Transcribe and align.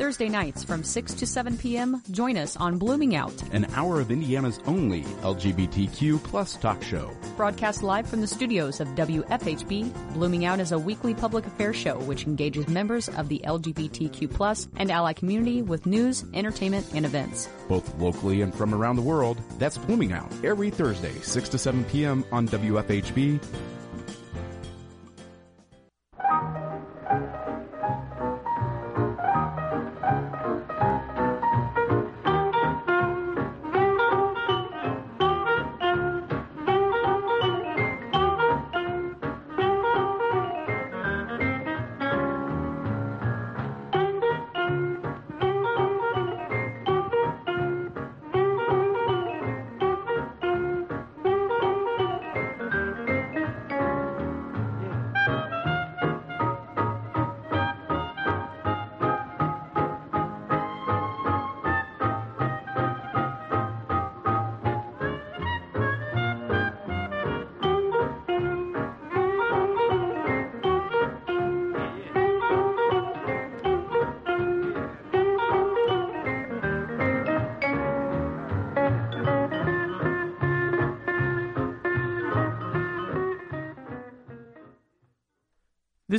Thursday 0.00 0.30
nights 0.30 0.64
from 0.64 0.82
6 0.82 1.12
to 1.12 1.26
7 1.26 1.58
p.m., 1.58 2.02
join 2.10 2.38
us 2.38 2.56
on 2.56 2.78
Blooming 2.78 3.16
Out, 3.16 3.34
an 3.52 3.66
hour 3.74 4.00
of 4.00 4.10
Indiana's 4.10 4.58
only 4.64 5.02
LGBTQ 5.20 6.22
plus 6.24 6.56
talk 6.56 6.82
show. 6.82 7.10
Broadcast 7.36 7.82
live 7.82 8.06
from 8.08 8.22
the 8.22 8.26
studios 8.26 8.80
of 8.80 8.88
WFHB, 8.94 10.14
Blooming 10.14 10.46
Out 10.46 10.58
is 10.58 10.72
a 10.72 10.78
weekly 10.78 11.12
public 11.12 11.46
affairs 11.46 11.76
show 11.76 11.98
which 11.98 12.24
engages 12.24 12.66
members 12.66 13.10
of 13.10 13.28
the 13.28 13.42
LGBTQ 13.44 14.32
plus 14.32 14.68
and 14.76 14.90
ally 14.90 15.12
community 15.12 15.60
with 15.60 15.84
news, 15.84 16.24
entertainment, 16.32 16.86
and 16.94 17.04
events. 17.04 17.50
Both 17.68 17.94
locally 17.98 18.40
and 18.40 18.54
from 18.54 18.74
around 18.74 18.96
the 18.96 19.02
world, 19.02 19.38
that's 19.58 19.76
Blooming 19.76 20.14
Out 20.14 20.32
every 20.42 20.70
Thursday, 20.70 21.12
6 21.20 21.48
to 21.50 21.58
7 21.58 21.84
p.m. 21.84 22.24
on 22.32 22.48
WFHB 22.48 23.38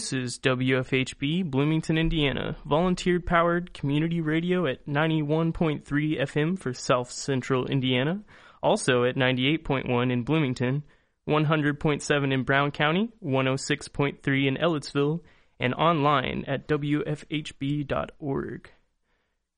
This 0.02 0.14
is 0.14 0.40
WFHB, 0.40 1.52
Bloomington, 1.52 1.96
Indiana, 1.96 2.58
volunteer 2.66 3.20
powered 3.20 3.72
community 3.72 4.20
radio 4.20 4.66
at 4.66 4.88
91.3 4.88 5.84
FM 5.84 6.58
for 6.58 6.74
South 6.74 7.12
Central 7.12 7.68
Indiana, 7.68 8.24
also 8.64 9.04
at 9.04 9.16
98.1 9.16 10.12
in 10.12 10.24
Bloomington, 10.24 10.82
100.7 11.30 12.34
in 12.34 12.42
Brown 12.42 12.72
County, 12.72 13.12
106.3 13.24 14.48
in 14.48 14.58
Ellettsville, 14.58 15.20
and 15.60 15.76
online 15.76 16.46
at 16.48 16.68
WFHB.org. 16.68 18.72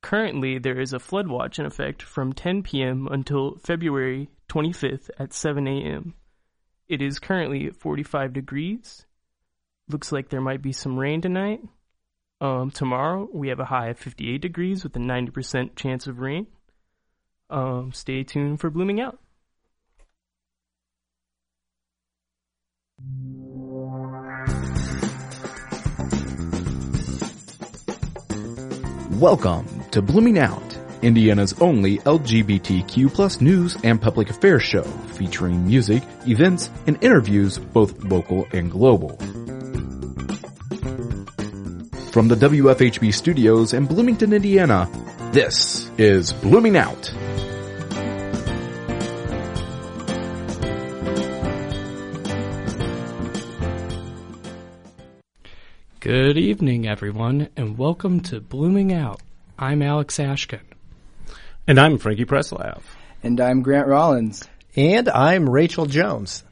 Currently, 0.01 0.59
there 0.59 0.81
is 0.81 0.91
a 0.91 0.99
flood 0.99 1.29
watch 1.29 1.57
in 1.57 1.65
effect 1.65 2.01
from 2.01 2.33
10 2.33 2.63
p.m. 2.63 3.07
until 3.09 3.59
February 3.59 4.29
25th 4.49 5.09
at 5.17 5.31
7 5.31 5.65
a.m. 5.69 6.15
It 6.89 7.01
is 7.01 7.19
currently 7.19 7.69
45 7.69 8.33
degrees 8.33 9.05
looks 9.89 10.11
like 10.11 10.29
there 10.29 10.41
might 10.41 10.61
be 10.61 10.71
some 10.71 10.97
rain 10.97 11.21
tonight. 11.21 11.61
Um, 12.41 12.71
tomorrow 12.71 13.27
we 13.31 13.49
have 13.49 13.59
a 13.59 13.65
high 13.65 13.89
of 13.89 13.97
58 13.97 14.41
degrees 14.41 14.83
with 14.83 14.95
a 14.95 14.99
90% 14.99 15.75
chance 15.75 16.07
of 16.07 16.19
rain. 16.19 16.47
Um, 17.49 17.91
stay 17.93 18.23
tuned 18.23 18.59
for 18.59 18.69
blooming 18.69 18.99
out. 18.99 19.19
Welcome 29.19 29.67
to 29.91 30.01
Blooming 30.01 30.39
Out, 30.39 30.77
Indiana's 31.01 31.53
only 31.61 31.99
LGBTQ 31.99 33.13
plus 33.13 33.39
news 33.39 33.77
and 33.83 34.01
public 34.01 34.29
affairs 34.29 34.63
show 34.63 34.83
featuring 34.83 35.65
music, 35.65 36.03
events, 36.27 36.69
and 36.87 37.01
interviews 37.01 37.57
both 37.57 38.03
local 38.03 38.47
and 38.51 38.71
global. 38.71 39.17
From 42.13 42.27
the 42.27 42.35
WFHB 42.35 43.11
studios 43.11 43.73
in 43.73 43.87
Bloomington, 43.87 44.33
Indiana, 44.33 44.87
this 45.31 45.89
is 45.97 46.31
Blooming 46.31 46.77
Out. 46.77 47.11
Good 56.01 56.37
evening, 56.37 56.87
everyone, 56.87 57.49
and 57.57 57.79
welcome 57.79 58.19
to 58.25 58.39
Blooming 58.39 58.93
Out. 58.93 59.19
I'm 59.57 59.81
Alex 59.81 60.19
Ashkin. 60.19 60.61
And 61.65 61.79
I'm 61.79 61.97
Frankie 61.97 62.25
Presslaf. 62.25 62.83
And 63.23 63.41
I'm 63.41 63.63
Grant 63.63 63.87
Rollins. 63.87 64.47
And 64.75 65.09
I'm 65.09 65.49
Rachel 65.49 65.87
Jones. 65.87 66.43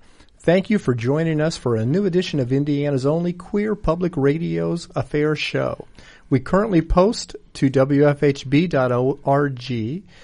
Thank 0.44 0.72
you 0.72 0.80
for 0.80 0.96
joining 0.96 1.40
us 1.40 1.56
for 1.56 1.76
a 1.76 1.86
new 1.86 2.04
edition 2.08 2.40
of 2.40 2.52
Indiana's 2.52 3.06
only 3.06 3.32
queer 3.32 3.76
public 3.76 4.18
radio's 4.18 4.88
affairs 4.96 5.38
show. 5.38 5.86
We 6.32 6.40
currently 6.40 6.82
post 6.82 7.36
to 7.54 7.70
WFHB.org, 7.70 8.74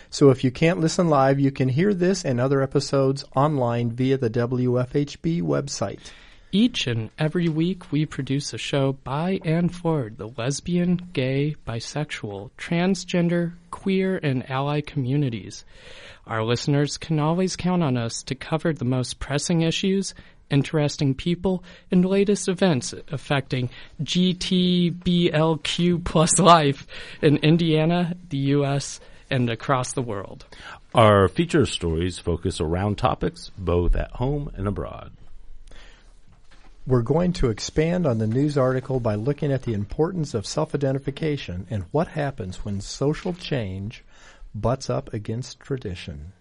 so 0.10 0.32
if 0.32 0.44
you 0.44 0.50
can't 0.50 0.80
listen 0.80 1.08
live, 1.12 1.40
you 1.40 1.52
can 1.52 1.70
hear 1.70 1.94
this 1.94 2.26
and 2.26 2.42
other 2.42 2.64
episodes 2.64 3.26
online 3.36 3.92
via 3.92 4.18
the 4.18 4.32
WFHB 4.32 5.44
website. 5.44 6.00
Each 6.60 6.88
and 6.88 7.12
every 7.20 7.50
week, 7.50 7.92
we 7.92 8.08
produce 8.08 8.52
a 8.52 8.58
show 8.58 8.94
by 8.94 9.40
and 9.46 9.72
for 9.72 10.10
the 10.10 10.30
lesbian, 10.38 11.10
gay, 11.14 11.56
bisexual, 11.68 12.50
transgender, 12.58 13.54
queer, 13.70 14.20
and 14.24 14.50
ally 14.50 14.82
communities. 14.82 15.66
Our 16.26 16.44
listeners 16.44 16.98
can 16.98 17.20
always 17.20 17.56
count 17.56 17.84
on 17.84 17.96
us 17.96 18.24
to 18.24 18.34
cover 18.34 18.74
the 18.74 18.86
most 18.86 19.20
pressing 19.20 19.62
issues, 19.62 20.16
interesting 20.50 21.14
people, 21.14 21.64
and 21.92 22.04
latest 22.04 22.50
events 22.50 22.92
affecting 23.12 23.70
GTBLQ 24.02 26.04
plus 26.04 26.40
life 26.40 26.88
in 27.22 27.38
Indiana, 27.38 28.16
the 28.30 28.40
U.S., 28.58 29.00
and 29.30 29.48
across 29.52 29.94
the 29.94 30.02
world. 30.02 30.48
Our 30.96 31.28
feature 31.28 31.68
stories 31.68 32.18
focus 32.18 32.60
around 32.60 32.98
topics 32.98 33.52
both 33.60 33.96
at 33.96 34.10
home 34.14 34.50
and 34.56 34.68
abroad. 34.68 35.12
We're 36.88 37.02
going 37.02 37.34
to 37.34 37.50
expand 37.50 38.08
on 38.08 38.18
the 38.18 38.28
news 38.28 38.58
article 38.58 39.02
by 39.02 39.16
looking 39.16 39.52
at 39.52 39.64
the 39.64 39.74
importance 39.74 40.34
of 40.34 40.46
self 40.46 40.74
identification 40.74 41.68
and 41.70 41.84
what 41.92 42.08
happens 42.08 42.64
when 42.64 42.80
social 42.80 43.34
change 43.34 44.06
butts 44.56 44.90
up 44.90 45.14
against 45.14 45.60
tradition. 45.60 46.32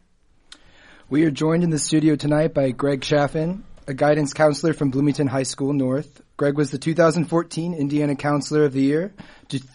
We 1.11 1.25
are 1.25 1.33
joined 1.33 1.65
in 1.65 1.71
the 1.71 1.81
studio 1.81 2.15
tonight 2.15 2.55
by 2.55 2.71
Greg 2.71 3.03
Chaffin, 3.03 3.65
a 3.89 3.95
guidance 3.95 4.33
counselor 4.33 4.73
from 4.73 4.91
Bloomington 4.91 5.27
High 5.27 5.43
School 5.43 5.73
North. 5.73 6.23
Greg 6.37 6.57
was 6.57 6.71
the 6.71 6.79
2014 6.79 7.75
Indiana 7.75 8.15
Counselor 8.15 8.67
of 8.67 8.73
the 8.73 8.83
Year, 8.83 9.15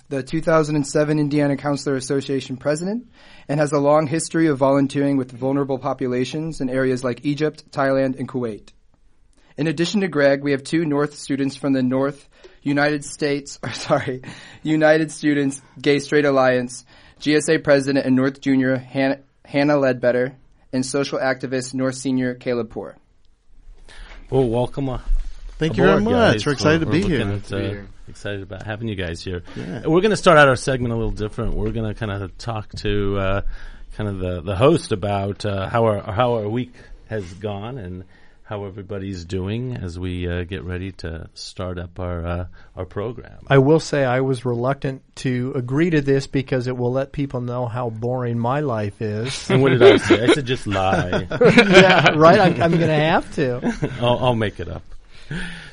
the 0.08 0.24
2007 0.24 1.20
Indiana 1.20 1.58
Counselor 1.58 1.98
Association 1.98 2.56
President, 2.56 3.10
and 3.50 3.60
has 3.60 3.74
a 3.74 3.78
long 3.78 4.08
history 4.08 4.48
of 4.48 4.58
volunteering 4.58 5.18
with 5.18 5.34
vulnerable 5.34 5.80
populations 5.80 6.62
in 6.62 6.70
areas 6.70 7.04
like 7.04 7.26
Egypt, 7.26 7.70
Thailand, 7.72 8.18
and 8.18 8.30
Kuwait. 8.30 8.70
In 9.62 9.68
addition 9.68 10.02
to 10.02 10.08
Greg, 10.08 10.42
we 10.42 10.54
have 10.54 10.64
two 10.64 10.86
North 10.86 11.14
students 11.14 11.56
from 11.56 11.74
the 11.74 11.84
North 11.84 12.28
United 12.64 13.06
States, 13.06 13.60
or 13.62 13.72
sorry, 13.74 14.24
United 14.64 15.12
Students 15.12 15.62
Gay 15.80 16.00
Straight 16.00 16.26
Alliance, 16.26 16.84
GSA 17.20 17.64
President 17.64 18.04
and 18.04 18.16
North 18.16 18.42
Junior 18.42 18.76
Han- 18.78 19.22
Hannah 19.46 19.78
Ledbetter, 19.78 20.36
and 20.74 20.84
social 20.84 21.20
activist 21.20 21.76
North 21.76 21.94
Senior 21.94 22.34
Caleb 22.34 22.72
Poer. 22.72 22.98
Well, 24.32 24.50
welcome. 24.50 24.90
Uh, 24.90 24.98
Thank 25.60 25.78
you 25.78 25.84
very 25.84 26.02
much. 26.02 26.12
Guys. 26.12 26.46
We're 26.48 26.54
excited 26.54 26.88
we're, 26.88 26.94
to, 26.94 26.98
be 27.00 27.04
we're 27.04 27.26
here. 27.28 27.40
to 27.40 27.56
be 27.56 27.62
here. 27.62 27.88
Excited 28.08 28.42
about 28.42 28.64
having 28.64 28.88
you 28.88 28.96
guys 28.96 29.24
here. 29.24 29.44
Yeah. 29.56 29.86
We're 29.86 30.02
going 30.02 30.10
to 30.10 30.18
start 30.18 30.40
out 30.40 30.48
our 30.48 30.56
segment 30.56 30.92
a 30.92 30.96
little 30.96 31.12
different. 31.12 31.54
We're 31.54 31.70
going 31.70 31.88
to 31.88 31.94
kind 31.94 32.12
of 32.12 32.36
talk 32.40 32.74
to 32.78 33.20
uh, 33.20 33.42
kind 33.96 34.10
of 34.10 34.18
the, 34.18 34.42
the 34.42 34.56
host 34.56 34.92
about 34.92 35.46
uh, 35.46 35.70
how 35.70 35.86
our 35.86 36.02
how 36.12 36.34
our 36.34 36.50
week 36.50 36.74
has 37.10 37.32
gone 37.36 37.78
and 37.78 38.06
how 38.52 38.66
everybody's 38.66 39.24
doing 39.24 39.78
as 39.78 39.98
we 39.98 40.28
uh, 40.28 40.44
get 40.44 40.66
ready 40.66 40.92
to 40.92 41.30
start 41.36 41.80
up 41.80 42.02
our 42.02 42.26
uh, 42.26 42.46
our 42.76 42.84
program. 42.84 43.46
I 43.48 43.60
will 43.60 43.80
say 43.80 44.04
I 44.04 44.20
was 44.20 44.44
reluctant 44.44 45.04
to 45.18 45.54
agree 45.56 45.90
to 45.92 46.02
this 46.02 46.28
because 46.28 46.68
it 46.68 46.76
will 46.76 46.92
let 46.92 47.14
people 47.14 47.40
know 47.40 47.66
how 47.66 47.90
boring 47.90 48.38
my 48.38 48.60
life 48.60 49.02
is. 49.02 49.50
and 49.50 49.62
what 49.62 49.70
did 49.70 49.82
I 49.82 49.96
say? 49.96 50.22
I 50.22 50.34
said 50.34 50.46
just 50.46 50.68
lie. 50.68 51.28
yeah, 51.32 52.08
right. 52.18 52.42
I'm, 52.42 52.62
I'm 52.62 52.72
going 52.72 52.90
to 52.90 52.94
have 52.94 53.34
to. 53.36 53.90
I'll, 54.02 54.20
I'll, 54.20 54.36
make 54.36 54.60
it 54.60 54.68
up. 54.68 54.84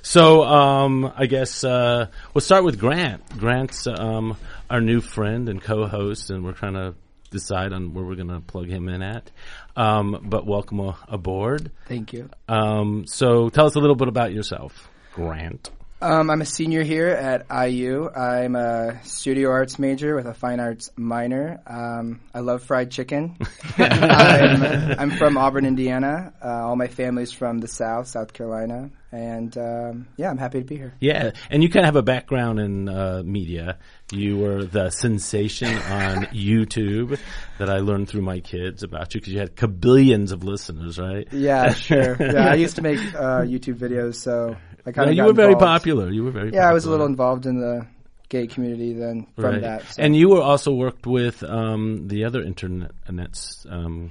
so 0.03 0.45
um, 0.45 1.13
I 1.17 1.27
guess 1.27 1.65
uh, 1.65 2.07
we'll 2.33 2.43
start 2.43 2.63
with 2.63 2.79
Grant. 2.79 3.29
Grant's 3.39 3.89
um, 3.89 4.37
our 4.71 4.81
new 4.81 5.01
friend 5.01 5.49
and 5.49 5.61
co-host, 5.61 6.31
and 6.31 6.45
we're 6.45 6.53
trying 6.53 6.75
to 6.75 6.95
decide 7.31 7.73
on 7.73 7.93
where 7.93 8.05
we're 8.05 8.15
going 8.15 8.29
to 8.29 8.41
plug 8.41 8.69
him 8.69 8.89
in 8.89 9.03
at. 9.03 9.31
Um, 9.79 10.21
but 10.25 10.45
welcome 10.45 10.81
aboard. 11.07 11.71
Thank 11.87 12.13
you. 12.13 12.29
Um, 12.49 13.07
so 13.07 13.49
tell 13.49 13.67
us 13.67 13.77
a 13.77 13.79
little 13.79 13.95
bit 13.95 14.09
about 14.09 14.33
yourself, 14.33 14.91
Grant. 15.15 15.71
Um, 16.01 16.31
I'm 16.31 16.41
a 16.41 16.47
senior 16.47 16.85
here 16.85 17.09
at 17.09 17.47
IU. 17.51 18.09
I'm 18.09 18.55
a 18.55 19.03
studio 19.03 19.51
arts 19.51 19.81
major 19.81 20.15
with 20.15 20.27
a 20.27 20.35
fine 20.35 20.61
arts 20.61 20.93
minor. 20.97 21.61
Um, 21.67 22.21
I 22.33 22.39
love 22.39 22.63
fried 22.63 22.93
chicken. 22.93 23.37
I'm, 23.79 24.63
I'm, 24.97 25.11
from 25.11 25.37
Auburn, 25.37 25.67
Indiana. 25.67 26.33
Uh, 26.41 26.67
all 26.69 26.77
my 26.77 26.87
family's 26.87 27.33
from 27.33 27.59
the 27.59 27.67
South, 27.67 28.07
South 28.07 28.33
Carolina, 28.33 28.91
and 29.11 29.59
um, 29.59 30.07
yeah, 30.17 30.31
I'm 30.31 30.39
happy 30.39 30.61
to 30.61 30.65
be 30.65 30.77
here. 30.77 30.95
Yeah, 31.01 31.33
and 31.51 31.65
you 31.65 31.69
kind 31.69 31.83
of 31.85 31.87
have 31.87 31.97
a 31.97 32.03
background 32.03 32.61
in 32.61 32.89
uh, 32.89 33.23
media. 33.25 33.79
You 34.13 34.39
were 34.39 34.65
the 34.65 34.91
sensation 34.91 35.75
on 35.75 36.27
YouTube 36.27 37.19
that 37.59 37.69
I 37.69 37.79
learned 37.79 38.09
through 38.09 38.23
my 38.23 38.39
kids 38.39 38.85
about 38.85 39.15
you 39.15 39.21
because 39.21 39.33
you 39.33 39.41
had 39.41 39.57
kabillions 39.57 40.31
of 40.31 40.45
listeners, 40.45 40.97
right? 40.97 41.27
Yeah, 41.33 41.73
sure. 41.73 42.17
yeah, 42.21 42.51
I 42.51 42.55
used 42.55 42.77
to 42.77 42.83
make 42.83 43.01
uh, 43.17 43.43
YouTube 43.43 43.79
videos, 43.79 44.15
so 44.15 44.57
I 44.89 44.93
kind 44.93 45.11
of. 45.11 45.17
you 45.17 45.25
were 45.25 45.33
very 45.33 45.53
involved. 45.53 45.83
popular. 45.83 46.11
You 46.11 46.25
were 46.25 46.31
very. 46.31 46.47
Yeah, 46.47 46.61
popular. 46.61 46.71
I 46.71 46.73
was 46.75 46.85
a 46.87 46.91
little 46.91 47.07
involved 47.07 47.47
in 47.47 47.61
the 47.61 47.87
gay 48.29 48.47
community 48.47 48.93
then 48.93 49.27
from 49.37 49.45
right. 49.45 49.61
that. 49.63 49.83
So. 49.93 50.03
And 50.03 50.17
you 50.17 50.31
were 50.31 50.43
also 50.43 50.73
worked 50.73 51.07
with 51.07 51.43
um, 51.43 52.09
the 52.09 52.25
other 52.25 52.43
internet 52.43 52.93
nets. 53.11 53.67
Um, 53.69 54.11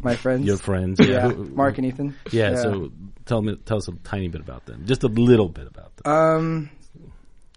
my 0.00 0.16
friends, 0.16 0.46
your 0.46 0.58
friends, 0.58 1.00
yeah, 1.00 1.28
Mark 1.28 1.78
and 1.78 1.86
Ethan. 1.86 2.14
Yeah, 2.30 2.50
yeah, 2.50 2.56
so 2.56 2.92
tell 3.24 3.42
me, 3.42 3.56
tell 3.56 3.78
us 3.78 3.88
a 3.88 3.92
tiny 3.92 4.28
bit 4.28 4.40
about 4.40 4.66
them, 4.66 4.84
just 4.86 5.02
a 5.02 5.08
little 5.08 5.48
bit 5.48 5.66
about 5.66 5.96
them. 5.96 6.12
Um, 6.12 6.70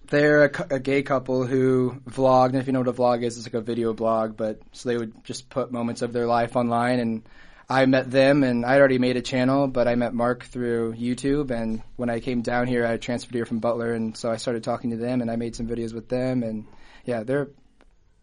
they're 0.10 0.46
a, 0.46 0.76
a, 0.76 0.80
gay 0.80 1.04
couple 1.04 1.46
who 1.46 2.00
vlogged, 2.10 2.50
and 2.50 2.58
if 2.58 2.68
you 2.68 2.74
know 2.74 2.80
what 2.80 2.88
a 2.88 2.94
vlog 2.94 3.24
is, 3.24 3.38
it's 3.38 3.46
like 3.46 3.54
a 3.54 3.62
video 3.62 3.94
blog. 3.94 4.38
But 4.38 4.62
so 4.72 4.88
they 4.88 4.98
would 4.98 5.26
just 5.26 5.50
put 5.50 5.72
moments 5.72 6.02
of 6.02 6.14
their 6.14 6.26
life 6.26 6.56
online, 6.56 7.00
and 7.00 7.24
I 7.70 7.86
met 7.86 8.10
them, 8.10 8.44
and 8.44 8.66
I'd 8.66 8.80
already 8.80 8.98
made 8.98 9.18
a 9.18 9.22
channel, 9.22 9.68
but 9.68 9.88
I 9.88 9.96
met 9.96 10.14
Mark 10.14 10.46
through 10.46 10.94
YouTube. 10.94 11.52
And 11.52 11.84
when 11.98 12.10
I 12.10 12.22
came 12.22 12.42
down 12.42 12.68
here, 12.68 12.86
I 12.86 12.98
transferred 12.98 13.34
here 13.34 13.46
from 13.46 13.60
Butler, 13.60 13.94
and 13.94 14.16
so 14.16 14.32
I 14.32 14.38
started 14.38 14.64
talking 14.64 14.92
to 14.92 14.98
them, 14.98 15.22
and 15.22 15.30
I 15.30 15.36
made 15.36 15.56
some 15.56 15.68
videos 15.68 15.94
with 15.94 16.08
them, 16.08 16.44
and 16.44 16.66
yeah, 17.04 17.24
they're 17.24 17.50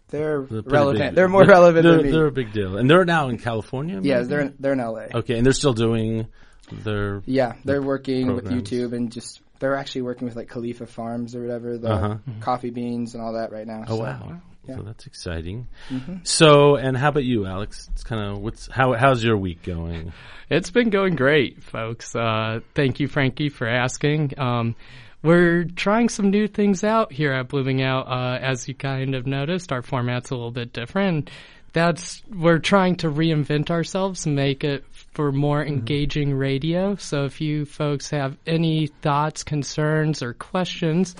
they're, 0.08 0.42
they're 0.42 0.62
relevant. 0.62 1.10
Big. 1.10 1.14
They're 1.14 1.28
more 1.28 1.44
they're, 1.44 1.54
relevant 1.54 1.82
they're, 1.82 1.96
than 1.96 2.06
me. 2.06 2.12
They're 2.12 2.26
a 2.26 2.32
big 2.32 2.52
deal, 2.52 2.76
and 2.76 2.88
they're 2.88 3.04
now 3.04 3.28
in 3.28 3.38
California. 3.38 4.00
Yeah, 4.02 4.22
they're 4.22 4.40
in, 4.40 4.54
they're 4.58 4.72
in 4.72 4.78
LA. 4.78 5.06
Okay, 5.14 5.36
and 5.36 5.44
they're 5.44 5.52
still 5.52 5.74
doing 5.74 6.28
their 6.70 7.22
yeah, 7.26 7.54
they're 7.64 7.82
working 7.82 8.26
programs. 8.26 8.54
with 8.54 8.70
YouTube 8.70 8.92
and 8.94 9.12
just 9.12 9.40
they're 9.58 9.76
actually 9.76 10.02
working 10.02 10.26
with 10.26 10.36
like 10.36 10.48
Khalifa 10.48 10.86
Farms 10.86 11.34
or 11.34 11.42
whatever, 11.42 11.78
the 11.78 11.90
uh-huh. 11.90 12.16
coffee 12.40 12.70
beans 12.70 13.14
and 13.14 13.22
all 13.22 13.34
that 13.34 13.52
right 13.52 13.66
now. 13.66 13.84
Oh 13.88 13.96
so, 13.96 14.02
wow. 14.02 14.40
Yeah. 14.66 14.76
So 14.76 14.82
that's 14.82 15.06
exciting. 15.06 15.68
Mm-hmm. 15.90 16.16
So, 16.22 16.76
and 16.76 16.96
how 16.96 17.08
about 17.08 17.24
you, 17.24 17.46
Alex? 17.46 17.88
It's 17.92 18.04
kind 18.04 18.22
of 18.22 18.42
what's 18.42 18.66
how 18.68 18.94
how's 18.94 19.22
your 19.22 19.36
week 19.36 19.62
going? 19.62 20.12
It's 20.50 20.70
been 20.70 20.90
going 20.90 21.16
great, 21.16 21.62
folks. 21.62 22.14
Uh, 22.14 22.60
thank 22.74 23.00
you, 23.00 23.08
Frankie, 23.08 23.48
for 23.48 23.66
asking. 23.66 24.38
Um, 24.38 24.76
we're 25.22 25.64
trying 25.64 26.10
some 26.10 26.30
new 26.30 26.46
things 26.46 26.84
out 26.84 27.10
here 27.10 27.32
at 27.32 27.48
Blooming 27.48 27.82
Out. 27.82 28.08
Uh, 28.08 28.38
as 28.40 28.68
you 28.68 28.74
kind 28.74 29.14
of 29.14 29.26
noticed, 29.26 29.72
our 29.72 29.80
format's 29.80 30.30
a 30.30 30.34
little 30.34 30.50
bit 30.50 30.72
different. 30.72 31.30
That's 31.72 32.22
we're 32.30 32.58
trying 32.58 32.96
to 32.96 33.10
reinvent 33.10 33.70
ourselves 33.70 34.26
and 34.26 34.36
make 34.36 34.64
it 34.64 34.84
for 35.12 35.32
more 35.32 35.60
mm-hmm. 35.60 35.74
engaging 35.74 36.34
radio. 36.34 36.96
So 36.96 37.24
if 37.24 37.40
you 37.40 37.64
folks 37.64 38.10
have 38.10 38.36
any 38.46 38.88
thoughts, 38.88 39.42
concerns, 39.42 40.22
or 40.22 40.34
questions, 40.34 41.16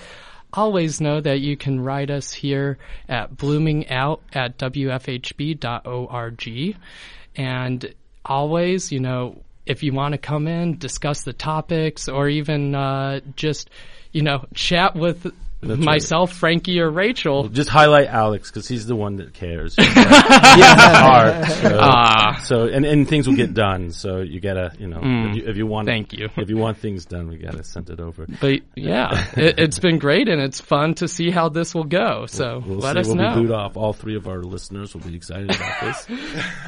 always 0.55 1.01
know 1.01 1.21
that 1.21 1.39
you 1.41 1.57
can 1.57 1.79
write 1.81 2.09
us 2.09 2.31
here 2.33 2.77
at 3.07 3.35
bloomingout 3.35 4.19
at 4.33 4.57
wfhb.org. 4.57 5.57
And 7.37 7.93
always, 8.23 8.91
you 8.91 8.99
know, 8.99 9.41
if 9.65 9.83
you 9.83 9.93
want 9.93 10.13
to 10.13 10.17
come 10.17 10.47
in, 10.47 10.77
discuss 10.77 11.23
the 11.23 11.33
topics, 11.33 12.07
or 12.07 12.29
even 12.29 12.75
uh, 12.75 13.19
just, 13.35 13.69
you 14.11 14.21
know, 14.21 14.45
chat 14.53 14.95
with 14.95 15.33
that's 15.61 15.79
myself, 15.79 16.31
right. 16.31 16.39
Frankie, 16.39 16.79
or 16.79 16.89
Rachel. 16.89 17.43
Well, 17.43 17.49
just 17.49 17.69
highlight 17.69 18.07
Alex 18.07 18.49
because 18.49 18.67
he's 18.67 18.85
the 18.85 18.95
one 18.95 19.17
that 19.17 19.33
cares. 19.33 19.75
he 19.79 19.83
has 19.83 20.01
heart. 20.97 21.45
So, 21.45 21.77
uh, 21.79 22.35
so, 22.39 22.63
and, 22.67 22.85
and 22.85 23.07
things 23.07 23.27
will 23.27 23.35
get 23.35 23.53
done. 23.53 23.91
So 23.91 24.19
you 24.19 24.39
gotta, 24.39 24.73
you 24.77 24.87
know, 24.87 24.99
mm, 24.99 25.29
if, 25.29 25.35
you, 25.35 25.47
if, 25.47 25.57
you, 25.57 25.65
want, 25.65 25.87
thank 25.87 26.13
you. 26.13 26.29
If 26.35 26.49
you 26.49 26.57
want 26.57 26.77
things 26.77 27.05
done, 27.05 27.27
we 27.29 27.37
gotta 27.37 27.63
send 27.63 27.89
it 27.89 27.99
over. 27.99 28.27
But 28.39 28.61
yeah, 28.75 29.27
it, 29.35 29.59
has 29.59 29.79
been 29.79 29.97
great, 29.97 30.29
and 30.29 30.41
it's 30.41 30.61
fun 30.61 30.93
to 30.95 31.07
see 31.07 31.31
how 31.31 31.49
this 31.49 31.73
will 31.73 31.83
go. 31.83 32.25
So 32.27 32.59
we'll, 32.59 32.77
we'll 32.77 32.79
let 32.79 32.93
see. 32.93 32.99
us 32.99 33.07
we'll 33.07 33.15
know. 33.15 33.23
We'll 33.33 33.41
be 33.41 33.47
boot 33.47 33.53
off. 33.53 33.77
All 33.77 33.93
three 33.93 34.15
of 34.15 34.27
our 34.27 34.43
listeners 34.43 34.93
will 34.93 35.01
be 35.01 35.15
excited 35.15 35.49
about 35.55 35.81
this. 35.81 36.07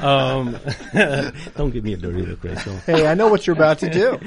um, 0.00 0.58
don't 1.56 1.70
give 1.70 1.84
me 1.84 1.92
a 1.92 1.96
dirty 1.96 2.22
look, 2.22 2.42
Rachel. 2.42 2.76
Hey, 2.78 3.06
I 3.06 3.14
know 3.14 3.28
what 3.28 3.46
you're 3.46 3.56
about 3.56 3.78
to 3.80 3.90
do. 3.90 4.18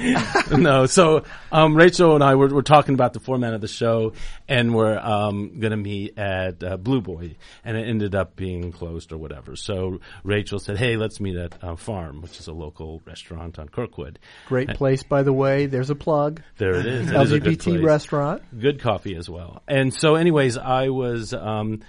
no, 0.58 0.86
so 0.86 1.24
um, 1.52 1.76
Rachel 1.76 2.16
and 2.16 2.24
I 2.24 2.36
were, 2.36 2.48
were 2.48 2.64
talking 2.64 2.94
about 2.94 3.14
the 3.14 3.20
format 3.20 3.54
of 3.54 3.62
the 3.62 3.68
show, 3.68 4.14
and 4.52 4.76
we're 4.76 5.00
um, 5.00 5.62
going 5.62 5.72
to 5.72 5.78
meet 5.78 6.18
at 6.18 6.62
uh, 6.62 6.76
Blue 6.76 7.00
Boy, 7.00 7.38
and 7.64 7.78
it 7.78 7.88
ended 7.88 8.14
up 8.14 8.36
being 8.36 8.74
closed 8.74 9.14
or 9.14 9.18
whatever. 9.18 9.56
So 9.56 10.02
Rachel 10.26 10.60
said, 10.60 10.78
"Hey, 10.78 10.98
let's 10.98 11.22
meet 11.22 11.38
at 11.38 11.64
uh, 11.64 11.78
Farm, 11.78 12.22
which 12.22 12.38
is 12.38 12.48
a 12.48 12.52
local 12.52 13.02
restaurant 13.06 13.58
on 13.58 13.70
Kirkwood. 13.70 14.20
Great 14.48 14.68
place, 14.72 15.04
by 15.04 15.24
the 15.24 15.32
way. 15.32 15.68
There's 15.68 15.90
a 15.90 15.96
plug. 15.96 16.42
There 16.58 16.76
it 16.76 16.86
is. 16.86 17.10
It 17.10 17.14
LGBT 17.14 17.78
is 17.78 17.82
restaurant. 17.82 18.44
Good 18.60 18.82
coffee 18.82 19.16
as 19.16 19.30
well. 19.30 19.64
And 19.70 19.94
so, 19.94 20.16
anyways, 20.16 20.58
I 20.58 20.90
was." 20.90 21.34
Um, 21.34 21.80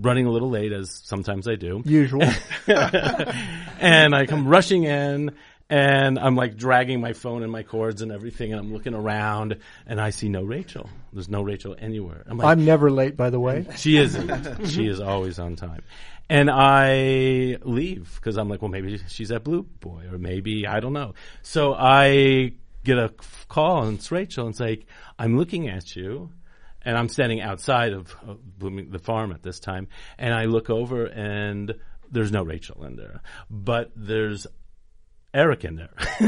running 0.00 0.26
a 0.26 0.30
little 0.30 0.50
late 0.50 0.70
as 0.70 0.90
sometimes 0.90 1.48
I 1.48 1.54
do. 1.54 1.80
Usual. 1.86 2.22
and 2.66 4.14
I 4.14 4.26
come 4.26 4.46
rushing 4.46 4.84
in 4.84 5.34
and 5.70 6.18
I'm 6.18 6.34
like 6.34 6.56
dragging 6.56 7.00
my 7.00 7.12
phone 7.12 7.42
and 7.42 7.52
my 7.52 7.62
cords 7.62 8.00
and 8.00 8.10
everything, 8.10 8.52
and 8.52 8.60
I'm 8.60 8.72
looking 8.72 8.94
around, 8.94 9.58
and 9.86 10.00
I 10.00 10.10
see 10.10 10.28
no 10.28 10.42
Rachel. 10.42 10.88
There's 11.12 11.28
no 11.28 11.42
Rachel 11.42 11.76
anywhere. 11.78 12.24
I'm, 12.26 12.38
like, 12.38 12.46
I'm 12.46 12.64
never 12.64 12.90
late, 12.90 13.16
by 13.16 13.30
the 13.30 13.40
way. 13.40 13.66
She 13.76 13.98
isn't. 13.98 14.66
she 14.68 14.86
is 14.86 15.00
always 15.00 15.38
on 15.38 15.56
time. 15.56 15.82
And 16.30 16.50
I 16.50 17.58
leave 17.62 18.14
because 18.14 18.38
I'm 18.38 18.48
like, 18.48 18.62
well, 18.62 18.70
maybe 18.70 18.98
she's 19.08 19.30
at 19.30 19.44
Blue 19.44 19.62
Boy, 19.62 20.04
or 20.10 20.18
maybe 20.18 20.66
I 20.66 20.80
don't 20.80 20.94
know. 20.94 21.14
So 21.42 21.74
I 21.74 22.52
get 22.84 22.98
a 22.98 23.12
call, 23.48 23.84
and 23.84 23.98
it's 23.98 24.10
Rachel, 24.10 24.46
and 24.46 24.52
it's 24.54 24.60
like, 24.60 24.86
I'm 25.18 25.36
looking 25.36 25.68
at 25.68 25.94
you. 25.96 26.30
And 26.80 26.96
I'm 26.96 27.08
standing 27.08 27.42
outside 27.42 27.92
of, 27.92 28.14
of 28.26 28.38
the 28.60 29.00
farm 29.00 29.32
at 29.32 29.42
this 29.42 29.58
time, 29.58 29.88
and 30.16 30.32
I 30.32 30.44
look 30.44 30.70
over, 30.70 31.04
and 31.04 31.74
there's 32.10 32.32
no 32.32 32.42
Rachel 32.42 32.84
in 32.84 32.96
there, 32.96 33.20
but 33.50 33.90
there's 33.94 34.46
Eric 35.34 35.64
in 35.64 35.76
there. 35.76 35.90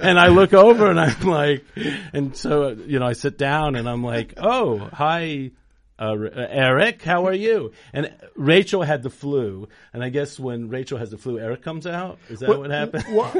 and 0.00 0.18
I 0.18 0.28
look 0.28 0.52
over 0.52 0.90
and 0.90 0.98
I'm 1.00 1.20
like, 1.22 1.64
and 2.12 2.36
so, 2.36 2.70
you 2.70 2.98
know, 2.98 3.06
I 3.06 3.12
sit 3.12 3.38
down 3.38 3.76
and 3.76 3.88
I'm 3.88 4.02
like, 4.02 4.34
oh, 4.36 4.78
hi, 4.92 5.52
uh, 5.96 6.16
Eric, 6.34 7.02
how 7.02 7.26
are 7.26 7.32
you? 7.32 7.72
And 7.92 8.12
Rachel 8.34 8.82
had 8.82 9.04
the 9.04 9.10
flu, 9.10 9.68
and 9.92 10.02
I 10.02 10.08
guess 10.08 10.40
when 10.40 10.68
Rachel 10.68 10.98
has 10.98 11.10
the 11.10 11.18
flu, 11.18 11.38
Eric 11.38 11.62
comes 11.62 11.86
out. 11.86 12.18
Is 12.28 12.40
that 12.40 12.48
well, 12.48 12.60
what 12.60 12.70
happened? 12.70 13.04
Well, 13.10 13.32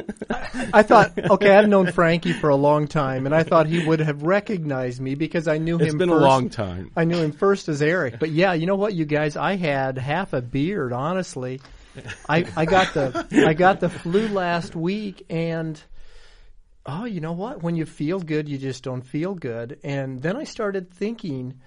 I 0.73 0.85
thought, 0.85 1.19
okay, 1.19 1.57
I've 1.57 1.69
known 1.69 1.91
Frankie 1.91 2.33
for 2.33 2.51
a 2.51 2.57
long 2.57 2.87
time, 2.87 3.27
and 3.27 3.35
I 3.35 3.43
thought 3.43 3.67
he 3.67 3.85
would 3.85 3.99
have 3.99 4.23
recognized 4.23 5.01
me 5.01 5.17
because 5.17 5.49
I 5.49 5.59
knew 5.59 5.75
it's 5.77 5.83
him. 5.83 5.89
It's 5.89 5.97
been 5.97 6.11
first. 6.11 6.23
a 6.23 6.25
long 6.25 6.49
time. 6.49 6.93
I 6.97 7.05
knew 7.05 7.19
him 7.19 7.33
first 7.33 7.69
as 7.69 7.83
Eric, 7.83 8.21
but 8.21 8.31
yeah, 8.31 8.53
you 8.53 8.67
know 8.67 8.77
what, 8.77 8.95
you 8.95 9.05
guys, 9.05 9.37
I 9.37 9.57
had 9.57 9.99
half 9.99 10.33
a 10.33 10.41
beard, 10.41 10.93
honestly. 10.93 11.61
I, 12.29 12.45
I 12.57 12.65
got 12.65 12.95
the 12.95 13.45
I 13.47 13.55
got 13.55 13.81
the 13.81 13.89
flu 13.89 14.29
last 14.29 14.75
week 14.75 15.25
and 15.31 15.81
oh 16.87 17.05
you 17.05 17.21
know 17.21 17.33
what? 17.33 17.63
When 17.63 17.77
you 17.77 17.87
feel 17.87 18.21
good 18.21 18.49
you 18.49 18.59
just 18.59 18.83
don't 18.83 19.03
feel 19.03 19.35
good. 19.35 19.79
And 19.85 20.21
then 20.21 20.37
I 20.37 20.45
started 20.45 20.93
thinking 20.93 21.61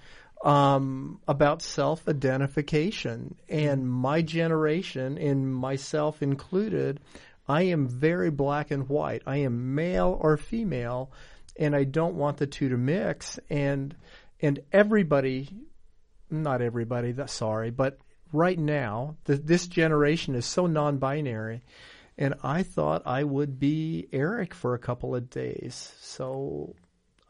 um, 0.44 1.20
about 1.26 1.62
self 1.62 2.08
identification 2.08 3.36
and 3.48 3.88
my 3.88 4.22
generation 4.22 5.18
and 5.18 5.52
myself 5.52 6.22
included 6.22 7.00
I 7.48 7.62
am 7.62 7.88
very 7.88 8.30
black 8.30 8.70
and 8.70 8.88
white. 8.88 9.22
I 9.26 9.38
am 9.38 9.74
male 9.74 10.18
or 10.20 10.36
female 10.36 11.10
and 11.58 11.74
I 11.74 11.84
don't 11.84 12.14
want 12.14 12.36
the 12.36 12.46
two 12.46 12.68
to 12.68 12.76
mix. 12.76 13.38
And 13.50 13.96
and 14.40 14.60
everybody 14.72 15.48
not 16.30 16.60
everybody 16.60 17.12
that's 17.12 17.32
sorry 17.32 17.70
but 17.70 17.98
right 18.32 18.58
now, 18.58 19.16
the, 19.24 19.36
this 19.36 19.66
generation 19.66 20.34
is 20.34 20.46
so 20.46 20.66
non-binary, 20.66 21.62
and 22.16 22.34
I 22.42 22.62
thought 22.62 23.02
I 23.06 23.24
would 23.24 23.58
be 23.58 24.08
Eric 24.12 24.54
for 24.54 24.74
a 24.74 24.78
couple 24.78 25.14
of 25.14 25.30
days, 25.30 25.92
so 26.00 26.74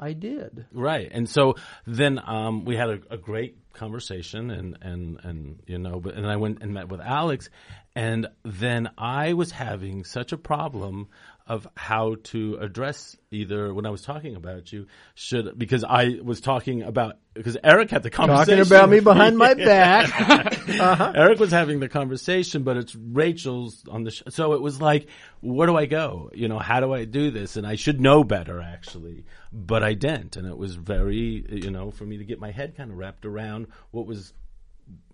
I 0.00 0.12
did. 0.12 0.66
Right, 0.72 1.08
and 1.10 1.28
so 1.28 1.56
then 1.86 2.20
um, 2.24 2.64
we 2.64 2.76
had 2.76 2.90
a, 2.90 2.98
a, 3.10 3.16
great 3.16 3.56
conversation, 3.72 4.50
and 4.50 4.78
and 4.80 5.18
and 5.22 5.60
you 5.66 5.78
know, 5.78 6.00
and 6.14 6.26
I 6.26 6.36
went 6.36 6.62
and 6.62 6.72
met 6.72 6.88
with 6.88 7.00
Alex, 7.00 7.50
and 7.94 8.28
then 8.44 8.90
I 8.96 9.32
was 9.32 9.50
having 9.50 10.04
such 10.04 10.32
a 10.32 10.36
problem 10.36 11.08
of 11.48 11.66
how 11.76 12.16
to 12.22 12.58
address 12.60 13.16
either 13.30 13.72
when 13.72 13.86
I 13.86 13.90
was 13.90 14.02
talking 14.02 14.36
about 14.36 14.70
you 14.70 14.86
should 15.14 15.58
because 15.58 15.82
I 15.82 16.18
was 16.22 16.42
talking 16.42 16.82
about 16.82 17.16
because 17.32 17.56
Eric 17.64 17.90
had 17.90 18.02
the 18.02 18.10
conversation 18.10 18.58
talking 18.58 18.76
about 18.76 18.90
me 18.90 19.00
behind 19.00 19.38
my 19.38 19.54
back. 19.54 20.20
uh-huh. 20.20 21.12
Eric 21.16 21.40
was 21.40 21.50
having 21.50 21.80
the 21.80 21.88
conversation, 21.88 22.64
but 22.64 22.76
it's 22.76 22.94
Rachel's 22.94 23.82
on 23.88 24.04
the 24.04 24.10
show, 24.10 24.24
so 24.28 24.52
it 24.52 24.60
was 24.60 24.78
like, 24.82 25.08
where 25.40 25.66
do 25.66 25.74
I 25.74 25.86
go? 25.86 26.30
You 26.34 26.48
know, 26.48 26.58
how 26.58 26.80
do 26.80 26.92
I 26.92 27.06
do 27.06 27.30
this? 27.30 27.56
And 27.56 27.66
I 27.66 27.76
should 27.76 27.98
know 27.98 28.24
better 28.24 28.60
actually, 28.60 29.24
but 29.50 29.82
I 29.82 29.94
didn't, 29.94 30.36
and 30.36 30.46
it 30.46 30.58
was 30.58 30.74
very 30.74 31.46
you 31.48 31.70
know 31.70 31.90
for 31.90 32.04
me 32.04 32.18
to 32.18 32.24
get 32.24 32.38
my 32.38 32.50
head 32.50 32.76
kind 32.76 32.90
of 32.90 32.98
wrapped 32.98 33.24
around 33.24 33.68
what 33.90 34.06
was 34.06 34.34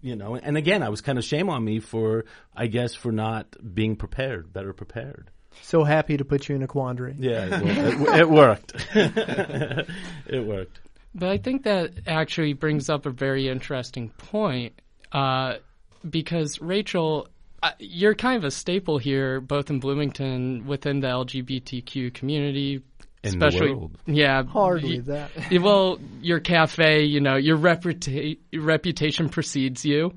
you 0.01 0.17
know, 0.17 0.35
and 0.37 0.57
again, 0.57 0.83
I 0.83 0.89
was 0.89 1.01
kind 1.01 1.19
of 1.19 1.25
shame 1.25 1.49
on 1.49 1.65
me 1.65 1.81
for, 1.81 2.27
I 2.55 2.67
guess, 2.67 2.95
for 2.95 3.11
not 3.11 3.57
being 3.75 3.97
prepared, 3.97 4.53
better 4.53 4.73
prepared. 4.73 5.31
So 5.63 5.85
happy 5.85 6.17
to 6.17 6.25
put 6.25 6.49
you 6.49 6.57
in 6.57 6.63
a 6.63 6.67
quandary. 6.67 7.15
Yeah, 7.19 7.49
it, 7.51 8.21
it 8.21 8.29
worked. 8.29 8.75
it 8.95 10.47
worked. 10.47 10.81
But 11.15 11.29
I 11.29 11.39
think 11.39 11.63
that 11.63 11.93
actually 12.07 12.55
brings 12.55 12.91
up 12.91 13.07
a 13.07 13.11
very 13.11 13.49
interesting 13.49 14.11
point 14.11 14.81
uh, 15.13 15.55
because 16.09 16.61
Rachel, 16.61 17.29
uh, 17.63 17.71
you're 17.79 18.15
kind 18.15 18.37
of 18.37 18.45
a 18.45 18.51
staple 18.51 18.99
here, 18.99 19.41
both 19.41 19.71
in 19.71 19.79
Bloomington 19.79 20.67
within 20.67 21.01
the 21.01 21.09
LGBTQ 21.09 22.13
community. 22.13 22.83
In 23.23 23.29
especially, 23.43 23.89
yeah, 24.05 24.43
hardly 24.43 25.01
that. 25.01 25.31
well, 25.63 25.99
your 26.21 26.41
cafe, 26.41 27.05
you 27.05 27.21
know, 27.21 27.37
your 27.37 27.57
reputa- 27.57 28.37
reputation 28.53 29.31
precedes 29.31 29.83
you, 29.83 30.13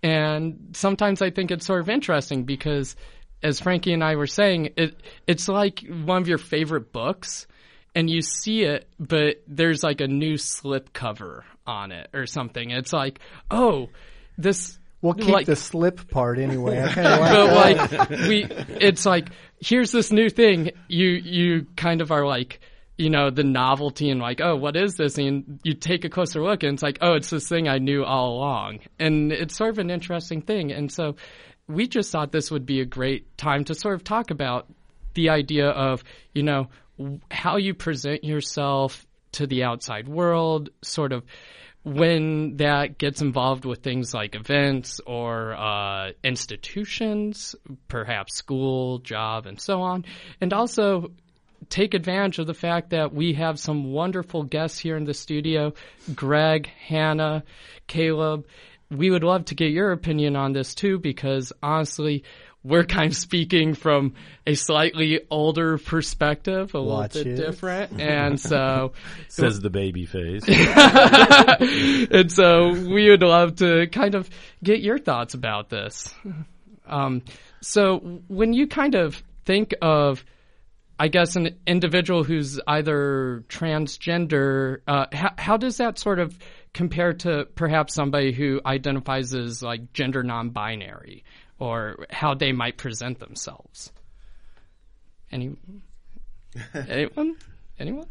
and 0.00 0.70
sometimes 0.72 1.20
I 1.22 1.30
think 1.30 1.50
it's 1.50 1.66
sort 1.66 1.80
of 1.80 1.88
interesting 1.88 2.44
because 2.44 2.94
as 3.42 3.60
Frankie 3.60 3.92
and 3.92 4.04
I 4.04 4.16
were 4.16 4.26
saying, 4.26 4.70
it 4.76 4.96
it's 5.26 5.48
like 5.48 5.84
one 5.88 6.22
of 6.22 6.28
your 6.28 6.38
favorite 6.38 6.92
books, 6.92 7.46
and 7.94 8.08
you 8.08 8.22
see 8.22 8.62
it, 8.62 8.88
but 8.98 9.42
there's 9.46 9.82
like 9.82 10.00
a 10.00 10.06
new 10.06 10.36
slip 10.36 10.92
cover 10.92 11.44
on 11.66 11.92
it 11.92 12.08
or 12.14 12.26
something. 12.26 12.70
It's 12.70 12.92
like, 12.92 13.20
oh, 13.50 13.88
this. 14.38 14.78
We'll 15.00 15.14
keep 15.14 15.30
like, 15.30 15.46
the 15.46 15.56
slip 15.56 16.08
part 16.10 16.38
anyway. 16.38 16.78
I 16.96 17.16
like 17.16 17.90
but 17.90 18.10
like 18.10 18.10
we, 18.10 18.44
it's 18.48 19.04
like 19.04 19.30
here's 19.58 19.90
this 19.90 20.12
new 20.12 20.28
thing. 20.30 20.70
You 20.86 21.08
you 21.08 21.66
kind 21.76 22.00
of 22.00 22.12
are 22.12 22.24
like 22.24 22.60
you 22.98 23.10
know, 23.10 23.30
the 23.30 23.42
novelty 23.42 24.10
and 24.10 24.20
like, 24.20 24.40
oh, 24.40 24.54
what 24.54 24.76
is 24.76 24.94
this? 24.94 25.18
And 25.18 25.58
you 25.64 25.74
take 25.74 26.04
a 26.04 26.08
closer 26.08 26.42
look 26.42 26.62
and 26.62 26.74
it's 26.74 26.82
like, 26.82 26.98
oh, 27.00 27.14
it's 27.14 27.30
this 27.30 27.48
thing 27.48 27.68
I 27.68 27.78
knew 27.78 28.04
all 28.04 28.36
along. 28.36 28.80
And 28.98 29.32
it's 29.32 29.56
sort 29.56 29.70
of 29.70 29.78
an 29.78 29.90
interesting 29.90 30.42
thing. 30.42 30.70
And 30.70 30.92
so 30.92 31.16
we 31.68 31.86
just 31.86 32.10
thought 32.10 32.32
this 32.32 32.50
would 32.50 32.66
be 32.66 32.80
a 32.80 32.84
great 32.84 33.36
time 33.36 33.64
to 33.64 33.74
sort 33.74 33.94
of 33.94 34.04
talk 34.04 34.30
about 34.30 34.66
the 35.14 35.30
idea 35.30 35.68
of, 35.68 36.04
you 36.34 36.42
know, 36.42 36.68
how 37.30 37.56
you 37.56 37.74
present 37.74 38.24
yourself 38.24 39.06
to 39.32 39.46
the 39.46 39.64
outside 39.64 40.08
world, 40.08 40.70
sort 40.82 41.12
of 41.12 41.24
when 41.84 42.58
that 42.58 42.98
gets 42.98 43.22
involved 43.22 43.64
with 43.64 43.82
things 43.82 44.14
like 44.14 44.34
events 44.34 45.00
or 45.04 45.52
uh, 45.54 46.12
institutions, 46.22 47.56
perhaps 47.88 48.36
school, 48.36 48.98
job, 48.98 49.46
and 49.46 49.60
so 49.60 49.82
on, 49.82 50.04
and 50.40 50.52
also 50.52 51.10
take 51.68 51.94
advantage 51.94 52.38
of 52.38 52.46
the 52.46 52.54
fact 52.54 52.90
that 52.90 53.12
we 53.12 53.34
have 53.34 53.58
some 53.58 53.92
wonderful 53.92 54.42
guests 54.42 54.78
here 54.78 54.96
in 54.96 55.04
the 55.04 55.14
studio 55.14 55.72
Greg, 56.14 56.66
Hannah, 56.66 57.44
Caleb, 57.86 58.46
we 58.96 59.10
would 59.10 59.24
love 59.24 59.46
to 59.46 59.54
get 59.54 59.70
your 59.70 59.92
opinion 59.92 60.36
on 60.36 60.52
this 60.52 60.74
too, 60.74 60.98
because 60.98 61.52
honestly, 61.62 62.24
we're 62.64 62.84
kind 62.84 63.10
of 63.10 63.16
speaking 63.16 63.74
from 63.74 64.14
a 64.46 64.54
slightly 64.54 65.20
older 65.30 65.78
perspective, 65.78 66.74
a 66.74 66.82
Watch 66.82 67.14
little 67.14 67.32
bit 67.32 67.40
it. 67.40 67.44
different, 67.44 68.00
and 68.00 68.40
so 68.40 68.92
says 69.28 69.60
the 69.60 69.70
baby 69.70 70.06
face. 70.06 70.44
and 72.10 72.30
so 72.30 72.70
we 72.70 73.10
would 73.10 73.22
love 73.22 73.56
to 73.56 73.88
kind 73.88 74.14
of 74.14 74.30
get 74.62 74.80
your 74.80 74.98
thoughts 74.98 75.34
about 75.34 75.70
this. 75.70 76.14
Um, 76.86 77.22
so 77.60 77.98
when 78.28 78.52
you 78.52 78.68
kind 78.68 78.94
of 78.94 79.20
think 79.44 79.74
of 79.82 80.24
I 81.02 81.08
guess 81.08 81.34
an 81.34 81.58
individual 81.66 82.22
who's 82.22 82.60
either 82.64 83.44
transgender, 83.48 84.82
uh, 84.86 85.06
how, 85.12 85.32
how 85.36 85.56
does 85.56 85.78
that 85.78 85.98
sort 85.98 86.20
of 86.20 86.38
compare 86.74 87.12
to 87.12 87.46
perhaps 87.54 87.94
somebody 87.94 88.32
who 88.32 88.60
identifies 88.64 89.34
as 89.34 89.62
like 89.62 89.92
gender 89.92 90.22
non-binary 90.22 91.24
or 91.58 92.06
how 92.10 92.34
they 92.34 92.52
might 92.52 92.76
present 92.76 93.18
themselves? 93.18 93.92
Any, 95.30 95.56
anyone? 96.74 97.36
Anyone? 97.78 98.06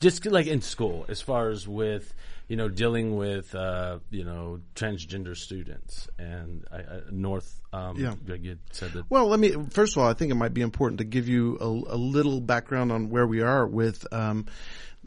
Just 0.00 0.26
like 0.26 0.46
in 0.46 0.60
school, 0.60 1.06
as 1.08 1.22
far 1.22 1.48
as 1.48 1.66
with 1.66 2.12
you 2.48 2.56
know, 2.56 2.68
dealing 2.68 3.16
with 3.16 3.54
uh, 3.54 3.98
you 4.10 4.24
know 4.24 4.60
transgender 4.74 5.36
students 5.36 6.08
and 6.18 6.64
I, 6.70 6.76
I, 6.76 7.00
North. 7.10 7.60
Um, 7.72 7.96
yeah, 7.96 8.14
you 8.36 8.58
said 8.70 8.92
that. 8.92 9.10
Well, 9.10 9.26
let 9.26 9.40
me 9.40 9.54
first 9.70 9.96
of 9.96 10.02
all, 10.02 10.08
I 10.08 10.14
think 10.14 10.30
it 10.30 10.36
might 10.36 10.54
be 10.54 10.60
important 10.60 10.98
to 10.98 11.04
give 11.04 11.28
you 11.28 11.58
a, 11.60 11.94
a 11.94 11.98
little 11.98 12.40
background 12.40 12.92
on 12.92 13.10
where 13.10 13.26
we 13.26 13.40
are 13.40 13.66
with. 13.66 14.06
Um, 14.12 14.46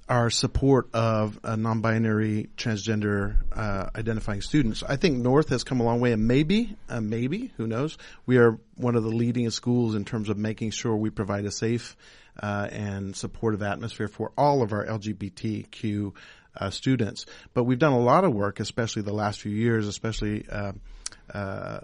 our 0.10 0.32
support 0.32 0.90
of 0.94 1.40
non-binary 1.44 2.50
transgender 2.58 3.38
uh, 3.56 3.92
identifying 3.96 4.42
students. 4.42 4.82
I 4.82 4.96
think 4.96 5.20
North 5.20 5.50
has 5.50 5.64
come 5.64 5.80
a 5.80 5.84
long 5.84 6.02
way, 6.02 6.12
and 6.12 6.28
maybe, 6.28 6.76
uh, 6.90 7.00
maybe, 7.00 7.54
who 7.58 7.68
knows? 7.68 7.98
We 8.26 8.38
are 8.38 8.60
one 8.76 8.96
of 8.96 9.04
the 9.04 9.10
leading 9.10 9.50
schools 9.52 9.94
in 9.94 10.06
terms 10.06 10.30
of 10.30 10.38
making 10.38 10.72
sure 10.72 10.96
we 10.96 11.12
provide 11.12 11.46
a 11.46 11.52
safe 11.52 11.96
uh, 12.42 12.68
and 12.72 13.16
supportive 13.16 13.62
atmosphere 13.62 14.08
for 14.08 14.32
all 14.36 14.64
of 14.64 14.74
our 14.74 14.84
LGBTQ 14.84 16.14
uh, 16.58 16.70
students. 16.72 17.28
But 17.54 17.66
we've 17.66 17.80
done 17.80 17.94
a 17.94 18.00
lot 18.00 18.24
of 18.24 18.34
work, 18.34 18.60
especially 18.60 19.04
the 19.04 19.14
last 19.14 19.40
few 19.42 19.52
years, 19.52 19.88
especially 19.88 20.46
uh, 20.50 20.74
uh, 21.32 21.82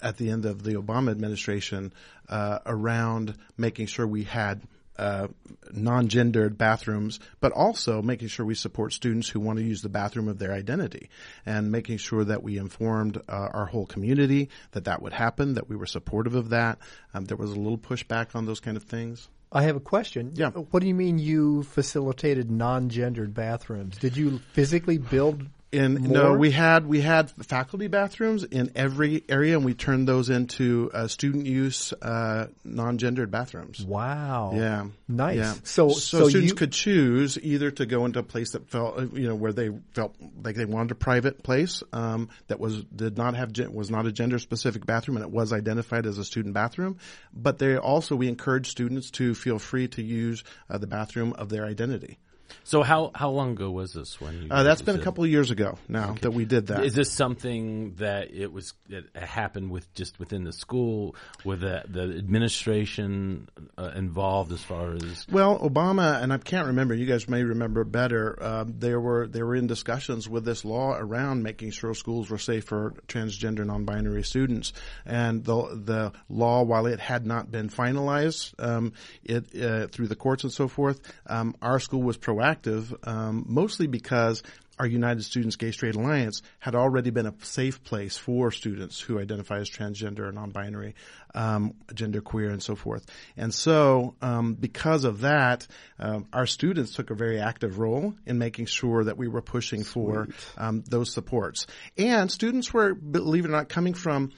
at 0.00 0.16
the 0.18 0.30
end 0.30 0.44
of 0.44 0.62
the 0.62 0.74
Obama 0.74 1.10
administration, 1.10 1.92
uh, 2.28 2.60
around 2.64 3.36
making 3.56 3.86
sure 3.86 4.06
we 4.06 4.22
had 4.22 4.62
uh, 4.98 5.28
non-gendered 5.72 6.56
bathrooms, 6.56 7.20
but 7.40 7.52
also 7.52 8.02
making 8.02 8.28
sure 8.28 8.46
we 8.46 8.54
support 8.54 8.92
students 8.92 9.28
who 9.28 9.40
want 9.40 9.58
to 9.58 9.64
use 9.64 9.82
the 9.82 9.88
bathroom 9.88 10.28
of 10.28 10.38
their 10.38 10.52
identity, 10.52 11.10
and 11.44 11.70
making 11.72 11.98
sure 11.98 12.24
that 12.24 12.42
we 12.42 12.58
informed 12.58 13.16
uh, 13.28 13.48
our 13.52 13.66
whole 13.66 13.86
community 13.86 14.48
that 14.72 14.84
that 14.84 15.02
would 15.02 15.12
happen, 15.12 15.54
that 15.54 15.68
we 15.68 15.76
were 15.76 15.86
supportive 15.86 16.34
of 16.34 16.50
that. 16.50 16.78
Um, 17.14 17.24
there 17.24 17.36
was 17.36 17.50
a 17.50 17.56
little 17.56 17.78
pushback 17.78 18.34
on 18.34 18.46
those 18.46 18.60
kind 18.60 18.76
of 18.76 18.82
things. 18.84 19.28
I 19.52 19.62
have 19.62 19.76
a 19.76 19.80
question. 19.80 20.32
Yeah. 20.34 20.50
What 20.50 20.80
do 20.80 20.88
you 20.88 20.94
mean 20.94 21.18
you 21.18 21.62
facilitated 21.62 22.50
non-gendered 22.50 23.32
bathrooms? 23.32 23.96
Did 23.96 24.16
you 24.16 24.40
physically 24.52 24.98
build 24.98 25.46
in 25.76 25.94
More? 26.02 26.12
no, 26.12 26.32
we 26.34 26.50
had 26.50 26.86
we 26.86 27.00
had 27.00 27.30
faculty 27.30 27.86
bathrooms 27.86 28.42
in 28.44 28.72
every 28.74 29.22
area, 29.28 29.56
and 29.56 29.64
we 29.64 29.74
turned 29.74 30.08
those 30.08 30.30
into 30.30 30.90
uh, 30.92 31.06
student 31.08 31.46
use, 31.46 31.92
uh, 32.02 32.46
non-gendered 32.64 33.30
bathrooms. 33.30 33.84
Wow. 33.84 34.52
Yeah, 34.54 34.86
Nice. 35.08 35.36
Yeah. 35.36 35.52
So- 35.64 35.88
so, 35.90 36.20
so 36.20 36.28
students 36.28 36.50
you- 36.50 36.56
could 36.56 36.72
choose 36.72 37.38
either 37.40 37.70
to 37.70 37.86
go 37.86 38.04
into 38.06 38.18
a 38.18 38.22
place 38.24 38.52
that 38.52 38.68
felt, 38.70 38.98
uh, 38.98 39.06
you 39.12 39.28
know, 39.28 39.34
where 39.34 39.52
they 39.52 39.70
felt 39.92 40.16
like 40.42 40.56
they 40.56 40.64
wanted 40.64 40.90
a 40.92 40.94
private 40.96 41.42
place 41.42 41.82
um, 41.92 42.28
that 42.48 42.58
was 42.58 42.82
did 42.84 43.16
not 43.16 43.34
have 43.36 43.52
gen- 43.52 43.72
was 43.72 43.90
not 43.90 44.06
a 44.06 44.12
gender 44.12 44.38
specific 44.38 44.84
bathroom, 44.86 45.16
and 45.18 45.24
it 45.24 45.30
was 45.30 45.52
identified 45.52 46.06
as 46.06 46.18
a 46.18 46.24
student 46.24 46.54
bathroom. 46.54 46.96
But 47.32 47.58
they 47.58 47.76
also 47.76 48.16
we 48.16 48.28
encourage 48.28 48.68
students 48.70 49.10
to 49.12 49.34
feel 49.34 49.58
free 49.58 49.88
to 49.88 50.02
use 50.02 50.42
uh, 50.70 50.78
the 50.78 50.86
bathroom 50.86 51.34
of 51.34 51.48
their 51.48 51.64
identity. 51.66 52.18
So 52.64 52.82
how 52.82 53.10
how 53.14 53.30
long 53.30 53.52
ago 53.52 53.70
was 53.70 53.92
this 53.92 54.20
when 54.20 54.42
you? 54.42 54.48
Uh, 54.50 54.62
that's 54.62 54.82
been 54.82 54.96
a 54.96 55.02
couple 55.02 55.24
of 55.24 55.30
years 55.30 55.50
ago 55.50 55.78
now 55.88 56.14
that 56.20 56.32
we 56.32 56.44
did 56.44 56.68
that. 56.68 56.84
Is 56.84 56.94
this 56.94 57.10
something 57.12 57.94
that 57.96 58.32
it 58.32 58.52
was 58.52 58.74
it 58.88 59.04
happened 59.14 59.70
with 59.70 59.92
just 59.94 60.18
within 60.18 60.44
the 60.44 60.52
school, 60.52 61.14
with 61.44 61.60
the, 61.60 61.82
the 61.88 62.02
administration 62.02 63.48
uh, 63.78 63.92
involved 63.94 64.52
as 64.52 64.62
far 64.62 64.92
as? 64.94 65.26
Well, 65.30 65.58
Obama 65.58 66.22
and 66.22 66.32
I 66.32 66.38
can't 66.38 66.68
remember. 66.68 66.94
You 66.94 67.06
guys 67.06 67.28
may 67.28 67.42
remember 67.42 67.84
better. 67.84 68.42
Um, 68.42 68.74
there 68.78 69.00
were 69.00 69.26
they 69.26 69.42
were 69.42 69.54
in 69.54 69.66
discussions 69.66 70.28
with 70.28 70.44
this 70.44 70.64
law 70.64 70.96
around 70.96 71.42
making 71.42 71.70
sure 71.70 71.94
schools 71.94 72.30
were 72.30 72.38
safe 72.38 72.64
for 72.64 72.94
transgender, 73.08 73.64
non-binary 73.64 74.24
students, 74.24 74.72
and 75.04 75.44
the 75.44 75.56
the 75.84 76.12
law, 76.28 76.62
while 76.62 76.86
it 76.86 77.00
had 77.00 77.26
not 77.26 77.50
been 77.50 77.68
finalized, 77.68 78.54
um, 78.58 78.92
it 79.24 79.46
uh, 79.60 79.86
through 79.88 80.08
the 80.08 80.16
courts 80.16 80.44
and 80.44 80.52
so 80.52 80.68
forth, 80.68 81.00
um, 81.26 81.54
our 81.62 81.80
school 81.80 82.02
was 82.02 82.16
proactive, 82.36 82.94
um, 83.06 83.44
mostly 83.48 83.86
because 83.86 84.42
our 84.78 84.86
United 84.86 85.22
Students 85.24 85.56
Gay 85.56 85.70
Straight 85.70 85.94
Alliance 85.94 86.42
had 86.58 86.74
already 86.74 87.10
been 87.10 87.26
a 87.26 87.34
safe 87.42 87.82
place 87.82 88.18
for 88.18 88.50
students 88.50 89.00
who 89.00 89.18
identify 89.18 89.58
as 89.58 89.70
transgender 89.70 90.20
or 90.20 90.32
non-binary, 90.32 90.94
um, 91.34 91.74
genderqueer, 91.94 92.50
and 92.50 92.62
so 92.62 92.74
forth. 92.74 93.06
And 93.38 93.54
so, 93.54 94.16
um, 94.20 94.54
because 94.54 95.04
of 95.04 95.22
that, 95.22 95.66
um, 95.98 96.26
our 96.32 96.46
students 96.46 96.92
took 96.92 97.10
a 97.10 97.14
very 97.14 97.40
active 97.40 97.78
role 97.78 98.14
in 98.26 98.38
making 98.38 98.66
sure 98.66 99.04
that 99.04 99.16
we 99.16 99.28
were 99.28 99.42
pushing 99.42 99.82
for 99.82 100.28
um, 100.58 100.84
those 100.86 101.10
supports. 101.10 101.66
And 101.96 102.30
students 102.30 102.72
were, 102.74 102.94
believe 102.94 103.46
it 103.46 103.48
or 103.48 103.52
not, 103.52 103.70
coming 103.70 103.94
from 103.94 104.32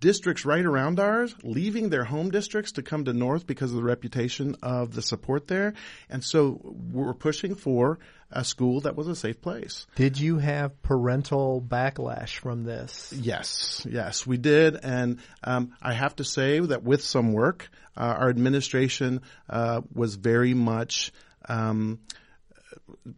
districts 0.00 0.44
right 0.44 0.64
around 0.64 1.00
ours 1.00 1.34
leaving 1.42 1.88
their 1.88 2.04
home 2.04 2.30
districts 2.30 2.72
to 2.72 2.82
come 2.82 3.04
to 3.04 3.12
North 3.12 3.46
because 3.46 3.70
of 3.70 3.76
the 3.76 3.82
reputation 3.82 4.56
of 4.62 4.94
the 4.94 5.02
support 5.02 5.46
there. 5.46 5.74
And 6.10 6.22
so 6.22 6.60
we're 6.62 7.14
pushing 7.14 7.54
for 7.54 7.98
a 8.30 8.44
school 8.44 8.80
that 8.82 8.96
was 8.96 9.08
a 9.08 9.16
safe 9.16 9.40
place. 9.40 9.86
Did 9.94 10.18
you 10.18 10.38
have 10.38 10.82
parental 10.82 11.62
backlash 11.62 12.38
from 12.38 12.64
this? 12.64 13.12
Yes, 13.16 13.86
yes, 13.88 14.26
we 14.26 14.38
did. 14.38 14.76
And 14.76 15.20
um, 15.44 15.74
I 15.80 15.92
have 15.92 16.16
to 16.16 16.24
say 16.24 16.60
that 16.60 16.82
with 16.82 17.02
some 17.02 17.32
work, 17.32 17.70
uh, 17.96 18.00
our 18.00 18.28
administration 18.28 19.22
uh, 19.48 19.82
was 19.94 20.16
very 20.16 20.54
much. 20.54 21.12
Um, 21.48 22.00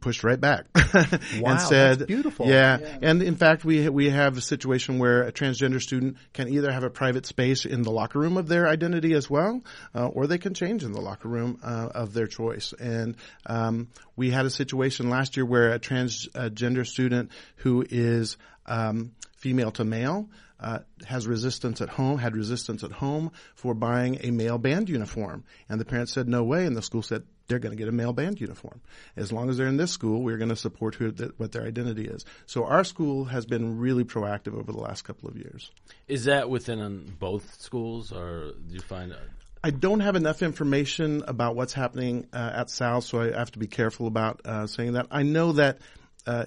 pushed 0.01 0.25
right 0.25 0.41
back 0.41 0.67
Wow, 0.95 1.53
and 1.53 1.61
said, 1.61 1.99
that's 1.99 2.07
beautiful. 2.07 2.47
Yeah. 2.47 2.79
and 3.03 3.23
in 3.23 3.37
fact, 3.37 3.65
we 3.65 3.89
we 3.89 4.11
have 4.11 4.37
a 4.37 4.41
situation 4.41 4.99
where 4.99 5.23
a 5.23 5.33
transgender 5.33 5.81
student 5.81 6.17
can 6.33 6.49
either 6.49 6.71
have 6.73 6.85
a 6.85 6.91
private 6.91 7.27
space 7.27 7.65
in 7.67 7.83
the 7.83 7.91
locker 7.91 8.19
room 8.19 8.37
of 8.37 8.49
their 8.49 8.67
identity 8.67 9.13
as 9.13 9.29
well, 9.29 9.63
uh, 9.95 10.07
or 10.07 10.27
they 10.27 10.39
can 10.39 10.55
change 10.55 10.85
in 10.85 10.93
the 10.93 11.01
locker 11.01 11.29
room 11.29 11.59
uh, 11.63 11.89
of 11.95 12.15
their 12.15 12.27
choice. 12.27 12.73
And 12.79 13.17
um, 13.47 13.89
we 14.17 14.31
had 14.31 14.47
a 14.47 14.51
situation 14.51 15.11
last 15.11 15.37
year 15.37 15.45
where 15.45 15.73
a 15.73 15.79
transgender 15.79 16.87
student 16.87 17.31
who 17.57 17.85
is 17.89 18.37
um, 18.67 19.13
female 19.37 19.73
to 19.73 19.85
male 19.85 20.29
uh, 20.65 20.79
has 21.05 21.27
resistance 21.27 21.83
at 21.83 21.91
home, 21.91 22.17
had 22.17 22.35
resistance 22.35 22.83
at 22.83 22.91
home 22.91 23.31
for 23.55 23.75
buying 23.75 24.19
a 24.23 24.31
male 24.31 24.57
band 24.57 24.89
uniform. 24.89 25.45
And 25.69 25.79
the 25.79 25.85
parents 25.85 26.13
said, 26.13 26.27
no 26.27 26.43
way. 26.43 26.65
And 26.65 26.75
the 26.75 26.81
school 26.81 27.03
said, 27.03 27.23
they're 27.49 27.59
going 27.59 27.77
to 27.77 27.77
get 27.77 27.87
a 27.87 27.93
male 27.93 28.15
band 28.15 28.41
uniform. 28.41 28.81
As 29.15 29.31
long 29.31 29.51
as 29.51 29.59
they're 29.59 29.67
in 29.67 29.77
this 29.77 29.93
school, 29.93 30.23
we're 30.23 30.39
going 30.39 30.49
to 30.49 30.57
support 30.57 30.95
who, 30.95 31.13
th- 31.13 31.33
what 31.37 31.53
their 31.53 31.65
identity 31.65 32.07
is. 32.07 32.25
So 32.47 32.65
our 32.65 32.83
school 32.83 33.27
has 33.27 33.45
been 33.45 33.79
really 33.79 34.05
proactive 34.05 34.59
over 34.59 34.73
the 34.73 34.81
last 34.81 35.03
couple 35.03 35.29
of 35.29 35.37
years. 35.37 35.71
Is 36.09 36.25
that 36.25 36.49
within 36.49 36.81
um, 36.81 37.15
both 37.19 37.61
schools, 37.61 38.11
or 38.11 38.53
do 38.67 38.75
you 38.75 38.81
find? 38.81 39.13
Uh, 39.13 39.17
I 39.63 39.71
don't 39.71 40.01
have 40.01 40.17
enough 40.17 40.43
information 40.43 41.25
about 41.29 41.57
what's 41.57 41.75
happening 41.75 42.27
uh, 42.33 42.53
at 42.55 42.71
South, 42.71 43.05
so 43.05 43.21
I 43.21 43.39
have 43.39 43.53
to 43.53 43.59
be 43.59 43.67
careful 43.67 44.07
about 44.07 44.41
uh, 44.47 44.67
saying 44.67 44.95
that. 44.95 45.09
I 45.11 45.25
know 45.25 45.53
that 45.53 45.81
uh, 46.27 46.47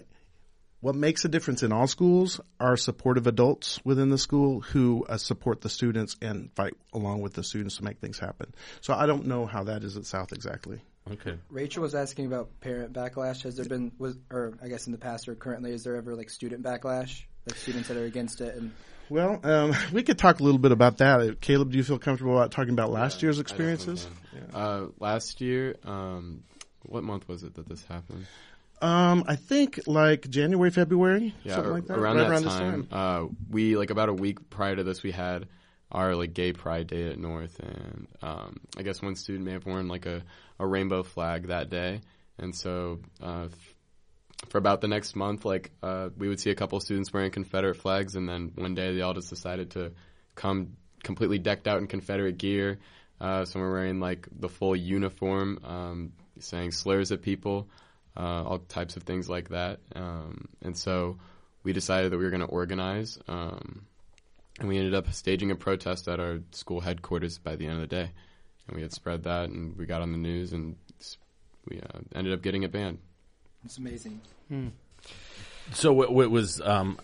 what 0.79 0.95
makes 0.95 1.25
a 1.25 1.27
difference 1.27 1.63
in 1.63 1.71
all 1.71 1.87
schools 1.87 2.39
are 2.59 2.77
supportive 2.77 3.25
adults 3.27 3.79
within 3.83 4.09
the 4.09 4.17
school 4.17 4.61
who 4.61 5.05
uh, 5.09 5.17
support 5.17 5.61
the 5.61 5.69
students 5.69 6.15
and 6.21 6.51
fight 6.55 6.73
along 6.93 7.21
with 7.21 7.33
the 7.33 7.43
students 7.43 7.77
to 7.77 7.83
make 7.83 7.99
things 7.99 8.19
happen. 8.19 8.53
So 8.81 8.93
I 8.93 9.05
don't 9.07 9.25
know 9.25 9.45
how 9.45 9.63
that 9.63 9.83
is 9.83 9.97
at 9.97 10.05
South 10.05 10.33
exactly. 10.33 10.79
okay. 11.11 11.37
Rachel 11.49 11.81
was 11.81 11.95
asking 11.95 12.27
about 12.27 12.59
parent 12.61 12.93
backlash. 12.93 13.41
Has 13.43 13.55
there 13.55 13.65
been, 13.65 13.91
was, 13.97 14.17
or 14.31 14.53
I 14.63 14.67
guess 14.67 14.85
in 14.85 14.91
the 14.91 14.99
past 14.99 15.27
or 15.27 15.35
currently, 15.35 15.71
is 15.71 15.83
there 15.83 15.95
ever 15.95 16.15
like 16.15 16.29
student 16.29 16.61
backlash, 16.63 17.23
like 17.47 17.57
students 17.57 17.87
that 17.87 17.97
are 17.97 18.05
against 18.05 18.41
it? 18.41 18.55
And 18.55 18.71
Well, 19.09 19.39
um, 19.43 19.73
we 19.91 20.03
could 20.03 20.19
talk 20.19 20.39
a 20.39 20.43
little 20.43 20.59
bit 20.59 20.71
about 20.71 20.97
that. 20.99 21.41
Caleb, 21.41 21.71
do 21.71 21.77
you 21.77 21.83
feel 21.83 21.97
comfortable 21.97 22.37
about 22.37 22.51
talking 22.51 22.73
about 22.73 22.91
last 22.91 23.21
Yeah, 23.21 23.27
year's 23.27 23.39
experiences? 23.39 24.07
can. 24.31 24.55
Uh, 24.55 24.87
last 24.99 25.41
year, 25.41 25.75
um, 25.85 26.43
what 26.83 27.03
month 27.03 27.27
was 27.27 27.41
it 27.43 27.55
that 27.55 27.67
this 27.67 27.83
happened? 27.85 28.27
Um, 28.81 29.23
I 29.27 29.35
think 29.35 29.79
like 29.87 30.29
January, 30.29 30.69
February, 30.69 31.33
Yeah, 31.43 31.55
something 31.55 31.73
like 31.73 31.87
that. 31.87 31.97
around 31.97 32.17
right 32.17 32.23
that 32.23 32.29
around 32.31 32.43
time, 32.43 32.81
this 32.81 32.89
time. 32.89 33.25
Uh, 33.25 33.27
we 33.49 33.75
like 33.75 33.89
about 33.89 34.09
a 34.09 34.13
week 34.13 34.49
prior 34.49 34.75
to 34.75 34.83
this, 34.83 35.01
we 35.03 35.11
had 35.11 35.47
our 35.91 36.15
like 36.15 36.33
gay 36.33 36.53
pride 36.53 36.87
day 36.87 37.09
at 37.09 37.17
North, 37.17 37.59
and 37.59 38.07
um, 38.21 38.57
I 38.77 38.83
guess 38.83 39.01
one 39.01 39.15
student 39.15 39.45
may 39.45 39.53
have 39.53 39.65
worn 39.65 39.87
like 39.87 40.05
a, 40.05 40.21
a 40.59 40.67
rainbow 40.67 41.01
flag 41.03 41.47
that 41.47 41.69
day, 41.69 42.01
and 42.37 42.55
so 42.55 42.99
uh, 43.23 43.45
f- 43.45 43.73
for 44.49 44.59
about 44.59 44.81
the 44.81 44.87
next 44.87 45.15
month, 45.15 45.43
like 45.45 45.71
uh, 45.81 46.09
we 46.17 46.27
would 46.29 46.39
see 46.39 46.51
a 46.51 46.55
couple 46.55 46.79
students 46.79 47.11
wearing 47.11 47.31
Confederate 47.31 47.75
flags, 47.77 48.15
and 48.15 48.27
then 48.29 48.51
one 48.55 48.75
day 48.75 48.93
they 48.93 49.01
all 49.01 49.13
just 49.13 49.29
decided 49.29 49.71
to 49.71 49.93
come 50.35 50.75
completely 51.03 51.39
decked 51.39 51.67
out 51.67 51.79
in 51.79 51.87
Confederate 51.87 52.37
gear. 52.37 52.77
Uh, 53.19 53.45
some 53.45 53.61
were 53.61 53.71
wearing 53.71 53.99
like 53.99 54.27
the 54.39 54.49
full 54.49 54.75
uniform, 54.75 55.59
um, 55.63 56.11
saying 56.39 56.71
slurs 56.71 57.11
at 57.11 57.21
people, 57.23 57.67
uh, 58.17 58.43
all 58.43 58.59
types 58.59 58.97
of 58.97 59.03
things 59.03 59.29
like 59.29 59.49
that. 59.49 59.79
Um, 59.95 60.47
and 60.61 60.75
so 60.75 61.17
we 61.63 61.71
decided 61.73 62.11
that 62.11 62.17
we 62.17 62.23
were 62.23 62.31
going 62.31 62.41
to 62.41 62.47
organize, 62.47 63.19
um, 63.27 63.85
and 64.59 64.67
we 64.67 64.77
ended 64.77 64.95
up 64.95 65.11
staging 65.13 65.51
a 65.51 65.55
protest 65.55 66.07
at 66.07 66.19
our 66.19 66.39
school 66.51 66.79
headquarters 66.81 67.37
by 67.37 67.55
the 67.55 67.65
end 67.65 67.75
of 67.75 67.81
the 67.81 67.95
day. 67.95 68.09
And 68.67 68.75
we 68.75 68.81
had 68.81 68.91
spread 68.91 69.23
that, 69.23 69.49
and 69.49 69.77
we 69.77 69.85
got 69.85 70.01
on 70.01 70.11
the 70.11 70.17
news, 70.17 70.51
and 70.53 70.75
we 71.69 71.79
uh, 71.79 71.99
ended 72.15 72.33
up 72.33 72.41
getting 72.41 72.63
it 72.63 72.71
banned. 72.71 72.97
it's 73.63 73.77
amazing. 73.77 74.19
So 75.73 75.93
what, 75.93 76.11
what 76.13 76.31
was 76.31 76.59
um, 76.61 76.97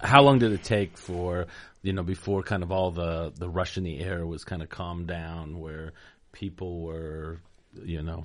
how 0.00 0.22
long 0.22 0.38
did 0.38 0.52
it 0.52 0.62
take 0.62 0.96
for 0.96 1.46
you 1.82 1.92
know 1.92 2.02
before 2.02 2.42
kind 2.42 2.62
of 2.62 2.70
all 2.70 2.90
the 2.90 3.32
the 3.36 3.48
rush 3.48 3.76
in 3.76 3.84
the 3.84 4.00
air 4.00 4.26
was 4.26 4.44
kind 4.44 4.62
of 4.62 4.68
calmed 4.68 5.06
down 5.08 5.58
where 5.58 5.92
people 6.32 6.80
were 6.82 7.38
you 7.82 8.02
know 8.02 8.24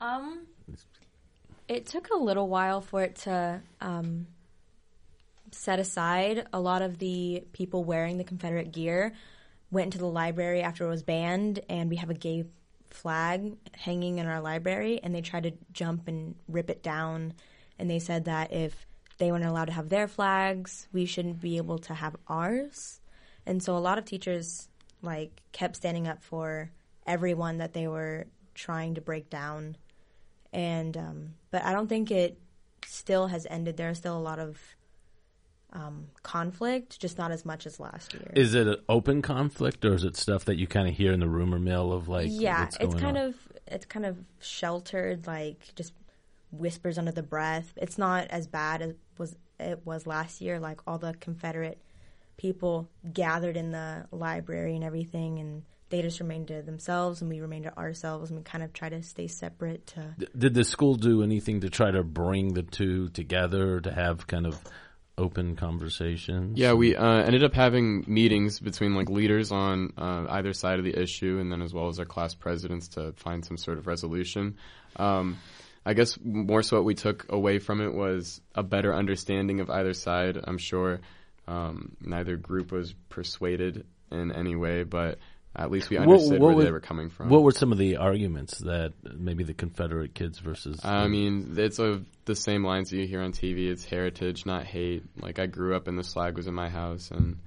Um, 0.00 0.46
it 1.68 1.86
took 1.86 2.08
a 2.10 2.16
little 2.16 2.48
while 2.48 2.80
for 2.80 3.02
it 3.02 3.16
to 3.16 3.60
um, 3.80 4.26
set 5.52 5.78
aside. 5.78 6.46
A 6.52 6.60
lot 6.60 6.82
of 6.82 6.98
the 6.98 7.44
people 7.52 7.84
wearing 7.84 8.16
the 8.16 8.24
Confederate 8.24 8.72
gear 8.72 9.12
went 9.70 9.86
into 9.86 9.98
the 9.98 10.06
library 10.06 10.62
after 10.62 10.86
it 10.86 10.88
was 10.88 11.02
banned, 11.02 11.60
and 11.68 11.90
we 11.90 11.96
have 11.96 12.08
a 12.10 12.14
gay 12.14 12.44
flag 12.90 13.54
hanging 13.72 14.18
in 14.18 14.26
our 14.26 14.40
library, 14.40 14.98
and 15.02 15.14
they 15.14 15.20
tried 15.20 15.42
to 15.42 15.52
jump 15.72 16.08
and 16.08 16.34
rip 16.48 16.70
it 16.70 16.82
down. 16.82 17.34
And 17.78 17.90
they 17.90 17.98
said 17.98 18.24
that 18.24 18.52
if 18.52 18.86
they 19.18 19.30
weren't 19.30 19.44
allowed 19.44 19.66
to 19.66 19.72
have 19.72 19.90
their 19.90 20.08
flags, 20.08 20.88
we 20.92 21.04
shouldn't 21.04 21.40
be 21.40 21.58
able 21.58 21.78
to 21.80 21.94
have 21.94 22.16
ours. 22.28 23.00
And 23.44 23.62
so 23.62 23.76
a 23.76 23.78
lot 23.78 23.98
of 23.98 24.04
teachers 24.04 24.68
like 25.02 25.42
kept 25.52 25.76
standing 25.76 26.08
up 26.08 26.22
for 26.22 26.70
everyone 27.06 27.58
that 27.58 27.72
they 27.72 27.88
were 27.88 28.26
trying 28.54 28.94
to 28.94 29.00
break 29.00 29.30
down 29.30 29.76
and 30.52 30.96
um, 30.96 31.34
but 31.50 31.64
I 31.64 31.72
don't 31.72 31.88
think 31.88 32.10
it 32.10 32.38
still 32.86 33.28
has 33.28 33.46
ended. 33.50 33.76
There's 33.76 33.98
still 33.98 34.16
a 34.16 34.20
lot 34.20 34.38
of 34.38 34.58
um, 35.72 36.06
conflict, 36.22 36.98
just 36.98 37.18
not 37.18 37.30
as 37.30 37.44
much 37.44 37.66
as 37.66 37.78
last 37.78 38.14
year. 38.14 38.32
is 38.34 38.54
it 38.54 38.66
an 38.66 38.76
open 38.88 39.20
conflict 39.22 39.84
or 39.84 39.94
is 39.94 40.04
it 40.04 40.16
stuff 40.16 40.44
that 40.46 40.56
you 40.56 40.66
kind 40.66 40.88
of 40.88 40.94
hear 40.94 41.12
in 41.12 41.20
the 41.20 41.28
rumor 41.28 41.58
mill 41.58 41.92
of 41.92 42.08
like 42.08 42.28
yeah, 42.30 42.68
it's 42.80 42.94
kind 42.94 43.16
on? 43.16 43.28
of 43.28 43.34
it's 43.66 43.86
kind 43.86 44.06
of 44.06 44.16
sheltered, 44.40 45.26
like 45.26 45.74
just 45.74 45.92
whispers 46.50 46.98
under 46.98 47.12
the 47.12 47.22
breath. 47.22 47.72
It's 47.76 47.98
not 47.98 48.28
as 48.28 48.46
bad 48.46 48.82
as 48.82 48.94
was 49.18 49.36
it 49.60 49.80
was 49.84 50.06
last 50.06 50.40
year. 50.40 50.58
Like 50.58 50.80
all 50.86 50.98
the 50.98 51.14
Confederate 51.14 51.78
people 52.36 52.88
gathered 53.12 53.56
in 53.56 53.72
the 53.72 54.06
library 54.10 54.74
and 54.74 54.84
everything, 54.84 55.38
and 55.38 55.64
they 55.90 56.02
just 56.02 56.20
remained 56.20 56.48
to 56.48 56.62
themselves, 56.62 57.20
and 57.20 57.30
we 57.30 57.40
remained 57.40 57.64
to 57.64 57.76
ourselves, 57.78 58.30
and 58.30 58.38
we 58.38 58.44
kind 58.44 58.62
of 58.62 58.72
try 58.72 58.88
to 58.88 59.02
stay 59.02 59.26
separate. 59.26 59.86
To 59.88 60.14
D- 60.18 60.26
Did 60.36 60.54
the 60.54 60.64
school 60.64 60.94
do 60.94 61.22
anything 61.22 61.60
to 61.60 61.70
try 61.70 61.90
to 61.90 62.02
bring 62.02 62.54
the 62.54 62.62
two 62.62 63.08
together 63.08 63.80
to 63.80 63.92
have 63.92 64.26
kind 64.26 64.46
of 64.46 64.60
open 65.16 65.56
conversations? 65.56 66.58
Yeah, 66.58 66.74
we 66.74 66.94
uh, 66.94 67.22
ended 67.22 67.42
up 67.42 67.54
having 67.54 68.04
meetings 68.06 68.60
between 68.60 68.94
like 68.94 69.08
leaders 69.08 69.50
on 69.50 69.92
uh, 69.96 70.26
either 70.28 70.52
side 70.52 70.78
of 70.78 70.84
the 70.84 70.96
issue, 70.96 71.38
and 71.40 71.50
then 71.50 71.62
as 71.62 71.72
well 71.72 71.88
as 71.88 71.98
our 71.98 72.04
class 72.04 72.34
presidents 72.34 72.88
to 72.88 73.12
find 73.12 73.44
some 73.44 73.56
sort 73.56 73.78
of 73.78 73.86
resolution. 73.86 74.56
Um, 74.96 75.38
I 75.86 75.94
guess 75.94 76.18
more 76.22 76.62
so 76.62 76.76
what 76.76 76.84
we 76.84 76.94
took 76.94 77.32
away 77.32 77.60
from 77.60 77.80
it 77.80 77.94
was 77.94 78.42
a 78.54 78.62
better 78.62 78.94
understanding 78.94 79.60
of 79.60 79.70
either 79.70 79.94
side. 79.94 80.38
I'm 80.44 80.58
sure 80.58 81.00
um, 81.46 81.96
neither 82.00 82.36
group 82.36 82.72
was 82.72 82.92
persuaded 83.08 83.86
in 84.10 84.32
any 84.32 84.54
way, 84.54 84.82
but 84.82 85.18
at 85.58 85.70
least 85.70 85.90
we 85.90 85.98
understood 85.98 86.40
what 86.40 86.40
where 86.40 86.56
was- 86.56 86.64
they 86.64 86.72
were 86.72 86.80
coming 86.80 87.10
from. 87.10 87.28
What 87.28 87.42
were 87.42 87.52
some 87.52 87.72
of 87.72 87.78
the 87.78 87.96
arguments 87.96 88.58
that 88.58 88.92
maybe 89.02 89.44
the 89.44 89.54
Confederate 89.54 90.14
kids 90.14 90.38
versus? 90.38 90.84
I 90.84 91.08
mean, 91.08 91.54
it's 91.56 91.78
a, 91.78 92.02
the 92.24 92.36
same 92.36 92.64
lines 92.64 92.90
that 92.90 92.96
you 92.96 93.06
hear 93.06 93.22
on 93.22 93.32
TV. 93.32 93.68
It's 93.68 93.84
heritage, 93.84 94.46
not 94.46 94.64
hate. 94.64 95.04
Like 95.20 95.38
I 95.38 95.46
grew 95.46 95.74
up 95.74 95.88
and 95.88 95.98
this 95.98 96.12
flag 96.12 96.36
was 96.36 96.46
in 96.46 96.54
my 96.54 96.68
house 96.68 97.10
and 97.10 97.38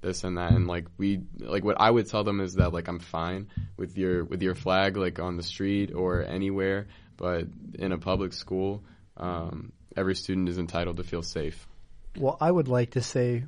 this 0.00 0.24
and 0.24 0.38
that. 0.38 0.52
And 0.52 0.66
like 0.66 0.86
we, 0.96 1.22
like 1.38 1.64
what 1.64 1.76
I 1.80 1.90
would 1.90 2.08
tell 2.08 2.24
them 2.24 2.40
is 2.40 2.54
that 2.54 2.72
like 2.72 2.88
I'm 2.88 3.00
fine 3.00 3.48
with 3.76 3.98
your 3.98 4.24
with 4.24 4.42
your 4.42 4.54
flag 4.54 4.96
like 4.96 5.18
on 5.18 5.36
the 5.36 5.42
street 5.42 5.92
or 5.94 6.22
anywhere, 6.22 6.86
but 7.16 7.46
in 7.74 7.92
a 7.92 7.98
public 7.98 8.32
school, 8.32 8.84
um, 9.16 9.72
every 9.96 10.14
student 10.14 10.48
is 10.48 10.58
entitled 10.58 10.98
to 10.98 11.04
feel 11.04 11.22
safe. 11.22 11.66
Well, 12.18 12.36
I 12.40 12.50
would 12.50 12.68
like 12.68 12.92
to 12.92 13.02
say, 13.02 13.44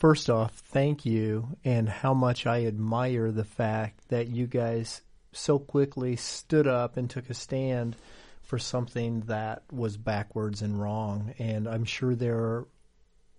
first 0.00 0.30
off, 0.30 0.54
thank 0.54 1.04
you, 1.04 1.56
and 1.62 1.88
how 1.88 2.14
much 2.14 2.46
I 2.46 2.64
admire 2.64 3.30
the 3.30 3.44
fact 3.44 4.08
that 4.08 4.28
you 4.28 4.46
guys 4.46 5.02
so 5.32 5.58
quickly 5.58 6.16
stood 6.16 6.66
up 6.66 6.96
and 6.96 7.08
took 7.08 7.28
a 7.30 7.34
stand 7.34 7.94
for 8.42 8.58
something 8.58 9.20
that 9.26 9.62
was 9.70 9.96
backwards 9.96 10.62
and 10.62 10.80
wrong. 10.80 11.34
And 11.38 11.68
I'm 11.68 11.84
sure 11.84 12.14
there 12.14 12.64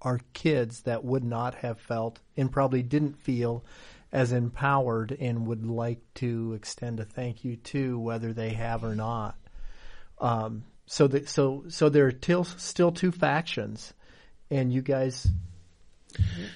are 0.02 0.20
kids 0.34 0.82
that 0.84 1.04
would 1.04 1.24
not 1.24 1.56
have 1.56 1.80
felt 1.80 2.20
and 2.38 2.52
probably 2.52 2.84
didn't 2.84 3.20
feel 3.20 3.66
as 4.12 4.32
empowered 4.32 5.18
and 5.20 5.48
would 5.48 5.66
like 5.66 6.00
to 6.16 6.54
extend 6.54 7.00
a 7.00 7.06
thank 7.06 7.44
you 7.44 7.56
to, 7.56 8.00
whether 8.00 8.34
they 8.34 8.52
have 8.52 8.84
or 8.84 8.96
not. 8.96 9.36
Um, 10.20 10.64
so 10.86 11.08
that 11.08 11.28
so 11.28 11.64
so 11.70 11.90
there 11.90 12.06
are 12.06 12.12
till, 12.12 12.44
still 12.44 12.92
two 12.92 13.12
factions, 13.12 13.94
and 14.50 14.72
you 14.72 14.82
guys 14.82 15.28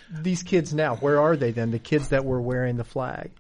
these 0.10 0.44
kids 0.44 0.74
now, 0.74 0.96
where 0.96 1.20
are 1.22 1.36
they 1.36 1.52
then? 1.52 1.72
The 1.72 1.80
kids 1.80 2.10
that 2.10 2.26
were 2.26 2.42
wearing 2.42 2.78
the 2.78 2.84
flag. 2.84 3.32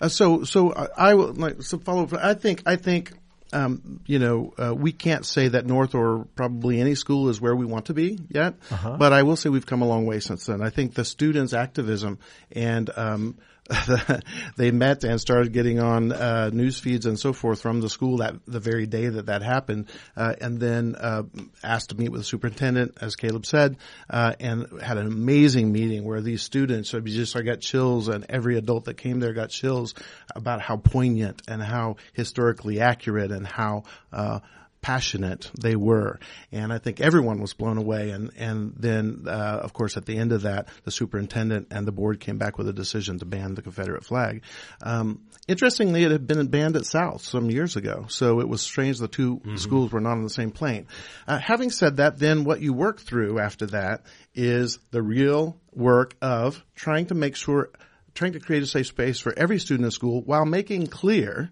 Uh, 0.00 0.08
so, 0.08 0.44
so 0.44 0.72
I, 0.74 1.10
I 1.10 1.14
will 1.14 1.32
like 1.32 1.62
so 1.62 1.78
follow. 1.78 2.04
up. 2.04 2.12
I 2.14 2.34
think, 2.34 2.62
I 2.66 2.76
think, 2.76 3.12
um, 3.52 4.00
you 4.06 4.18
know, 4.18 4.54
uh, 4.58 4.74
we 4.74 4.92
can't 4.92 5.26
say 5.26 5.48
that 5.48 5.66
North 5.66 5.94
or 5.94 6.26
probably 6.36 6.80
any 6.80 6.94
school 6.94 7.28
is 7.28 7.40
where 7.40 7.54
we 7.54 7.66
want 7.66 7.86
to 7.86 7.94
be 7.94 8.18
yet. 8.28 8.54
But 8.98 9.12
I 9.12 9.22
will 9.24 9.36
say 9.36 9.50
we've 9.50 9.66
come 9.66 9.82
a 9.82 9.86
long 9.86 10.06
way 10.06 10.20
since 10.20 10.46
then. 10.46 10.62
I 10.62 10.70
think 10.70 10.94
the 10.94 11.04
students' 11.04 11.52
activism 11.52 12.18
and 12.50 12.90
um, 12.96 13.38
they 14.56 14.72
met 14.72 15.04
and 15.04 15.20
started 15.20 15.52
getting 15.52 15.78
on 15.78 16.12
uh, 16.12 16.50
news 16.52 16.78
feeds 16.78 17.06
and 17.06 17.18
so 17.18 17.32
forth 17.32 17.62
from 17.62 17.80
the 17.80 17.88
school 17.88 18.18
that 18.18 18.34
the 18.46 18.58
very 18.58 18.86
day 18.86 19.08
that 19.08 19.26
that 19.26 19.42
happened, 19.42 19.88
uh, 20.16 20.34
and 20.40 20.58
then 20.58 20.96
uh, 20.96 21.22
asked 21.62 21.90
to 21.90 21.96
meet 21.96 22.10
with 22.10 22.20
the 22.20 22.24
superintendent, 22.24 22.98
as 23.00 23.14
Caleb 23.14 23.46
said, 23.46 23.76
uh, 24.10 24.34
and 24.40 24.82
had 24.82 24.98
an 24.98 25.06
amazing 25.06 25.70
meeting 25.70 26.04
where 26.04 26.20
these 26.20 26.42
students, 26.42 26.92
mean, 26.92 27.06
just 27.06 27.36
I 27.36 27.42
got 27.42 27.60
chills, 27.60 28.08
and 28.08 28.26
every 28.28 28.56
adult 28.56 28.86
that 28.86 28.96
came 28.96 29.20
there 29.20 29.32
got 29.32 29.50
chills 29.50 29.94
about 30.34 30.60
how 30.60 30.76
poignant 30.76 31.42
and 31.46 31.62
how 31.62 31.96
historically 32.14 32.80
accurate 32.80 33.30
and 33.30 33.46
how 33.46 33.84
uh, 34.12 34.40
passionate 34.82 35.50
they 35.58 35.76
were. 35.76 36.18
And 36.50 36.72
I 36.72 36.78
think 36.78 37.00
everyone 37.00 37.40
was 37.40 37.54
blown 37.54 37.78
away. 37.78 38.10
And, 38.10 38.30
and 38.36 38.74
then, 38.76 39.24
uh, 39.26 39.60
of 39.62 39.72
course, 39.72 39.96
at 39.96 40.04
the 40.04 40.18
end 40.18 40.32
of 40.32 40.42
that, 40.42 40.68
the 40.84 40.90
superintendent 40.90 41.68
and 41.70 41.86
the 41.86 41.92
board 41.92 42.20
came 42.20 42.36
back 42.36 42.58
with 42.58 42.68
a 42.68 42.72
decision 42.72 43.20
to 43.20 43.24
ban 43.24 43.54
the 43.54 43.62
Confederate 43.62 44.04
flag. 44.04 44.42
Um, 44.82 45.22
interestingly, 45.48 46.02
it 46.02 46.10
had 46.10 46.26
been 46.26 46.48
banned 46.48 46.76
at 46.76 46.84
South 46.84 47.22
some 47.22 47.50
years 47.50 47.76
ago. 47.76 48.06
So 48.08 48.40
it 48.40 48.48
was 48.48 48.60
strange 48.60 48.98
the 48.98 49.08
2 49.08 49.56
schools 49.56 49.92
were 49.92 50.00
not 50.00 50.12
on 50.12 50.24
the 50.24 50.30
same 50.30 50.50
plane. 50.50 50.88
Uh, 51.26 51.38
having 51.38 51.70
said 51.70 51.96
that, 51.96 52.18
then 52.18 52.44
what 52.44 52.60
you 52.60 52.72
work 52.72 53.00
through 53.00 53.38
after 53.38 53.66
that 53.66 54.04
is 54.34 54.78
the 54.90 55.02
real 55.02 55.56
work 55.72 56.14
of 56.20 56.62
trying 56.74 57.06
to 57.06 57.14
make 57.14 57.36
sure, 57.36 57.70
trying 58.14 58.32
to 58.32 58.40
create 58.40 58.62
a 58.62 58.66
safe 58.66 58.88
space 58.88 59.20
for 59.20 59.32
every 59.36 59.58
student 59.58 59.84
in 59.84 59.90
school 59.90 60.22
while 60.22 60.44
making 60.44 60.88
clear 60.88 61.50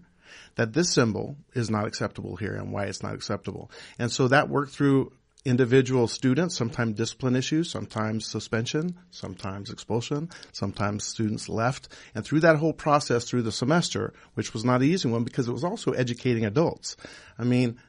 that 0.55 0.73
this 0.73 0.93
symbol 0.93 1.37
is 1.53 1.69
not 1.69 1.87
acceptable 1.87 2.35
here 2.35 2.53
and 2.53 2.71
why 2.71 2.85
it's 2.85 3.03
not 3.03 3.15
acceptable. 3.15 3.71
And 3.99 4.11
so 4.11 4.27
that 4.27 4.49
worked 4.49 4.73
through 4.73 5.11
individual 5.43 6.07
students, 6.07 6.55
sometimes 6.55 6.95
discipline 6.95 7.35
issues, 7.35 7.71
sometimes 7.71 8.27
suspension, 8.27 8.95
sometimes 9.09 9.71
expulsion, 9.71 10.29
sometimes 10.51 11.03
students 11.03 11.49
left. 11.49 11.89
And 12.13 12.23
through 12.23 12.41
that 12.41 12.57
whole 12.57 12.73
process 12.73 13.25
through 13.25 13.41
the 13.41 13.51
semester, 13.51 14.13
which 14.35 14.53
was 14.53 14.63
not 14.63 14.81
an 14.81 14.87
easy 14.87 15.09
one 15.09 15.23
because 15.23 15.47
it 15.47 15.53
was 15.53 15.63
also 15.63 15.91
educating 15.91 16.45
adults. 16.45 16.95
I 17.39 17.43
mean, 17.43 17.79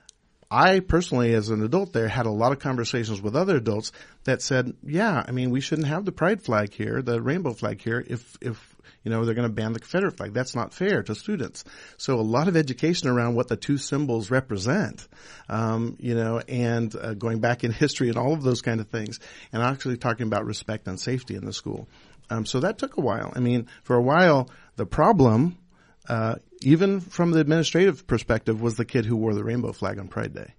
I 0.50 0.80
personally, 0.80 1.32
as 1.32 1.48
an 1.48 1.62
adult 1.62 1.94
there, 1.94 2.08
had 2.08 2.26
a 2.26 2.30
lot 2.30 2.52
of 2.52 2.58
conversations 2.58 3.22
with 3.22 3.34
other 3.34 3.56
adults 3.56 3.90
that 4.24 4.42
said, 4.42 4.74
yeah, 4.82 5.24
I 5.26 5.30
mean, 5.30 5.50
we 5.50 5.62
shouldn't 5.62 5.88
have 5.88 6.04
the 6.04 6.12
pride 6.12 6.42
flag 6.42 6.74
here, 6.74 7.00
the 7.00 7.22
rainbow 7.22 7.54
flag 7.54 7.80
here, 7.80 8.04
if, 8.06 8.36
if, 8.40 8.71
you 9.04 9.10
know, 9.10 9.24
they're 9.24 9.34
going 9.34 9.48
to 9.48 9.54
ban 9.54 9.72
the 9.72 9.80
Confederate 9.80 10.16
flag. 10.16 10.32
That's 10.32 10.54
not 10.54 10.72
fair 10.72 11.02
to 11.02 11.14
students. 11.14 11.64
So 11.96 12.18
a 12.18 12.22
lot 12.22 12.48
of 12.48 12.56
education 12.56 13.08
around 13.08 13.34
what 13.34 13.48
the 13.48 13.56
two 13.56 13.78
symbols 13.78 14.30
represent, 14.30 15.06
um, 15.48 15.96
you 15.98 16.14
know, 16.14 16.40
and 16.48 16.94
uh, 16.94 17.14
going 17.14 17.40
back 17.40 17.64
in 17.64 17.72
history 17.72 18.08
and 18.08 18.16
all 18.16 18.32
of 18.32 18.42
those 18.42 18.62
kind 18.62 18.80
of 18.80 18.88
things, 18.88 19.18
and 19.52 19.62
actually 19.62 19.96
talking 19.96 20.26
about 20.26 20.44
respect 20.44 20.86
and 20.86 21.00
safety 21.00 21.34
in 21.34 21.44
the 21.44 21.52
school. 21.52 21.88
Um, 22.30 22.46
so 22.46 22.60
that 22.60 22.78
took 22.78 22.96
a 22.96 23.00
while. 23.00 23.32
I 23.34 23.40
mean, 23.40 23.68
for 23.82 23.96
a 23.96 24.02
while, 24.02 24.48
the 24.76 24.86
problem, 24.86 25.58
uh, 26.08 26.36
even 26.62 27.00
from 27.00 27.32
the 27.32 27.40
administrative 27.40 28.06
perspective, 28.06 28.62
was 28.62 28.76
the 28.76 28.84
kid 28.84 29.04
who 29.04 29.16
wore 29.16 29.34
the 29.34 29.44
rainbow 29.44 29.72
flag 29.72 29.98
on 29.98 30.08
Pride 30.08 30.32
Day. 30.32 30.54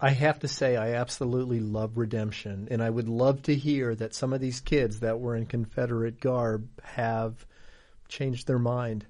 I 0.00 0.10
have 0.10 0.40
to 0.40 0.48
say, 0.48 0.76
I 0.76 0.94
absolutely 0.94 1.60
love 1.60 1.96
redemption, 1.96 2.68
and 2.70 2.82
I 2.82 2.90
would 2.90 3.08
love 3.08 3.42
to 3.44 3.54
hear 3.54 3.94
that 3.94 4.14
some 4.14 4.32
of 4.32 4.40
these 4.40 4.60
kids 4.60 5.00
that 5.00 5.20
were 5.20 5.36
in 5.36 5.46
Confederate 5.46 6.20
garb 6.20 6.68
have 6.82 7.46
changed 8.08 8.46
their 8.46 8.58
mind. 8.58 9.06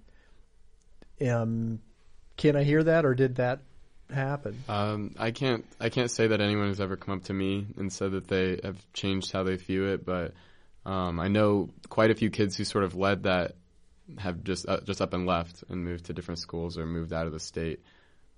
Um, 1.27 1.81
can 2.37 2.57
I 2.57 2.64
hear 2.64 2.83
that, 2.83 3.05
or 3.05 3.14
did 3.14 3.37
that 3.37 3.61
happen? 4.11 4.62
Um, 4.68 5.14
I 5.18 5.31
can't 5.31 5.64
I 5.81 5.88
can't 5.88 6.11
say 6.11 6.27
that 6.29 6.40
anyone 6.40 6.68
has 6.68 6.81
ever 6.81 6.97
come 6.97 7.18
up 7.18 7.25
to 7.25 7.33
me 7.33 7.66
and 7.77 7.92
said 7.92 8.12
that 8.12 8.29
they 8.29 8.61
have 8.62 8.77
changed 8.92 9.33
how 9.33 9.42
they 9.42 9.57
view 9.57 9.87
it, 9.87 10.05
but 10.05 10.35
um, 10.85 11.18
I 11.18 11.29
know 11.29 11.70
quite 11.88 12.11
a 12.11 12.14
few 12.14 12.31
kids 12.31 12.57
who 12.57 12.64
sort 12.64 12.85
of 12.85 12.94
led 12.94 13.23
that 13.23 13.57
have 14.18 14.44
just 14.44 14.68
uh, 14.68 14.81
just 14.81 15.01
up 15.01 15.14
and 15.14 15.27
left 15.27 15.64
and 15.68 15.85
moved 15.85 16.07
to 16.07 16.12
different 16.12 16.40
schools 16.40 16.77
or 16.77 16.87
moved 16.87 17.12
out 17.12 17.27
of 17.27 17.33
the 17.33 17.40
state. 17.40 17.81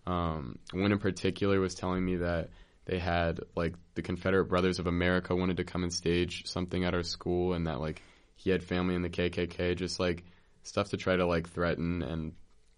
Um, 0.07 0.59
one 0.73 0.93
in 0.93 0.99
particular 0.99 1.61
was 1.61 1.75
telling 1.75 2.05
me 2.05 2.17
that 2.17 2.51
they 2.85 2.99
had 2.99 3.41
like 3.57 3.75
the 3.95 4.03
Confederate 4.03 4.45
Brothers 4.45 4.79
of 4.79 4.87
America 4.87 5.35
wanted 5.35 5.57
to 5.57 5.65
come 5.65 5.83
and 5.83 5.93
stage 5.93 6.47
something 6.47 6.85
at 6.85 6.95
our 6.95 7.03
school, 7.03 7.55
and 7.55 7.67
that 7.67 7.81
like 7.81 8.03
he 8.37 8.51
had 8.51 8.63
family 8.63 8.95
in 8.95 9.03
the 9.03 9.11
KKK, 9.11 9.77
just 9.77 9.99
like 9.99 10.25
stuff 10.63 10.91
to 10.91 10.97
try 10.97 11.17
to 11.17 11.27
like 11.27 11.49
threaten, 11.49 12.03
and 12.03 12.33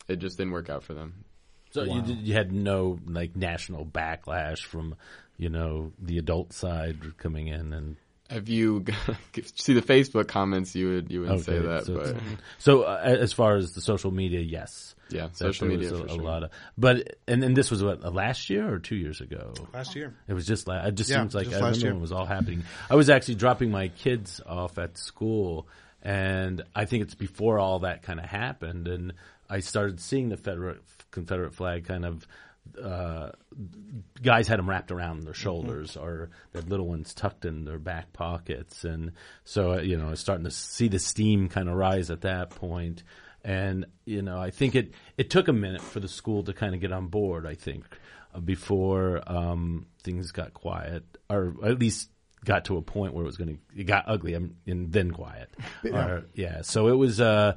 it 0.08 0.16
just 0.16 0.38
didn't 0.38 0.52
work 0.52 0.70
out 0.70 0.82
for 0.82 0.94
them. 0.94 1.24
So 1.70 1.82
you 1.82 2.02
you 2.22 2.32
had 2.32 2.50
no 2.50 2.98
like 3.06 3.36
national 3.36 3.84
backlash 3.84 4.60
from 4.60 4.94
you 5.36 5.50
know 5.50 5.92
the 5.98 6.18
adult 6.18 6.52
side 6.52 7.18
coming 7.18 7.48
in 7.48 7.72
and 7.72 7.96
If 8.30 8.48
you 8.48 8.84
see 9.54 9.72
the 9.72 9.82
Facebook 9.82 10.28
comments, 10.28 10.74
you 10.74 10.88
would 10.88 11.10
you 11.10 11.22
wouldn't 11.22 11.44
say 11.44 11.58
that, 11.58 11.86
so, 11.86 11.94
but 11.94 12.16
so 12.58 12.82
uh, 12.82 13.00
as 13.02 13.32
far 13.32 13.56
as 13.56 13.72
the 13.72 13.80
social 13.80 14.10
media, 14.10 14.40
yes, 14.40 14.94
yeah, 15.08 15.28
social 15.32 15.66
media 15.66 15.92
was 15.92 16.12
for 16.12 16.20
a, 16.20 16.22
a 16.22 16.22
lot 16.22 16.42
of. 16.42 16.50
But 16.76 17.16
and 17.26 17.42
and 17.42 17.56
this 17.56 17.70
was 17.70 17.82
what 17.82 18.04
uh, 18.04 18.10
last 18.10 18.50
year 18.50 18.70
or 18.70 18.78
two 18.78 18.96
years 18.96 19.22
ago. 19.22 19.54
Last 19.72 19.96
year. 19.96 20.14
It 20.26 20.34
was 20.34 20.46
just 20.46 20.68
like 20.68 20.84
it 20.86 20.94
just 20.94 21.08
Yeah, 21.08 21.20
seems 21.20 21.34
like 21.34 21.44
just 21.44 21.56
I 21.56 21.60
remember 21.60 21.86
when 21.86 21.96
it 21.96 22.00
was 22.00 22.12
all 22.12 22.26
happening. 22.26 22.64
I 22.90 22.96
was 22.96 23.08
actually 23.08 23.36
dropping 23.36 23.70
my 23.70 23.88
kids 23.88 24.42
off 24.46 24.76
at 24.78 24.98
school, 24.98 25.66
and 26.02 26.62
I 26.74 26.84
think 26.84 27.04
it's 27.04 27.14
before 27.14 27.58
all 27.58 27.80
that 27.80 28.02
kind 28.02 28.20
of 28.20 28.26
happened, 28.26 28.88
and 28.88 29.14
I 29.48 29.60
started 29.60 30.00
seeing 30.00 30.28
the 30.28 30.36
Confederate 30.36 30.82
Confederate 31.10 31.54
flag 31.54 31.86
kind 31.86 32.04
of. 32.04 32.26
Uh, 32.76 33.30
guys 34.22 34.48
had 34.48 34.58
them 34.58 34.68
wrapped 34.68 34.90
around 34.90 35.22
their 35.22 35.34
shoulders, 35.34 35.96
or 35.96 36.30
their 36.52 36.62
little 36.62 36.86
ones 36.86 37.14
tucked 37.14 37.44
in 37.44 37.64
their 37.64 37.78
back 37.78 38.12
pockets, 38.12 38.84
and 38.84 39.12
so 39.44 39.74
uh, 39.74 39.80
you 39.80 39.96
know, 39.96 40.08
I 40.08 40.10
was 40.10 40.20
starting 40.20 40.44
to 40.44 40.50
see 40.50 40.88
the 40.88 40.98
steam 40.98 41.48
kind 41.48 41.68
of 41.68 41.74
rise 41.74 42.10
at 42.10 42.22
that 42.22 42.50
point. 42.50 43.02
And 43.44 43.86
you 44.04 44.22
know, 44.22 44.38
I 44.38 44.50
think 44.50 44.74
it 44.74 44.92
it 45.16 45.30
took 45.30 45.48
a 45.48 45.52
minute 45.52 45.82
for 45.82 46.00
the 46.00 46.08
school 46.08 46.42
to 46.44 46.52
kind 46.52 46.74
of 46.74 46.80
get 46.80 46.92
on 46.92 47.06
board. 47.06 47.46
I 47.46 47.54
think 47.54 47.84
uh, 48.34 48.40
before 48.40 49.22
um, 49.26 49.86
things 50.02 50.32
got 50.32 50.54
quiet, 50.54 51.04
or 51.30 51.54
at 51.64 51.78
least 51.78 52.10
got 52.44 52.66
to 52.66 52.76
a 52.76 52.82
point 52.82 53.14
where 53.14 53.22
it 53.22 53.26
was 53.26 53.36
going 53.36 53.56
to 53.56 53.80
it 53.80 53.84
got 53.84 54.04
ugly 54.06 54.34
and, 54.34 54.56
and 54.66 54.92
then 54.92 55.10
quiet. 55.10 55.50
Or, 55.84 56.24
yeah. 56.34 56.62
So 56.62 56.88
it 56.88 56.96
was. 56.96 57.20
Uh, 57.20 57.54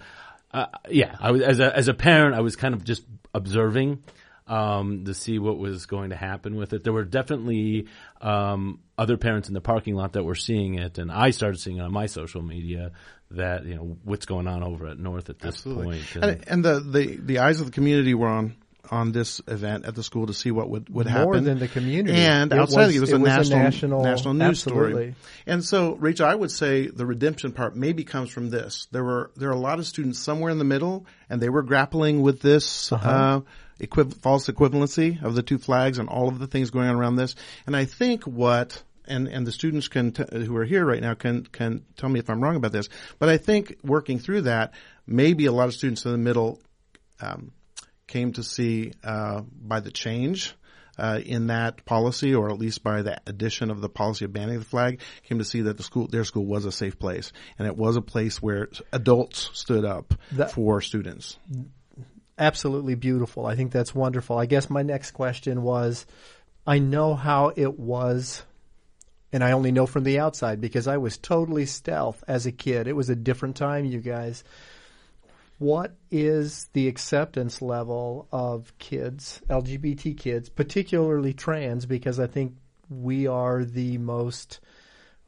uh, 0.54 0.66
yeah, 0.90 1.16
I 1.20 1.32
was 1.32 1.42
as 1.42 1.60
a 1.60 1.76
as 1.76 1.88
a 1.88 1.94
parent, 1.94 2.36
I 2.36 2.42
was 2.42 2.56
kind 2.56 2.74
of 2.74 2.84
just 2.84 3.04
observing 3.34 4.04
um, 4.52 5.06
to 5.06 5.14
see 5.14 5.40
what 5.40 5.58
was 5.58 5.86
going 5.86 6.10
to 6.10 6.16
happen 6.16 6.56
with 6.56 6.74
it. 6.74 6.84
There 6.84 6.94
were 6.94 7.06
definitely 7.06 7.88
um, 8.20 8.80
other 8.98 9.18
parents 9.18 9.48
in 9.48 9.54
the 9.54 9.62
parking 9.62 9.96
lot 9.96 10.14
that 10.14 10.24
were 10.24 10.36
seeing 10.36 10.76
it, 10.76 10.98
and 10.98 11.12
I 11.12 11.32
started 11.32 11.60
seeing 11.60 11.78
it 11.78 11.82
on 11.82 11.92
my 11.92 12.08
social 12.08 12.42
media 12.42 12.92
that 13.32 13.66
you 13.66 13.76
know 13.76 13.98
what's 14.04 14.26
going 14.26 14.48
on 14.48 14.62
over 14.64 14.88
at 14.88 15.00
North 15.00 15.30
at 15.30 15.40
this 15.40 15.62
point. 15.62 16.04
And- 16.16 16.24
And, 16.24 16.48
and 16.50 16.66
the, 16.66 16.80
the, 16.82 17.16
the 17.16 17.40
eyes 17.40 17.60
of 17.62 17.68
the 17.68 17.72
community 17.72 18.14
were 18.14 18.28
on 18.28 18.56
on 18.90 19.14
this 19.14 19.40
event 19.48 19.86
at 19.86 19.96
the 19.96 20.04
school 20.04 20.28
to 20.28 20.34
see 20.34 20.52
what 20.52 20.70
would, 20.70 20.90
would 20.90 21.06
More 21.06 21.16
happen. 21.36 21.46
than 21.46 21.60
the 21.60 21.70
community. 21.70 22.18
And 22.18 22.52
It 22.52 22.60
outside 22.60 22.88
was- 22.88 22.96
it 22.96 23.00
was, 23.00 23.10
it 23.12 23.16
a, 23.16 23.20
was 23.20 23.30
a 23.32 23.36
national, 23.36 23.60
national- 23.64 24.04
national 24.04 24.34
news 24.34 24.48
absolutely. 24.50 24.92
story. 24.92 25.16
And 25.46 25.64
so, 25.64 25.94
Rachel, 25.96 26.26
I 26.28 26.36
would 26.36 26.52
say 26.52 26.88
the 26.88 27.06
redemption 27.06 27.54
part 27.54 27.74
maybe 27.78 28.04
comes 28.04 28.32
from 28.32 28.50
this. 28.50 28.88
There 28.92 29.04
were 29.04 29.32
there 29.38 29.48
are 29.48 29.54
a 29.54 29.60
lot 29.70 29.80
of 29.80 29.86
students 29.88 30.20
somewhere 30.20 30.52
in 30.52 30.58
the 30.58 30.66
middle, 30.66 31.06
and 31.30 31.40
they 31.42 31.48
were 31.48 31.64
grappling 31.64 32.22
with 32.22 32.42
this 32.42 32.92
Uh-huh. 32.92 33.10
uh, 33.10 33.42
equiv- 33.82 34.22
false 34.22 34.48
equivalency 34.48 35.22
of 35.24 35.36
the 35.36 35.44
two 35.44 35.58
flags 35.58 35.98
and 35.98 36.08
all 36.10 36.28
of 36.30 36.40
the 36.40 36.48
things 36.48 36.70
going 36.70 36.88
on 36.88 36.96
around 36.96 37.16
this. 37.16 37.36
And 37.66 37.76
I 37.76 37.86
think 37.86 38.24
what 38.24 38.82
and 39.06 39.28
and 39.28 39.46
the 39.46 39.52
students 39.52 39.88
can 39.88 40.12
t- 40.12 40.24
who 40.32 40.56
are 40.58 40.66
here 40.66 40.86
right 40.86 41.02
now 41.02 41.16
can 41.16 41.44
can 41.46 41.84
tell 41.98 42.10
me 42.10 42.20
if 42.20 42.30
I'm 42.30 42.42
wrong 42.42 42.56
about 42.56 42.72
this. 42.72 42.88
But 43.20 43.30
I 43.30 43.38
think 43.38 43.78
working 43.84 44.20
through 44.20 44.42
that, 44.42 44.74
maybe 45.08 45.46
a 45.48 45.52
lot 45.52 45.68
of 45.68 45.74
students 45.74 46.06
in 46.06 46.12
the 46.12 46.18
middle 46.18 46.60
um, 47.20 47.52
came 48.08 48.34
to 48.34 48.44
see 48.44 48.94
uh, 49.04 49.42
by 49.42 49.80
the 49.80 49.92
change 49.92 50.56
uh, 50.98 51.20
in 51.26 51.48
that 51.48 51.84
policy, 51.86 52.36
or 52.36 52.50
at 52.52 52.60
least 52.60 52.84
by 52.84 53.02
the 53.02 53.20
addition 53.26 53.72
of 53.72 53.82
the 53.82 53.90
policy 53.90 54.26
of 54.26 54.34
banning 54.34 54.60
the 54.60 54.66
flag, 54.66 55.00
came 55.24 55.40
to 55.40 55.46
see 55.46 55.62
that 55.62 55.78
the 55.78 55.84
school, 55.84 56.08
their 56.08 56.26
school, 56.26 56.46
was 56.46 56.66
a 56.66 56.72
safe 56.72 57.00
place, 57.00 57.32
and 57.58 57.68
it 57.68 57.76
was 57.78 57.96
a 57.96 58.02
place 58.02 58.42
where 58.42 58.70
adults 58.92 59.50
stood 59.54 59.86
up 59.86 60.14
That- 60.34 60.52
for 60.52 60.82
students. 60.82 61.38
Absolutely 62.42 62.96
beautiful. 62.96 63.46
I 63.46 63.56
think 63.56 63.72
that's 63.72 63.96
wonderful. 63.96 64.38
I 64.38 64.46
guess 64.46 64.70
my 64.70 64.82
next 64.82 65.12
question 65.12 65.62
was 65.62 66.06
I 66.66 66.80
know 66.80 67.16
how 67.16 67.54
it 67.56 67.80
was, 67.80 68.44
and 69.32 69.44
I 69.44 69.52
only 69.52 69.72
know 69.72 69.86
from 69.86 70.04
the 70.04 70.20
outside 70.20 70.60
because 70.60 70.88
I 70.88 70.98
was 70.98 71.18
totally 71.18 71.66
stealth 71.66 72.24
as 72.28 72.46
a 72.46 72.52
kid. 72.52 72.88
It 72.88 72.96
was 72.96 73.10
a 73.10 73.16
different 73.16 73.56
time, 73.56 73.86
you 73.86 74.00
guys. 74.00 74.44
What 75.60 75.96
is 76.10 76.70
the 76.74 76.88
acceptance 76.88 77.62
level 77.62 78.28
of 78.32 78.76
kids, 78.80 79.42
LGBT 79.48 80.18
kids, 80.18 80.50
particularly 80.50 81.34
trans, 81.34 81.86
because 81.86 82.20
I 82.20 82.26
think 82.26 82.56
we 82.90 83.28
are 83.28 83.64
the 83.64 84.00
most 84.00 84.60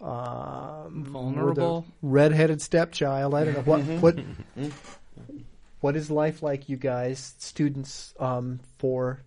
um, 0.02 1.06
Vulnerable. 1.08 1.82
the 1.82 2.08
redheaded 2.08 2.62
stepchild. 2.62 3.34
I 3.34 3.46
don't 3.46 3.54
know 3.54 3.62
what 3.62 3.82
what 4.02 4.20
what 5.84 5.98
is 5.98 6.10
life 6.10 6.42
like, 6.42 6.70
you 6.70 6.78
guys, 6.78 7.36
students, 7.40 8.14
um, 8.18 8.62
for 8.78 9.22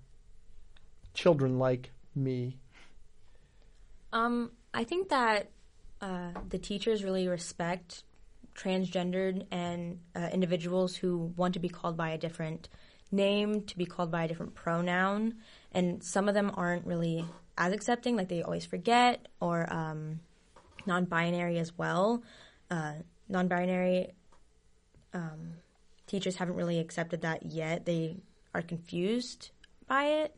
children 1.12 1.58
like 1.58 1.90
me. 2.14 2.56
Um, 4.10 4.50
I 4.72 4.84
think 4.84 5.10
that 5.10 5.50
uh, 6.00 6.30
the 6.48 6.56
teachers 6.56 7.04
really 7.04 7.28
respect 7.28 8.04
transgendered 8.54 9.44
and 9.50 9.98
uh, 10.14 10.30
individuals 10.32 10.96
who 10.96 11.30
want 11.36 11.52
to 11.52 11.60
be 11.60 11.68
called 11.68 11.94
by 11.94 12.08
a 12.08 12.16
different 12.16 12.70
name, 13.12 13.60
to 13.64 13.76
be 13.76 13.84
called 13.84 14.10
by 14.10 14.24
a 14.24 14.28
different 14.28 14.54
pronoun, 14.54 15.34
and 15.72 16.02
some 16.02 16.26
of 16.26 16.32
them 16.32 16.50
aren't 16.54 16.86
really 16.86 17.22
as 17.58 17.74
accepting, 17.74 18.16
like 18.16 18.28
they 18.28 18.42
always 18.42 18.64
forget, 18.64 19.28
or 19.40 19.70
um, 19.70 20.20
non-binary 20.86 21.58
as 21.58 21.76
well. 21.76 22.22
Uh, 22.70 22.94
non-binary 23.28 24.14
um, 25.12 25.56
teachers 26.06 26.36
haven't 26.36 26.56
really 26.56 26.78
accepted 26.78 27.22
that 27.22 27.46
yet. 27.46 27.84
They 27.86 28.16
are 28.54 28.62
confused 28.62 29.50
by 29.86 30.04
it. 30.04 30.34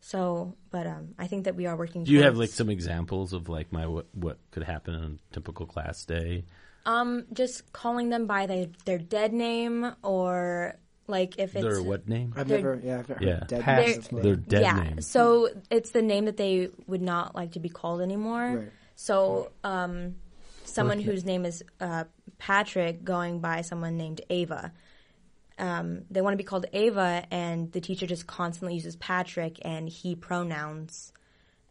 So, 0.00 0.54
but 0.70 0.86
um, 0.86 1.14
I 1.18 1.26
think 1.26 1.44
that 1.44 1.56
we 1.56 1.66
are 1.66 1.76
working. 1.76 2.04
Do 2.04 2.12
you 2.12 2.22
have 2.22 2.36
like 2.36 2.50
some 2.50 2.68
examples 2.70 3.32
of 3.32 3.48
like 3.48 3.72
my 3.72 3.86
what, 3.86 4.06
what 4.14 4.38
could 4.50 4.62
happen 4.62 4.94
on 4.94 5.18
a 5.30 5.34
typical 5.34 5.66
class 5.66 6.04
day? 6.04 6.44
Um, 6.84 7.24
just 7.32 7.72
calling 7.72 8.10
them 8.10 8.26
by 8.26 8.46
their 8.46 8.66
their 8.84 8.98
dead 8.98 9.32
name 9.32 9.90
or 10.02 10.76
like 11.08 11.38
if 11.38 11.56
it's 11.56 11.64
Their 11.64 11.82
what 11.82 12.08
name? 12.08 12.32
I've 12.36 12.46
They're- 12.46 12.58
never, 12.58 12.80
yeah, 12.84 12.98
I've 13.00 13.08
never 13.08 13.24
Yeah. 13.24 13.32
heard 13.38 13.48
dead 13.48 13.62
Past 13.62 13.86
names. 13.88 14.12
name. 14.12 14.22
Their 14.22 14.36
dead 14.36 14.62
yeah. 14.62 14.82
name. 14.82 15.00
So 15.00 15.48
it's 15.70 15.90
the 15.90 16.02
name 16.02 16.26
that 16.26 16.36
they 16.36 16.70
would 16.86 17.02
not 17.02 17.34
like 17.34 17.52
to 17.52 17.60
be 17.60 17.68
called 17.68 18.00
anymore. 18.02 18.56
Right. 18.58 18.72
So 18.94 19.50
um, 19.64 20.16
someone 20.64 21.00
whose 21.00 21.24
name 21.24 21.44
is 21.44 21.64
uh, 21.80 22.04
Patrick 22.38 23.02
going 23.04 23.40
by 23.40 23.62
someone 23.62 23.96
named 23.96 24.20
Ava. 24.30 24.72
Um, 25.58 26.02
they 26.10 26.20
want 26.20 26.34
to 26.34 26.36
be 26.36 26.44
called 26.44 26.66
Ava, 26.72 27.24
and 27.30 27.72
the 27.72 27.80
teacher 27.80 28.06
just 28.06 28.26
constantly 28.26 28.74
uses 28.74 28.96
Patrick 28.96 29.58
and 29.62 29.88
he 29.88 30.14
pronouns. 30.14 31.12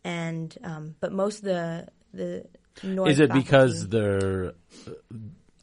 And 0.03 0.55
um, 0.63 0.95
but 0.99 1.11
most 1.11 1.39
of 1.39 1.45
the 1.45 1.87
the 2.13 2.45
North 2.83 3.09
Is 3.09 3.19
it 3.19 3.31
because 3.31 3.87
they're, 3.87 4.53
uh, 4.87 4.91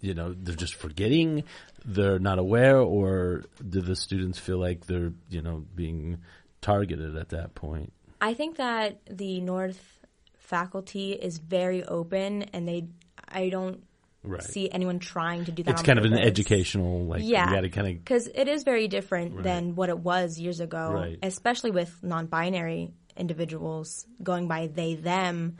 you 0.00 0.14
know, 0.14 0.34
they're 0.34 0.54
just 0.54 0.74
forgetting, 0.74 1.44
they're 1.84 2.18
not 2.18 2.38
aware, 2.38 2.78
or 2.78 3.44
do 3.68 3.80
the 3.80 3.96
students 3.96 4.38
feel 4.38 4.58
like 4.58 4.86
they're, 4.86 5.12
you 5.28 5.42
know, 5.42 5.64
being 5.74 6.18
targeted 6.60 7.16
at 7.16 7.30
that 7.30 7.54
point? 7.54 7.92
I 8.20 8.34
think 8.34 8.56
that 8.56 9.00
the 9.10 9.40
North 9.40 10.00
faculty 10.38 11.12
is 11.12 11.38
very 11.38 11.84
open, 11.84 12.44
and 12.44 12.66
they 12.66 12.86
I 13.28 13.48
don't 13.48 13.82
Right. 14.24 14.42
see 14.42 14.70
anyone 14.70 15.00
trying 15.00 15.46
to 15.46 15.52
do 15.52 15.62
that. 15.64 15.72
it's 15.72 15.80
on 15.80 15.86
kind 15.86 15.98
of 15.98 16.04
an 16.04 16.14
educational, 16.16 17.04
like, 17.06 17.22
yeah, 17.24 17.48
you 17.48 17.54
got 17.56 17.60
to 17.62 17.70
kind 17.70 17.88
of 17.88 17.94
because 18.04 18.28
it 18.32 18.46
is 18.48 18.62
very 18.62 18.86
different 18.88 19.34
Right. 19.34 19.42
than 19.44 19.74
what 19.74 19.88
it 19.88 19.98
was 19.98 20.38
years 20.38 20.60
ago, 20.60 20.92
Right. 20.92 21.18
especially 21.22 21.72
with 21.72 21.92
non-binary 22.02 22.92
individuals 23.16 24.06
going 24.22 24.46
by 24.46 24.68
they 24.68 24.94
them, 24.94 25.56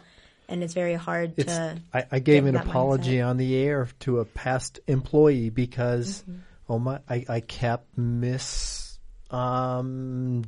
and 0.49 0.63
it's 0.63 0.75
very 0.75 0.95
hard 0.95 1.35
It's, 1.37 1.53
to. 1.53 1.77
I, 1.93 2.05
I 2.13 2.19
gave 2.21 2.47
an 2.47 2.55
apology 2.57 3.17
mindset. 3.17 3.27
on 3.29 3.37
the 3.37 3.57
air 3.57 3.89
to 4.01 4.21
a 4.21 4.25
past 4.25 4.79
employee 4.87 5.51
because 5.51 6.23
Mm-hmm. 6.23 6.39
oh 6.69 6.79
my 6.79 7.01
I, 7.09 7.25
I 7.29 7.41
kept 7.41 7.99
mis 7.99 8.99
um, 9.31 10.45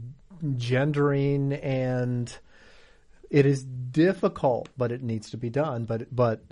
gendering 0.56 1.52
and 1.52 2.36
it 3.30 3.46
is 3.46 3.64
difficult 3.64 4.68
but 4.76 4.92
it 4.92 5.02
needs 5.02 5.30
to 5.30 5.36
be 5.36 5.50
done 5.50 5.84
but 5.84 6.14
but 6.14 6.42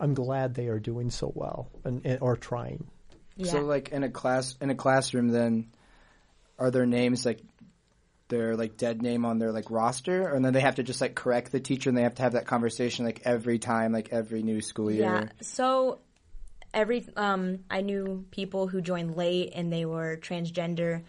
I'm 0.00 0.14
glad 0.14 0.54
they 0.54 0.68
are 0.68 0.80
doing 0.80 1.10
so 1.10 1.30
well 1.34 1.70
and, 1.84 2.04
and 2.04 2.18
or 2.22 2.36
trying. 2.36 2.88
Yeah. 3.36 3.52
So 3.52 3.60
like 3.60 3.90
in 3.90 4.02
a 4.02 4.10
class 4.10 4.56
in 4.60 4.70
a 4.70 4.74
classroom, 4.74 5.28
then 5.28 5.68
are 6.58 6.70
their 6.70 6.86
names 6.86 7.24
like 7.24 7.40
their 8.28 8.56
like 8.56 8.76
dead 8.76 9.02
name 9.02 9.26
on 9.26 9.38
their 9.38 9.52
like 9.52 9.70
roster, 9.70 10.28
and 10.28 10.44
then 10.44 10.54
they 10.54 10.60
have 10.60 10.76
to 10.76 10.82
just 10.82 11.00
like 11.00 11.14
correct 11.14 11.52
the 11.52 11.60
teacher, 11.60 11.90
and 11.90 11.98
they 11.98 12.02
have 12.02 12.14
to 12.14 12.22
have 12.22 12.32
that 12.32 12.46
conversation 12.46 13.04
like 13.04 13.22
every 13.24 13.58
time, 13.58 13.92
like 13.92 14.08
every 14.10 14.42
new 14.42 14.62
school 14.62 14.90
year. 14.90 15.02
Yeah. 15.02 15.28
So 15.42 16.00
every 16.72 17.06
um, 17.16 17.60
I 17.70 17.82
knew 17.82 18.24
people 18.30 18.68
who 18.68 18.80
joined 18.80 19.16
late 19.16 19.52
and 19.54 19.70
they 19.72 19.84
were 19.84 20.16
transgender, 20.16 21.02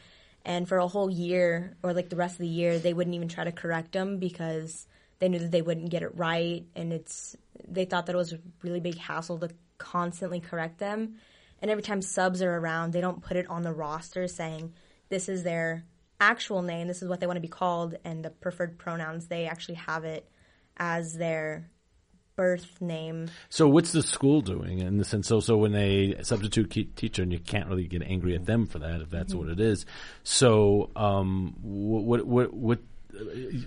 and 0.44 0.68
for 0.68 0.78
a 0.78 0.88
whole 0.88 1.10
year 1.10 1.78
or 1.82 1.94
like 1.94 2.10
the 2.10 2.18
rest 2.18 2.36
of 2.36 2.40
the 2.40 2.48
year, 2.48 2.78
they 2.78 2.94
wouldn't 2.94 3.16
even 3.16 3.30
try 3.30 3.46
to 3.46 3.52
correct 3.52 3.94
them 3.94 4.18
because 4.18 4.88
they 5.22 5.30
knew 5.30 5.38
that 5.38 5.52
they 5.52 5.62
wouldn't 5.62 5.92
get 5.92 6.02
it 6.02 6.18
right, 6.18 6.66
and 6.76 6.92
it's 6.92 7.38
they 7.68 7.86
thought 7.86 8.08
that 8.08 8.16
it 8.16 8.18
was 8.18 8.34
a 8.34 8.40
really 8.64 8.80
big 8.80 8.98
hassle 8.98 9.38
to 9.38 9.50
constantly 9.78 10.40
correct 10.40 10.80
them. 10.80 11.18
And 11.62 11.70
every 11.70 11.84
time 11.84 12.02
subs 12.02 12.42
are 12.42 12.58
around, 12.58 12.92
they 12.92 13.02
don't 13.02 13.22
put 13.22 13.38
it 13.38 13.48
on 13.48 13.62
the 13.62 13.72
roster 13.72 14.28
saying 14.28 14.74
this 15.10 15.30
is 15.30 15.44
their 15.44 15.86
actual 16.20 16.64
name, 16.64 16.88
this 16.88 17.04
is 17.04 17.08
what 17.08 17.20
they 17.20 17.28
want 17.28 17.38
to 17.38 17.42
be 17.42 17.48
called, 17.48 17.96
and 18.04 18.26
the 18.26 18.32
preferred 18.32 18.80
pronouns. 18.80 19.28
They 19.28 19.46
actually 19.46 19.76
have 19.76 20.06
it 20.06 20.28
as 20.76 21.14
their 21.14 21.70
birth 22.36 22.82
name. 22.82 23.30
So 23.50 23.68
what's 23.68 23.92
the 23.92 24.02
school 24.02 24.42
doing 24.42 24.80
in 24.80 24.98
the 24.98 25.06
sense? 25.06 25.28
So 25.28 25.40
so 25.40 25.56
when 25.56 25.72
they 25.72 26.16
substitute 26.24 26.72
key 26.72 26.86
teacher, 26.86 27.22
and 27.22 27.32
you 27.32 27.38
can't 27.38 27.70
really 27.70 27.86
get 27.86 28.02
angry 28.02 28.34
at 28.34 28.48
them 28.48 28.66
for 28.66 28.80
that 28.80 29.02
if 29.02 29.12
that's 29.12 29.36
what 29.36 29.50
it 29.50 29.60
is. 29.60 29.86
So 30.24 30.90
um, 30.96 31.56
what 31.62 32.26
what 32.26 32.54
what, 32.56 32.80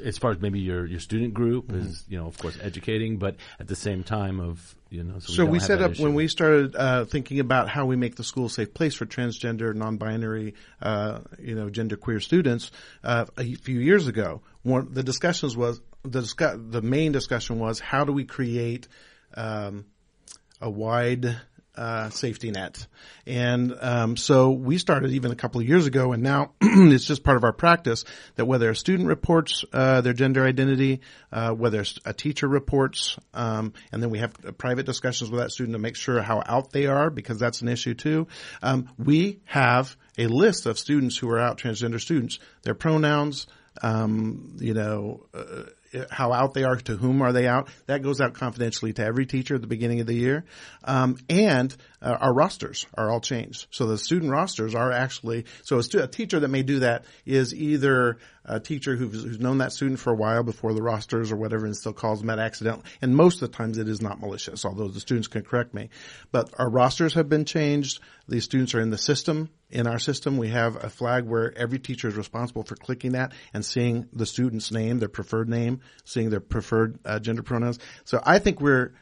as 0.04 0.18
far 0.18 0.30
as 0.30 0.40
maybe 0.40 0.60
your 0.60 0.86
your 0.86 1.00
student 1.00 1.34
group 1.34 1.72
is 1.72 2.04
you 2.08 2.18
know 2.18 2.26
of 2.26 2.38
course 2.38 2.58
educating, 2.62 3.18
but 3.18 3.36
at 3.58 3.68
the 3.68 3.76
same 3.76 4.02
time 4.02 4.40
of 4.40 4.74
you 4.90 5.04
know 5.04 5.18
so, 5.18 5.32
So 5.32 5.42
don't 5.44 5.50
we 5.50 5.60
set 5.60 5.82
up 5.82 5.98
when 5.98 6.14
we 6.14 6.28
started 6.28 6.76
uh, 6.76 7.04
thinking 7.04 7.40
about 7.40 7.68
how 7.68 7.86
we 7.86 7.96
make 7.96 8.16
the 8.16 8.24
school 8.24 8.46
a 8.46 8.50
safe 8.50 8.74
place 8.74 8.94
for 8.94 9.06
transgender, 9.06 9.74
non-binary, 9.74 10.54
uh, 10.82 11.20
you 11.38 11.54
know, 11.54 11.68
genderqueer 11.68 12.22
students 12.22 12.70
uh, 13.02 13.26
a 13.36 13.54
few 13.54 13.80
years 13.80 14.06
ago. 14.06 14.42
One, 14.62 14.92
the 14.92 15.02
discussions 15.02 15.56
was 15.56 15.80
the 16.02 16.20
discuss, 16.20 16.58
the 16.58 16.82
main 16.82 17.12
discussion 17.12 17.58
was 17.58 17.80
how 17.80 18.04
do 18.04 18.12
we 18.12 18.24
create 18.24 18.88
um, 19.36 19.86
a 20.60 20.70
wide 20.70 21.36
uh, 21.76 22.10
safety 22.10 22.50
net. 22.50 22.86
And 23.26 23.74
um, 23.80 24.16
so 24.16 24.50
we 24.50 24.78
started 24.78 25.12
even 25.12 25.32
a 25.32 25.36
couple 25.36 25.60
of 25.60 25.68
years 25.68 25.86
ago, 25.86 26.12
and 26.12 26.22
now 26.22 26.52
it's 26.60 27.06
just 27.06 27.24
part 27.24 27.36
of 27.36 27.44
our 27.44 27.52
practice 27.52 28.04
that 28.36 28.44
whether 28.44 28.70
a 28.70 28.76
student 28.76 29.08
reports 29.08 29.64
uh, 29.72 30.00
their 30.00 30.12
gender 30.12 30.44
identity, 30.44 31.00
uh, 31.32 31.50
whether 31.52 31.84
a 32.04 32.12
teacher 32.12 32.46
reports, 32.46 33.16
um, 33.32 33.72
and 33.92 34.02
then 34.02 34.10
we 34.10 34.18
have 34.18 34.34
private 34.58 34.86
discussions 34.86 35.30
with 35.30 35.40
that 35.40 35.50
student 35.50 35.74
to 35.74 35.78
make 35.78 35.96
sure 35.96 36.22
how 36.22 36.42
out 36.46 36.70
they 36.70 36.86
are, 36.86 37.10
because 37.10 37.38
that's 37.38 37.62
an 37.62 37.68
issue 37.68 37.94
too. 37.94 38.26
Um, 38.62 38.88
we 38.98 39.40
have 39.44 39.96
a 40.18 40.26
list 40.26 40.66
of 40.66 40.78
students 40.78 41.16
who 41.16 41.28
are 41.30 41.38
out, 41.38 41.58
transgender 41.58 42.00
students, 42.00 42.38
their 42.62 42.74
pronouns, 42.74 43.46
um, 43.82 44.56
you 44.58 44.74
know, 44.74 45.26
uh, 45.34 45.64
how 46.10 46.32
out 46.32 46.54
they 46.54 46.64
are, 46.64 46.76
to 46.76 46.96
whom 46.96 47.22
are 47.22 47.32
they 47.32 47.46
out. 47.46 47.68
That 47.86 48.02
goes 48.02 48.20
out 48.20 48.34
confidentially 48.34 48.92
to 48.94 49.04
every 49.04 49.26
teacher 49.26 49.54
at 49.54 49.60
the 49.60 49.66
beginning 49.66 50.00
of 50.00 50.06
the 50.06 50.14
year. 50.14 50.44
Um, 50.82 51.16
and 51.28 51.74
uh, 52.00 52.16
our 52.20 52.32
rosters 52.32 52.86
are 52.94 53.10
all 53.10 53.20
changed. 53.20 53.66
So 53.70 53.86
the 53.86 53.98
student 53.98 54.30
rosters 54.30 54.74
are 54.74 54.92
actually, 54.92 55.46
so 55.62 55.78
a, 55.78 55.82
stu- 55.82 56.02
a 56.02 56.06
teacher 56.06 56.40
that 56.40 56.48
may 56.48 56.62
do 56.62 56.80
that 56.80 57.04
is 57.24 57.54
either 57.54 58.18
a 58.44 58.60
teacher 58.60 58.94
who's, 58.94 59.24
who's 59.24 59.40
known 59.40 59.58
that 59.58 59.72
student 59.72 59.98
for 59.98 60.12
a 60.12 60.16
while 60.16 60.42
before 60.42 60.74
the 60.74 60.82
rosters 60.82 61.32
or 61.32 61.36
whatever 61.36 61.64
and 61.64 61.76
still 61.76 61.94
calls 61.94 62.18
them 62.18 62.28
that 62.28 62.38
accidentally. 62.38 62.84
And 63.00 63.16
most 63.16 63.40
of 63.40 63.50
the 63.50 63.56
times 63.56 63.78
it 63.78 63.88
is 63.88 64.02
not 64.02 64.20
malicious, 64.20 64.64
although 64.64 64.88
the 64.88 65.00
students 65.00 65.28
can 65.28 65.42
correct 65.42 65.72
me. 65.72 65.88
But 66.30 66.50
our 66.58 66.68
rosters 66.68 67.14
have 67.14 67.28
been 67.28 67.44
changed. 67.44 68.00
These 68.28 68.44
students 68.44 68.74
are 68.74 68.80
in 68.80 68.90
the 68.90 68.98
system. 68.98 69.48
In 69.74 69.88
our 69.88 69.98
system, 69.98 70.36
we 70.36 70.48
have 70.48 70.82
a 70.84 70.88
flag 70.88 71.24
where 71.24 71.52
every 71.58 71.80
teacher 71.80 72.06
is 72.06 72.16
responsible 72.16 72.62
for 72.62 72.76
clicking 72.76 73.12
that 73.12 73.32
and 73.52 73.64
seeing 73.64 74.08
the 74.12 74.24
student's 74.24 74.70
name, 74.70 75.00
their 75.00 75.08
preferred 75.08 75.48
name, 75.48 75.80
seeing 76.04 76.30
their 76.30 76.40
preferred 76.40 76.98
uh, 77.04 77.18
gender 77.18 77.42
pronouns. 77.42 77.80
So 78.04 78.22
I 78.24 78.38
think 78.38 78.60
we're, 78.60 78.94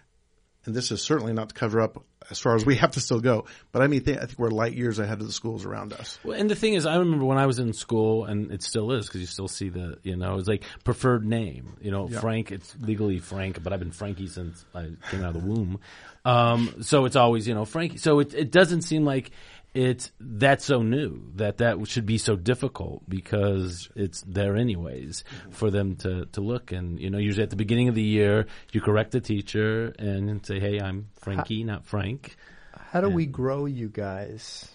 and 0.64 0.74
this 0.74 0.90
is 0.90 1.02
certainly 1.02 1.34
not 1.34 1.50
to 1.50 1.54
cover 1.54 1.80
up 1.80 2.04
as 2.30 2.38
far 2.38 2.54
as 2.54 2.64
we 2.64 2.76
have 2.76 2.92
to 2.92 3.00
still 3.00 3.20
go, 3.20 3.46
but 3.72 3.82
I 3.82 3.88
mean, 3.88 4.02
th- 4.04 4.16
I 4.16 4.26
think 4.26 4.38
we're 4.38 4.50
light 4.50 4.74
years 4.74 4.98
ahead 4.98 5.20
of 5.20 5.26
the 5.26 5.32
schools 5.32 5.64
around 5.64 5.92
us. 5.92 6.18
Well, 6.24 6.38
and 6.38 6.48
the 6.48 6.54
thing 6.54 6.74
is, 6.74 6.86
I 6.86 6.96
remember 6.96 7.24
when 7.24 7.36
I 7.36 7.46
was 7.46 7.58
in 7.58 7.72
school, 7.72 8.24
and 8.24 8.50
it 8.52 8.62
still 8.62 8.92
is 8.92 9.06
because 9.06 9.20
you 9.20 9.26
still 9.26 9.48
see 9.48 9.68
the, 9.68 9.98
you 10.02 10.16
know, 10.16 10.38
it's 10.38 10.48
like 10.48 10.64
preferred 10.84 11.26
name. 11.26 11.76
You 11.80 11.90
know, 11.90 12.08
Frank. 12.08 12.52
It's 12.52 12.74
legally 12.80 13.18
Frank, 13.18 13.62
but 13.62 13.72
I've 13.72 13.80
been 13.80 13.90
Frankie 13.90 14.28
since 14.28 14.64
I 14.74 14.90
came 15.10 15.24
out 15.24 15.34
of 15.34 15.42
the 15.42 15.48
womb. 15.48 15.80
Um, 16.24 16.82
so 16.82 17.04
it's 17.04 17.16
always, 17.16 17.48
you 17.48 17.54
know, 17.54 17.64
Frankie. 17.64 17.98
So 17.98 18.20
it 18.20 18.32
it 18.32 18.52
doesn't 18.52 18.82
seem 18.82 19.04
like 19.04 19.32
it's 19.74 20.12
that's 20.20 20.64
so 20.64 20.82
new 20.82 21.22
that 21.36 21.58
that 21.58 21.88
should 21.88 22.04
be 22.04 22.18
so 22.18 22.36
difficult 22.36 23.02
because 23.08 23.88
it's 23.96 24.20
there 24.22 24.56
anyways 24.56 25.24
for 25.50 25.70
them 25.70 25.96
to 25.96 26.26
to 26.26 26.40
look 26.42 26.72
and 26.72 27.00
you 27.00 27.08
know 27.08 27.18
usually 27.18 27.42
at 27.42 27.50
the 27.50 27.56
beginning 27.56 27.88
of 27.88 27.94
the 27.94 28.02
year 28.02 28.46
you 28.72 28.80
correct 28.80 29.12
the 29.12 29.20
teacher 29.20 29.94
and 29.98 30.44
say 30.44 30.60
hey 30.60 30.78
I'm 30.78 31.08
Frankie 31.20 31.64
not 31.64 31.86
Frank 31.86 32.36
How 32.74 33.00
do 33.00 33.08
we 33.08 33.24
grow 33.24 33.64
you 33.64 33.88
guys 33.88 34.68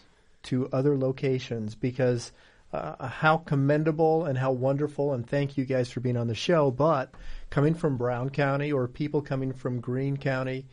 to 0.48 0.70
other 0.72 0.98
locations? 0.98 1.76
Because 1.76 2.32
uh, 2.74 3.08
how 3.08 3.38
commendable 3.38 4.26
and 4.26 4.38
how 4.38 4.52
wonderful, 4.52 5.14
and 5.14 5.28
thank 5.28 5.58
you 5.58 5.66
guys 5.66 5.92
for 5.92 6.00
being 6.00 6.18
on 6.18 6.28
the 6.28 6.36
show. 6.36 6.72
But 6.72 7.14
coming 7.50 7.76
from 7.76 7.98
Brown 7.98 8.30
County 8.30 8.72
or 8.72 8.88
people 8.88 9.22
coming 9.22 9.54
from 9.54 9.80
Greene 9.80 10.18
County, 10.18 10.66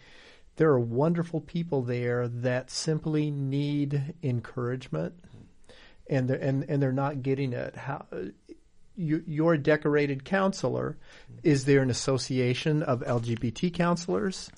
there 0.57 0.71
are 0.71 0.81
wonderful 0.81 1.41
people 1.41 1.83
there 1.83 2.29
that 2.29 2.71
simply 2.71 3.31
need 3.31 4.15
encouragement, 4.23 5.15
and 6.09 6.29
they're, 6.29 6.39
and 6.39 6.65
and 6.69 6.83
they're 6.83 6.93
not 6.93 7.23
getting 7.23 7.53
it. 7.53 7.77
How 7.77 8.07
you, 8.97 9.23
you're 9.27 9.55
a 9.55 9.59
decorated 9.59 10.25
counselor. 10.25 10.97
Is 11.43 11.65
there 11.65 11.83
an 11.83 11.91
association 11.91 12.83
of 12.83 13.01
LGBT 13.01 13.75
counselors? 13.75 14.51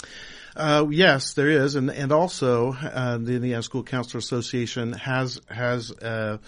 Uh, 0.54 0.86
yes, 0.90 1.34
there 1.34 1.50
is, 1.50 1.74
and 1.74 1.90
and 1.90 2.12
also 2.12 2.72
uh, 2.72 3.18
the 3.18 3.34
Indiana 3.34 3.62
School 3.62 3.82
Counselor 3.82 4.18
Association 4.18 4.92
has 4.92 5.40
has. 5.48 5.92
Uh, 5.92 6.38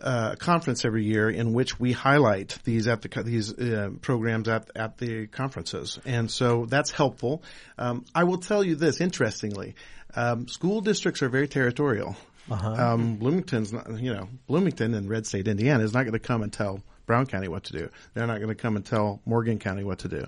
uh, 0.00 0.34
conference 0.36 0.84
every 0.84 1.04
year 1.04 1.28
in 1.28 1.52
which 1.52 1.78
we 1.78 1.92
highlight 1.92 2.58
these 2.64 2.86
at 2.88 3.02
the 3.02 3.22
these 3.22 3.52
uh, 3.58 3.90
programs 4.00 4.48
at 4.48 4.70
at 4.74 4.98
the 4.98 5.26
conferences, 5.26 5.98
and 6.04 6.30
so 6.30 6.66
that's 6.66 6.90
helpful. 6.90 7.42
Um, 7.78 8.04
I 8.14 8.24
will 8.24 8.38
tell 8.38 8.64
you 8.64 8.76
this, 8.76 9.00
interestingly, 9.00 9.74
um, 10.14 10.48
school 10.48 10.80
districts 10.80 11.22
are 11.22 11.28
very 11.28 11.48
territorial. 11.48 12.16
Uh-huh. 12.50 12.70
Um, 12.72 13.16
Bloomington's 13.16 13.72
not, 13.72 14.00
you 14.00 14.12
know, 14.12 14.28
Bloomington 14.46 14.94
and 14.94 15.08
Red 15.08 15.26
State, 15.26 15.46
Indiana 15.46 15.84
is 15.84 15.92
not 15.92 16.02
going 16.02 16.14
to 16.14 16.18
come 16.18 16.42
and 16.42 16.52
tell 16.52 16.82
Brown 17.06 17.26
County 17.26 17.48
what 17.48 17.64
to 17.64 17.72
do. 17.72 17.90
They're 18.14 18.26
not 18.26 18.38
going 18.38 18.48
to 18.48 18.54
come 18.54 18.76
and 18.76 18.84
tell 18.84 19.20
Morgan 19.24 19.58
County 19.58 19.84
what 19.84 20.00
to 20.00 20.08
do. 20.08 20.26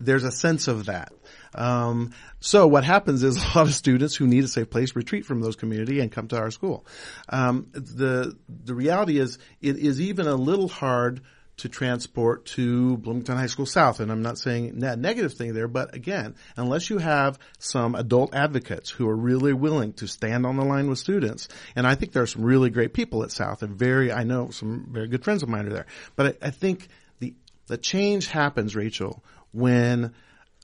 There's 0.00 0.24
a 0.24 0.32
sense 0.32 0.66
of 0.66 0.86
that. 0.86 1.12
Um, 1.54 2.12
so 2.40 2.66
what 2.66 2.84
happens 2.84 3.22
is 3.22 3.36
a 3.54 3.58
lot 3.58 3.66
of 3.66 3.74
students 3.74 4.16
who 4.16 4.26
need 4.26 4.44
a 4.44 4.48
safe 4.48 4.70
place 4.70 4.96
retreat 4.96 5.26
from 5.26 5.40
those 5.40 5.56
community 5.56 6.00
and 6.00 6.10
come 6.10 6.28
to 6.28 6.38
our 6.38 6.50
school. 6.50 6.86
Um, 7.28 7.68
the 7.72 8.36
the 8.48 8.74
reality 8.74 9.18
is 9.18 9.38
it 9.60 9.76
is 9.76 10.00
even 10.00 10.26
a 10.26 10.34
little 10.34 10.68
hard 10.68 11.20
to 11.60 11.68
transport 11.68 12.46
to 12.46 12.96
Bloomington 12.96 13.36
High 13.36 13.46
School 13.46 13.66
South. 13.66 14.00
And 14.00 14.10
I'm 14.10 14.22
not 14.22 14.38
saying 14.38 14.82
a 14.82 14.96
negative 14.96 15.34
thing 15.34 15.52
there, 15.52 15.68
but 15.68 15.94
again, 15.94 16.34
unless 16.56 16.88
you 16.88 16.96
have 16.96 17.38
some 17.58 17.94
adult 17.94 18.34
advocates 18.34 18.88
who 18.88 19.06
are 19.06 19.16
really 19.16 19.52
willing 19.52 19.92
to 19.94 20.08
stand 20.08 20.46
on 20.46 20.56
the 20.56 20.64
line 20.64 20.88
with 20.88 20.98
students, 20.98 21.48
and 21.76 21.86
I 21.86 21.96
think 21.96 22.12
there 22.12 22.22
are 22.22 22.26
some 22.26 22.44
really 22.44 22.70
great 22.70 22.94
people 22.94 23.22
at 23.24 23.30
South 23.30 23.62
and 23.62 23.76
very, 23.76 24.10
I 24.10 24.24
know 24.24 24.48
some 24.48 24.86
very 24.90 25.08
good 25.08 25.22
friends 25.22 25.42
of 25.42 25.50
mine 25.50 25.66
are 25.66 25.72
there, 25.72 25.86
but 26.16 26.38
I, 26.42 26.46
I 26.46 26.50
think 26.50 26.88
the, 27.18 27.34
the 27.66 27.76
change 27.76 28.28
happens, 28.28 28.74
Rachel, 28.74 29.22
when 29.52 30.12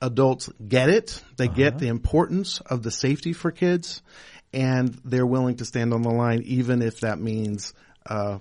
adults 0.01 0.49
get 0.65 0.89
it, 0.89 1.21
they 1.37 1.45
uh-huh. 1.45 1.55
get 1.55 1.79
the 1.79 1.87
importance 1.87 2.59
of 2.61 2.83
the 2.83 2.91
safety 2.91 3.33
for 3.33 3.51
kids, 3.51 4.01
and 4.53 4.99
they're 5.03 5.25
willing 5.25 5.57
to 5.57 5.65
stand 5.65 5.93
on 5.93 6.01
the 6.01 6.11
line 6.11 6.41
even 6.45 6.81
if 6.81 7.01
that 7.01 7.19
means, 7.19 7.73
uh, 8.05 8.39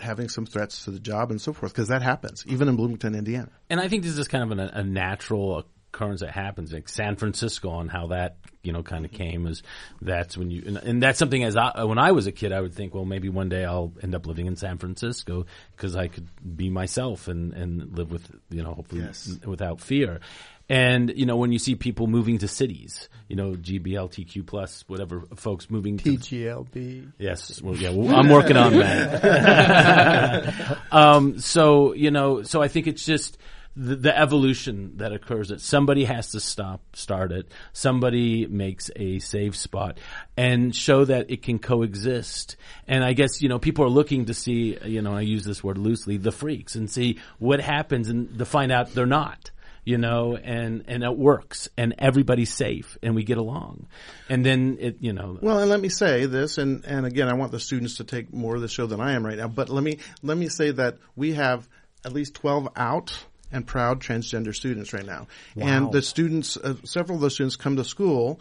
having 0.00 0.28
some 0.28 0.46
threats 0.46 0.84
to 0.84 0.90
the 0.90 1.00
job 1.00 1.30
and 1.30 1.40
so 1.40 1.52
forth, 1.52 1.72
because 1.72 1.88
that 1.88 2.02
happens 2.02 2.44
even 2.46 2.68
in 2.68 2.76
Bloomington, 2.76 3.14
Indiana. 3.14 3.50
And 3.70 3.80
I 3.80 3.88
think 3.88 4.02
this 4.02 4.18
is 4.18 4.28
kind 4.28 4.44
of 4.44 4.58
an, 4.58 4.60
a 4.60 4.82
natural 4.82 5.64
occurrence 5.92 6.20
that 6.20 6.30
happens, 6.30 6.72
like 6.72 6.88
San 6.88 7.16
Francisco, 7.16 7.78
and 7.78 7.90
how 7.90 8.08
that 8.08 8.36
you 8.62 8.72
know 8.72 8.82
kind 8.82 9.04
of 9.04 9.12
came 9.12 9.46
is 9.46 9.62
that's 10.00 10.36
when 10.36 10.50
you 10.50 10.62
and, 10.66 10.76
and 10.78 11.02
that's 11.02 11.18
something 11.18 11.44
as 11.44 11.56
I, 11.56 11.84
when 11.84 11.98
I 11.98 12.12
was 12.12 12.26
a 12.26 12.32
kid, 12.32 12.52
I 12.52 12.60
would 12.60 12.74
think, 12.74 12.94
well, 12.94 13.04
maybe 13.04 13.28
one 13.28 13.48
day 13.48 13.64
I'll 13.64 13.92
end 14.02 14.14
up 14.14 14.26
living 14.26 14.46
in 14.46 14.56
San 14.56 14.78
Francisco 14.78 15.46
because 15.76 15.96
I 15.96 16.08
could 16.08 16.28
be 16.56 16.70
myself 16.70 17.28
and 17.28 17.52
and 17.52 17.96
live 17.96 18.10
with 18.10 18.30
you 18.50 18.62
know 18.62 18.74
hopefully 18.74 19.02
yes. 19.02 19.38
without 19.44 19.80
fear. 19.80 20.20
And 20.68 21.12
you 21.14 21.26
know, 21.26 21.36
when 21.36 21.52
you 21.52 21.58
see 21.58 21.74
people 21.74 22.06
moving 22.06 22.38
to 22.38 22.48
cities, 22.48 23.10
you 23.28 23.36
know, 23.36 23.52
GBLTQ 23.52 24.46
plus, 24.46 24.84
whatever 24.86 25.24
folks 25.36 25.68
moving 25.68 25.98
to 25.98 26.16
TGLB. 26.16 27.12
Yes, 27.18 27.60
well, 27.60 27.76
yeah, 27.76 27.90
well, 27.90 28.14
I'm 28.14 28.30
working 28.30 28.56
on 28.56 28.78
that. 28.78 30.78
um, 30.92 31.40
so 31.40 31.92
you 31.92 32.10
know, 32.10 32.42
so 32.42 32.62
I 32.62 32.68
think 32.68 32.86
it's 32.86 33.04
just 33.04 33.36
the, 33.76 33.96
the, 33.96 34.18
evolution 34.18 34.98
that 34.98 35.12
occurs 35.12 35.48
that 35.48 35.60
somebody 35.60 36.04
has 36.04 36.32
to 36.32 36.40
stop, 36.40 36.82
start 36.94 37.32
it. 37.32 37.50
Somebody 37.72 38.46
makes 38.46 38.90
a 38.96 39.18
safe 39.18 39.56
spot 39.56 39.98
and 40.36 40.74
show 40.74 41.04
that 41.04 41.30
it 41.30 41.42
can 41.42 41.58
coexist. 41.58 42.56
And 42.86 43.02
I 43.02 43.14
guess, 43.14 43.40
you 43.40 43.48
know, 43.48 43.58
people 43.58 43.84
are 43.84 43.90
looking 43.90 44.26
to 44.26 44.34
see, 44.34 44.78
you 44.84 45.00
know, 45.00 45.14
I 45.14 45.22
use 45.22 45.44
this 45.44 45.64
word 45.64 45.78
loosely, 45.78 46.18
the 46.18 46.32
freaks 46.32 46.74
and 46.74 46.90
see 46.90 47.18
what 47.38 47.60
happens 47.60 48.08
and 48.08 48.38
to 48.38 48.44
find 48.44 48.70
out 48.70 48.94
they're 48.94 49.06
not 49.06 49.50
you 49.84 49.98
know, 49.98 50.36
and, 50.36 50.84
and 50.86 51.02
it 51.02 51.16
works 51.16 51.68
and 51.76 51.94
everybody's 51.98 52.52
safe 52.54 52.96
and 53.02 53.14
we 53.14 53.24
get 53.24 53.38
along. 53.38 53.86
And 54.28 54.46
then 54.46 54.76
it, 54.80 54.98
you 55.00 55.12
know. 55.12 55.38
Well, 55.40 55.58
and 55.58 55.68
let 55.68 55.80
me 55.80 55.88
say 55.88 56.26
this, 56.26 56.58
and, 56.58 56.84
and 56.84 57.04
again, 57.04 57.28
I 57.28 57.34
want 57.34 57.50
the 57.50 57.58
students 57.58 57.96
to 57.96 58.04
take 58.04 58.32
more 58.32 58.54
of 58.54 58.60
the 58.60 58.68
show 58.68 58.86
than 58.86 59.00
I 59.00 59.14
am 59.14 59.26
right 59.26 59.36
now, 59.36 59.48
but 59.48 59.68
let 59.68 59.82
me, 59.82 59.98
let 60.22 60.36
me 60.36 60.48
say 60.48 60.70
that 60.70 60.98
we 61.16 61.32
have 61.32 61.68
at 62.04 62.12
least 62.12 62.34
12 62.34 62.68
out 62.76 63.24
and 63.52 63.66
proud 63.66 64.00
transgender 64.00 64.54
students 64.54 64.92
right 64.92 65.06
now. 65.06 65.26
Wow. 65.54 65.66
And 65.66 65.92
the 65.92 66.02
students, 66.02 66.56
uh, 66.56 66.74
several 66.84 67.16
of 67.16 67.22
those 67.22 67.34
students 67.34 67.56
come 67.56 67.76
to 67.76 67.84
school 67.84 68.40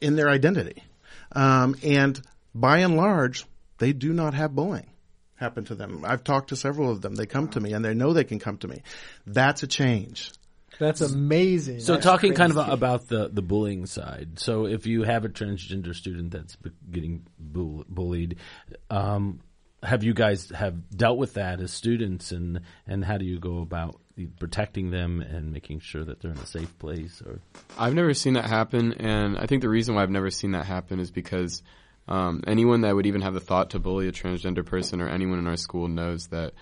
in 0.00 0.16
their 0.16 0.28
identity. 0.28 0.82
Um, 1.32 1.76
and 1.82 2.20
by 2.54 2.78
and 2.78 2.96
large, 2.96 3.46
they 3.78 3.92
do 3.92 4.12
not 4.12 4.34
have 4.34 4.54
bullying 4.54 4.86
happen 5.36 5.64
to 5.64 5.74
them. 5.74 6.04
I've 6.06 6.22
talked 6.22 6.50
to 6.50 6.56
several 6.56 6.90
of 6.90 7.00
them. 7.00 7.14
They 7.14 7.26
come 7.26 7.48
to 7.48 7.60
me 7.60 7.72
and 7.72 7.84
they 7.84 7.94
know 7.94 8.12
they 8.12 8.24
can 8.24 8.38
come 8.38 8.58
to 8.58 8.68
me. 8.68 8.82
That's 9.26 9.62
a 9.62 9.66
change. 9.66 10.32
That's 10.78 11.00
amazing. 11.00 11.80
So 11.80 11.94
that's 11.94 12.04
talking 12.04 12.34
crazy. 12.34 12.54
kind 12.54 12.58
of 12.58 12.68
about 12.72 13.08
the, 13.08 13.28
the 13.28 13.42
bullying 13.42 13.86
side. 13.86 14.38
So 14.38 14.66
if 14.66 14.86
you 14.86 15.02
have 15.02 15.24
a 15.24 15.28
transgender 15.28 15.94
student 15.94 16.30
that's 16.30 16.56
getting 16.90 17.26
bull- 17.38 17.84
bullied, 17.88 18.36
um, 18.88 19.40
have 19.82 20.02
you 20.04 20.12
guys 20.12 20.50
have 20.50 20.96
dealt 20.96 21.18
with 21.18 21.34
that 21.34 21.60
as 21.60 21.72
students 21.72 22.32
and, 22.32 22.60
and 22.86 23.04
how 23.04 23.16
do 23.16 23.24
you 23.24 23.38
go 23.38 23.60
about 23.60 24.00
protecting 24.38 24.90
them 24.90 25.22
and 25.22 25.52
making 25.52 25.80
sure 25.80 26.04
that 26.04 26.20
they're 26.20 26.30
in 26.30 26.38
a 26.38 26.46
safe 26.46 26.78
place 26.78 27.22
or 27.24 27.40
I've 27.78 27.94
never 27.94 28.12
seen 28.12 28.34
that 28.34 28.44
happen 28.44 28.92
and 28.94 29.38
I 29.38 29.46
think 29.46 29.62
the 29.62 29.68
reason 29.68 29.94
why 29.94 30.02
I've 30.02 30.10
never 30.10 30.30
seen 30.30 30.52
that 30.52 30.66
happen 30.66 31.00
is 31.00 31.10
because 31.10 31.62
um, 32.08 32.42
anyone 32.46 32.82
that 32.82 32.94
would 32.94 33.06
even 33.06 33.22
have 33.22 33.34
the 33.34 33.40
thought 33.40 33.70
to 33.70 33.78
bully 33.78 34.08
a 34.08 34.12
transgender 34.12 34.66
person 34.66 35.00
or 35.00 35.08
anyone 35.08 35.38
in 35.38 35.46
our 35.46 35.56
school 35.56 35.88
knows 35.88 36.26
that 36.28 36.52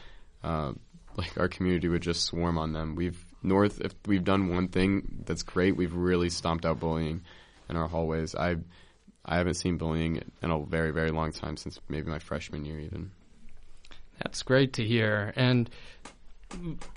uh, 0.44 0.72
like 1.18 1.38
our 1.38 1.48
community 1.48 1.88
would 1.88 2.02
just 2.02 2.24
swarm 2.24 2.57
on 2.57 2.72
them. 2.72 2.94
We've 2.94 3.22
North 3.42 3.81
if 3.81 3.94
we've 4.07 4.24
done 4.24 4.48
one 4.48 4.68
thing 4.68 5.22
that's 5.26 5.42
great, 5.42 5.76
we've 5.76 5.94
really 5.94 6.31
stomped 6.31 6.64
out 6.64 6.81
bullying 6.81 7.22
in 7.68 7.76
our 7.76 7.88
hallways. 7.88 8.35
I 8.35 8.57
I 9.28 9.36
haven't 9.36 9.54
seen 9.54 9.76
bullying 9.76 10.22
in 10.42 10.50
a 10.50 10.58
very 10.64 10.90
very 10.90 11.10
long 11.10 11.32
time 11.32 11.58
since 11.58 11.78
maybe 11.88 12.10
my 12.10 12.18
freshman 12.18 12.64
year 12.64 12.80
even. 12.80 13.10
That's 14.22 14.42
great 14.42 14.72
to 14.74 14.84
hear. 14.84 15.32
And 15.36 15.68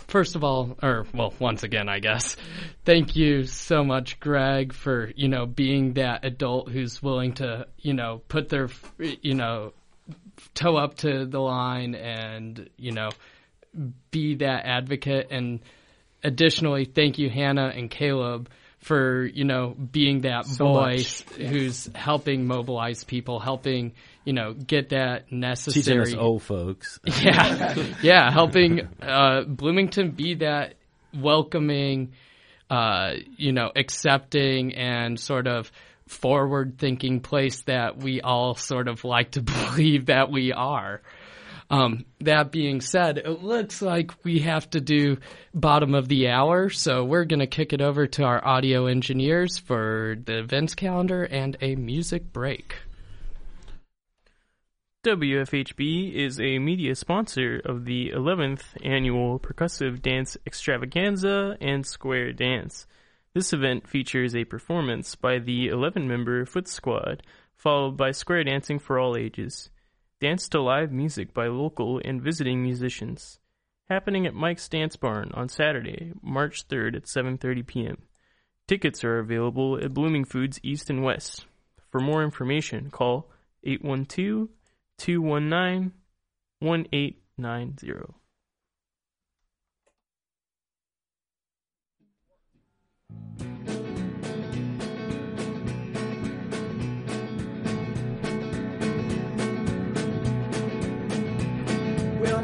first 0.08 0.36
of 0.38 0.44
all, 0.44 0.78
or 0.82 1.06
well, 1.13 1.34
once 1.39 1.63
again, 1.63 1.89
I 1.89 2.00
guess, 2.00 2.38
thank 2.86 3.17
you 3.17 3.44
so 3.44 3.84
much, 3.84 4.20
Greg, 4.22 4.72
for 4.72 5.12
you 5.15 5.28
know 5.28 5.46
being 5.46 5.94
that 5.96 6.24
adult 6.24 6.70
who's 6.70 7.04
willing 7.04 7.34
to 7.34 7.67
you 7.80 7.94
know 7.94 8.22
put 8.30 8.48
their 8.48 8.70
you 8.98 9.34
know 9.34 9.74
toe 10.54 10.78
up 10.78 10.96
to 11.00 11.26
the 11.26 11.39
line 11.39 11.96
and 11.96 12.70
you 12.78 12.94
know 12.94 13.10
be 14.10 14.36
that 14.36 14.65
advocate. 14.65 15.28
And 15.32 15.60
additionally, 16.24 16.86
thank 16.86 17.17
you, 17.17 17.30
Hannah 17.30 17.74
and 17.76 17.91
Caleb. 17.91 18.50
For 18.82 19.26
you 19.26 19.46
know 19.46 19.76
being 19.76 20.22
that 20.22 20.46
so 20.46 20.65
voice 20.65 21.24
who's 21.38 21.88
helping 21.94 22.48
mobilize 22.48 23.04
people, 23.04 23.39
helping 23.39 23.94
you 24.24 24.34
know, 24.34 24.54
get 24.54 24.89
that 24.89 25.32
necessary. 25.32 26.06
Teaching 26.06 26.20
us 26.20 26.24
old 26.24 26.44
folks. 26.44 27.00
yeah, 27.22 27.76
yeah, 28.02 28.32
helping 28.32 28.88
uh, 29.02 29.44
Bloomington 29.48 30.12
be 30.12 30.36
that 30.36 30.76
welcoming, 31.13 32.13
uh, 32.70 33.13
you 33.38 33.52
know, 33.52 33.72
accepting 33.76 34.76
and 34.76 35.20
sort 35.20 35.48
of 35.48 35.72
forward-thinking 36.08 37.22
place 37.22 37.62
that 37.63 37.98
we 37.98 38.22
all 38.22 38.56
sort 38.56 38.88
of 38.88 39.04
like 39.04 39.32
to 39.32 39.41
believe 39.76 40.08
that 40.08 40.30
we 40.30 40.54
are. 40.54 41.02
Um, 41.72 42.04
that 42.20 42.52
being 42.52 42.82
said, 42.82 43.18
it 43.18 43.44
looks 43.44 43.82
like 43.82 44.26
we 44.26 44.40
have 44.40 44.70
to 44.72 44.82
do 44.82 45.20
bottom 45.54 45.96
of 45.96 46.10
the 46.10 46.28
hour, 46.28 46.70
so 46.70 47.06
we're 47.06 47.24
going 47.24 47.40
to 47.40 47.48
kick 47.48 47.72
it 47.72 47.80
over 47.80 48.08
to 48.08 48.24
our 48.24 48.46
audio 48.46 48.88
engineers 48.88 49.58
for 49.58 50.18
the 50.22 50.40
events 50.40 50.76
calendar 50.76 51.24
and 51.24 51.56
a 51.62 51.76
music 51.78 52.34
break. 52.34 52.76
WFHB 55.06 56.14
is 56.14 56.41
a 56.41 56.60
media 56.60 56.93
sponsor 56.93 57.62
of 57.64 57.86
the 57.86 58.10
11th 58.10 58.64
annual 58.84 59.39
Percussive 59.39 60.02
Dance 60.02 60.36
Extravaganza 60.45 61.56
and 61.62 61.88
Square 61.88 62.34
Dance. 62.34 62.86
This 63.34 63.54
event 63.54 63.88
features 63.88 64.36
a 64.36 64.43
performance 64.43 65.16
by 65.16 65.39
the 65.39 65.70
11 65.70 66.06
member 66.06 66.45
Foot 66.45 66.68
Squad, 66.68 67.24
followed 67.56 67.95
by 67.95 68.12
square 68.12 68.43
dancing 68.43 68.78
for 68.78 69.00
all 69.00 69.16
ages. 69.16 69.70
Dance 70.22 70.47
to 70.49 70.61
live 70.61 70.91
music 70.91 71.34
by 71.34 71.47
local 71.47 71.99
and 72.05 72.22
visiting 72.22 72.61
musicians. 72.61 73.39
Happening 73.89 74.28
at 74.28 74.36
Mike's 74.36 74.69
Dance 74.69 74.95
Barn 74.95 75.32
on 75.34 75.49
Saturday, 75.49 76.13
March 76.22 76.67
3rd 76.67 76.95
at 76.95 77.05
7:30 77.05 77.65
p.m. 77.65 77.97
Tickets 78.67 79.03
are 79.03 79.17
available 79.17 79.84
at 79.84 79.95
Blooming 79.95 80.26
Foods 80.26 80.59
East 80.61 80.91
and 80.91 81.03
West. 81.03 81.47
For 81.89 81.99
more 81.99 82.24
information, 82.24 82.91
call 82.91 83.32
812 83.63 84.49
219 84.99 85.91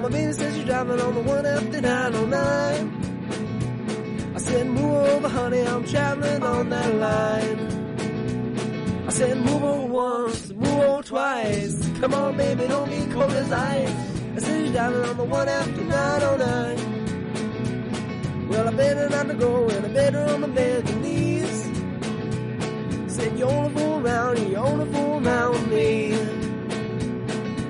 my 0.08 0.14
baby 0.14 0.32
says 0.32 0.56
she's 0.56 0.64
driving 0.64 1.02
on 1.02 1.16
the 1.16 1.22
one 1.22 1.46
after 1.46 1.82
909. 1.82 4.34
I 4.36 4.38
said, 4.38 4.68
move 4.68 4.94
over, 4.94 5.28
honey, 5.28 5.60
I'm 5.60 5.86
traveling 5.86 6.44
on 6.44 6.70
that 6.70 6.96
line. 6.96 7.60
I 9.06 9.10
said, 9.10 9.38
move 9.38 9.66
over 9.66 9.88
once, 9.88 10.50
move 10.52 10.80
over 10.80 11.04
twice. 11.04 11.90
Come 12.00 12.14
on, 12.14 12.38
baby, 12.38 12.70
don't 12.70 12.90
be 12.90 13.06
cold 13.12 13.34
as 13.34 13.52
ice. 13.52 13.90
I 13.90 14.40
said, 14.40 14.64
she's 14.64 14.72
driving 14.72 15.04
on 15.04 15.18
the 15.18 15.26
one 15.26 15.50
after 15.50 15.84
909. 15.84 18.48
Well, 18.48 18.66
I 18.66 18.72
better 18.72 19.10
not 19.10 19.28
to 19.28 19.34
go, 19.34 19.68
and 19.68 19.88
I 19.88 19.90
better 19.90 20.20
on 20.20 20.40
my 20.40 20.48
bed 20.48 20.90
and 20.90 21.02
knees. 21.02 21.70
Said, 23.14 23.38
you're 23.38 23.50
only 23.50 23.74
fool 23.74 24.00
around, 24.00 24.50
you're 24.50 24.66
only 24.66 24.86
fool 24.94 25.28
around 25.28 25.70
me. 25.70 26.14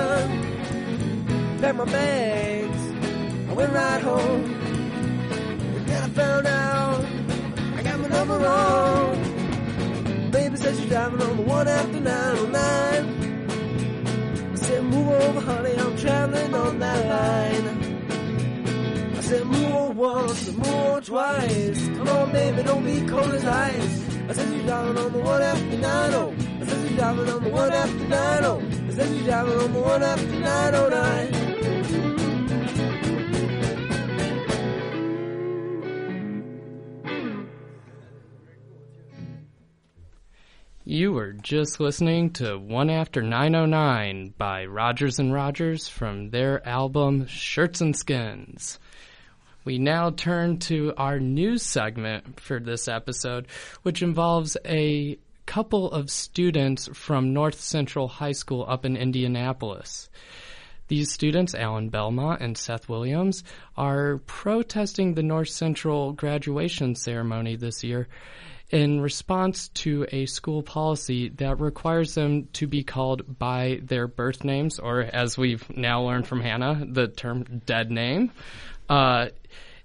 Packed 1.61 1.79
my 1.79 1.85
bags, 1.85 2.79
I 3.51 3.53
went 3.55 3.73
right 3.73 4.01
home. 4.03 4.45
And 5.75 5.87
then 5.89 6.03
I 6.05 6.09
found 6.11 6.47
out 6.47 7.05
I 7.77 7.83
got 7.83 7.99
my 7.99 8.07
number 8.07 8.39
wrong. 8.39 10.31
Baby 10.31 10.57
said 10.57 10.77
she's 10.77 10.87
driving 10.89 11.23
on 11.23 11.37
the 11.37 11.43
one 11.43 11.67
after 11.67 11.99
909. 11.99 12.55
I 14.53 14.55
said, 14.55 14.85
move 14.85 15.09
over, 15.09 15.41
honey, 15.41 15.77
I'm 15.77 15.97
traveling 15.97 16.55
on 16.55 16.79
that 16.79 17.07
line. 17.09 17.84
Said, 19.35 19.43
over 19.43 19.93
once, 19.95 20.49
over 20.49 21.01
twice. 21.01 21.89
Come 21.89 22.09
on, 22.09 22.31
baby, 22.31 22.63
don't 22.63 22.85
be 22.85 23.05
cold 23.05 23.35
as 23.35 23.45
ice. 23.45 24.05
I 24.29 24.33
said, 24.33 24.65
driving 24.65 24.97
on 24.97 25.13
the 25.13 25.19
one 25.19 25.43
after 25.43 25.77
90. 25.77 25.83
I 26.63 26.65
said, 26.65 26.95
driving 26.95 27.29
on 27.29 27.43
the 27.43 27.51
one 27.51 27.73
after 27.73 27.99
90. 27.99 28.15
I 28.87 28.91
said, 28.93 29.25
driving 29.25 29.59
on 29.59 29.73
the 29.73 29.81
one 29.81 30.03
after 30.05 30.39
909. 30.39 31.45
You 40.85 41.13
were 41.13 41.33
just 41.33 41.81
listening 41.81 42.31
to 42.35 42.57
One 42.57 42.89
After 42.89 43.21
909 43.21 44.35
by 44.39 44.67
Rodgers 44.67 45.19
and 45.19 45.33
Rodgers 45.33 45.89
from 45.89 46.31
their 46.31 46.65
album 46.69 47.27
Shirts 47.27 47.81
and 47.81 47.97
Skins. 47.97 48.79
We 49.65 49.79
now 49.79 50.11
turn 50.11 50.59
to 50.61 50.93
our 50.99 51.19
news 51.19 51.63
segment 51.63 52.39
for 52.39 52.61
this 52.61 52.87
episode, 52.87 53.47
which 53.83 54.03
involves 54.03 54.59
a 54.67 55.19
couple 55.47 55.91
of 55.91 56.11
students 56.11 56.89
from 56.93 57.33
North 57.33 57.61
Central 57.61 58.09
High 58.09 58.33
School 58.33 58.67
up 58.69 58.85
in 58.85 58.97
Indianapolis. 58.97 60.11
These 60.89 61.13
students, 61.13 61.55
Alan 61.55 61.89
Belmont 61.89 62.43
and 62.43 62.59
Seth 62.59 62.91
Williams, 62.91 63.43
are 63.75 64.19
protesting 64.27 65.15
the 65.15 65.23
North 65.23 65.49
Central 65.49 66.13
graduation 66.13 66.95
ceremony 66.95 67.57
this 67.57 67.83
year 67.83 68.07
in 68.71 69.01
response 69.01 69.69
to 69.69 70.07
a 70.13 70.27
school 70.27 70.63
policy 70.63 71.31
that 71.31 71.61
requires 71.61 72.15
them 72.15 72.49
to 72.55 72.67
be 72.67 72.83
called 72.83 73.39
by 73.39 73.81
their 73.83 74.07
birth 74.07 74.45
names, 74.45 74.79
or 74.79 75.01
as 75.01 75.39
we've 75.39 75.65
now 75.75 76.03
learned 76.03 76.27
from 76.27 76.41
Hannah, 76.41 76.85
the 76.87 77.09
term 77.09 77.63
dead 77.65 77.91
name. 77.91 78.31
Uh, 78.89 79.29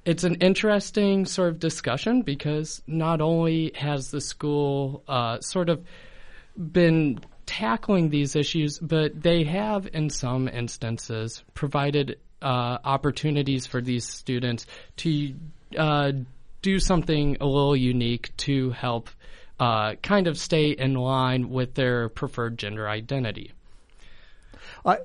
it's 0.06 0.24
an 0.24 0.36
interesting 0.36 1.26
sort 1.26 1.50
of 1.50 1.60
discussion 1.60 2.22
because 2.22 2.82
not 2.88 3.22
only 3.22 3.72
has 3.76 4.12
the 4.12 4.22
school 4.22 5.04
uh, 5.08 5.39
sort 5.41 5.70
of 5.70 5.84
been 6.56 7.20
tackling 7.45 8.10
these 8.10 8.36
issues, 8.36 8.80
but 8.80 9.22
they 9.22 9.43
have, 9.43 9.88
in 9.93 10.10
some 10.10 10.47
instances, 10.47 11.43
provided 11.54 12.20
uh, 12.41 12.78
opportunities 12.84 13.66
for 13.66 13.82
these 13.82 14.08
students 14.08 14.66
to 14.97 15.34
uh, 15.78 16.12
do 16.62 16.80
something 16.80 17.38
a 17.41 17.45
little 17.45 17.76
unique 17.76 18.36
to 18.38 18.72
help 18.72 19.10
uh, 19.60 19.95
kind 19.95 20.28
of 20.28 20.38
stay 20.38 20.72
in 20.72 20.93
line 20.93 21.50
with 21.50 21.74
their 21.74 22.08
preferred 22.10 22.58
gender 22.58 22.88
identity. 22.88 23.52
I, 24.86 24.97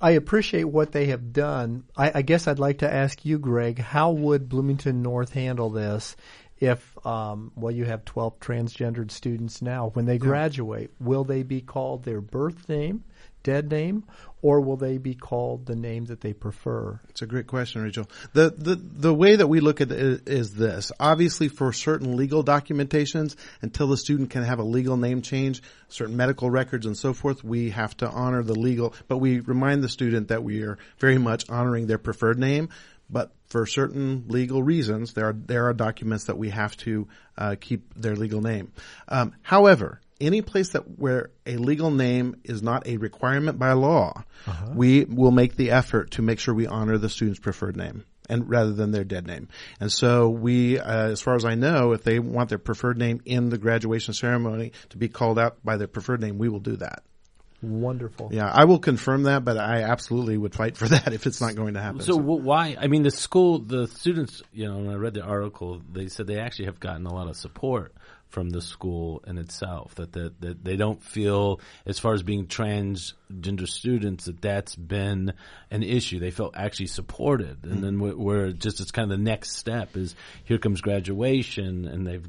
I 0.00 0.12
appreciate 0.12 0.64
what 0.64 0.92
they 0.92 1.06
have 1.06 1.32
done. 1.32 1.84
I, 1.96 2.12
I 2.16 2.22
guess 2.22 2.46
I'd 2.46 2.58
like 2.58 2.78
to 2.78 2.92
ask 2.92 3.24
you, 3.24 3.38
Greg, 3.38 3.78
how 3.78 4.12
would 4.12 4.48
Bloomington 4.48 5.02
North 5.02 5.32
handle 5.32 5.70
this 5.70 6.16
if, 6.60 7.06
um, 7.06 7.52
well, 7.56 7.72
you 7.72 7.84
have 7.84 8.04
12 8.04 8.38
transgendered 8.40 9.10
students 9.10 9.62
now. 9.62 9.90
When 9.94 10.06
they 10.06 10.18
graduate, 10.18 10.90
will 11.00 11.24
they 11.24 11.42
be 11.42 11.60
called 11.60 12.04
their 12.04 12.20
birth 12.20 12.68
name, 12.68 13.04
dead 13.42 13.70
name, 13.70 14.04
or 14.42 14.60
will 14.60 14.76
they 14.76 14.98
be 14.98 15.14
called 15.14 15.66
the 15.66 15.74
name 15.74 16.06
that 16.06 16.20
they 16.20 16.32
prefer? 16.32 17.00
It's 17.08 17.22
a 17.22 17.26
great 17.26 17.46
question, 17.46 17.82
Rachel. 17.82 18.08
The, 18.32 18.50
the, 18.50 18.76
the 18.76 19.14
way 19.14 19.36
that 19.36 19.46
we 19.46 19.60
look 19.60 19.80
at 19.80 19.90
it 19.90 20.28
is 20.28 20.54
this. 20.54 20.92
Obviously 21.00 21.48
for 21.48 21.72
certain 21.72 22.16
legal 22.16 22.44
documentations, 22.44 23.36
until 23.62 23.88
the 23.88 23.96
student 23.96 24.30
can 24.30 24.44
have 24.44 24.58
a 24.58 24.64
legal 24.64 24.96
name 24.96 25.22
change, 25.22 25.62
certain 25.88 26.16
medical 26.16 26.50
records 26.50 26.86
and 26.86 26.96
so 26.96 27.12
forth, 27.12 27.42
we 27.42 27.70
have 27.70 27.96
to 27.98 28.08
honor 28.08 28.42
the 28.42 28.54
legal, 28.54 28.94
but 29.08 29.18
we 29.18 29.40
remind 29.40 29.82
the 29.82 29.88
student 29.88 30.28
that 30.28 30.44
we 30.44 30.62
are 30.62 30.78
very 30.98 31.18
much 31.18 31.48
honoring 31.50 31.86
their 31.86 31.98
preferred 31.98 32.38
name. 32.38 32.68
But 33.10 33.32
for 33.46 33.64
certain 33.64 34.26
legal 34.28 34.62
reasons, 34.62 35.14
there 35.14 35.28
are 35.28 35.32
there 35.32 35.68
are 35.68 35.72
documents 35.72 36.24
that 36.24 36.36
we 36.36 36.50
have 36.50 36.76
to 36.78 37.08
uh, 37.38 37.56
keep 37.58 37.94
their 37.94 38.14
legal 38.14 38.42
name. 38.42 38.72
Um, 39.08 39.34
however, 39.40 40.00
any 40.20 40.42
place 40.42 40.70
that 40.70 40.98
where 40.98 41.30
a 41.46 41.56
legal 41.56 41.90
name 41.90 42.40
is 42.44 42.62
not 42.62 42.86
a 42.86 42.96
requirement 42.96 43.58
by 43.58 43.72
law, 43.72 44.24
we 44.74 45.04
will 45.04 45.30
make 45.30 45.56
the 45.56 45.70
effort 45.70 46.12
to 46.12 46.22
make 46.22 46.38
sure 46.38 46.54
we 46.54 46.66
honor 46.66 46.98
the 46.98 47.08
student's 47.08 47.40
preferred 47.40 47.76
name 47.76 48.04
and 48.28 48.48
rather 48.48 48.72
than 48.72 48.90
their 48.90 49.04
dead 49.04 49.26
name. 49.26 49.48
And 49.80 49.90
so 49.90 50.28
we, 50.28 50.78
uh, 50.78 51.08
as 51.08 51.20
far 51.20 51.34
as 51.34 51.44
I 51.44 51.54
know, 51.54 51.92
if 51.92 52.02
they 52.04 52.18
want 52.18 52.50
their 52.50 52.58
preferred 52.58 52.98
name 52.98 53.20
in 53.24 53.48
the 53.48 53.58
graduation 53.58 54.14
ceremony 54.14 54.72
to 54.90 54.98
be 54.98 55.08
called 55.08 55.38
out 55.38 55.64
by 55.64 55.76
their 55.76 55.88
preferred 55.88 56.20
name, 56.20 56.38
we 56.38 56.48
will 56.48 56.60
do 56.60 56.76
that. 56.76 57.02
Wonderful. 57.60 58.30
Yeah, 58.32 58.48
I 58.48 58.66
will 58.66 58.78
confirm 58.78 59.24
that, 59.24 59.44
but 59.44 59.58
I 59.58 59.82
absolutely 59.82 60.36
would 60.36 60.54
fight 60.54 60.76
for 60.76 60.86
that 60.88 61.12
if 61.12 61.26
it's 61.26 61.40
not 61.40 61.56
going 61.56 61.74
to 61.74 61.80
happen. 61.80 62.00
So 62.02 62.16
w- 62.16 62.40
why? 62.40 62.76
I 62.78 62.86
mean, 62.86 63.02
the 63.02 63.10
school, 63.10 63.58
the 63.58 63.88
students. 63.88 64.42
You 64.52 64.68
know, 64.68 64.76
when 64.76 64.90
I 64.90 64.94
read 64.94 65.14
the 65.14 65.22
article, 65.22 65.82
they 65.90 66.06
said 66.06 66.28
they 66.28 66.38
actually 66.38 66.66
have 66.66 66.78
gotten 66.78 67.04
a 67.06 67.12
lot 67.12 67.26
of 67.26 67.36
support 67.36 67.94
from 68.28 68.50
the 68.50 68.60
school 68.60 69.22
in 69.26 69.38
itself. 69.38 69.94
That 69.96 70.12
that, 70.12 70.40
that 70.40 70.64
they 70.64 70.76
don't 70.76 71.02
feel, 71.02 71.60
as 71.86 71.98
far 71.98 72.14
as 72.14 72.22
being 72.22 72.46
transgender 72.46 73.68
students, 73.68 74.26
that 74.26 74.40
that's 74.40 74.76
been 74.76 75.32
an 75.70 75.82
issue. 75.82 76.18
They 76.18 76.30
felt 76.30 76.56
actually 76.56 76.86
supported, 76.86 77.64
and 77.64 77.82
then 77.82 77.98
wh- 77.98 78.18
where 78.18 78.52
just 78.52 78.80
it's 78.80 78.90
kind 78.90 79.10
of 79.10 79.18
the 79.18 79.24
next 79.24 79.56
step 79.56 79.96
is 79.96 80.14
here 80.44 80.58
comes 80.58 80.80
graduation, 80.80 81.86
and 81.86 82.06
they've 82.06 82.26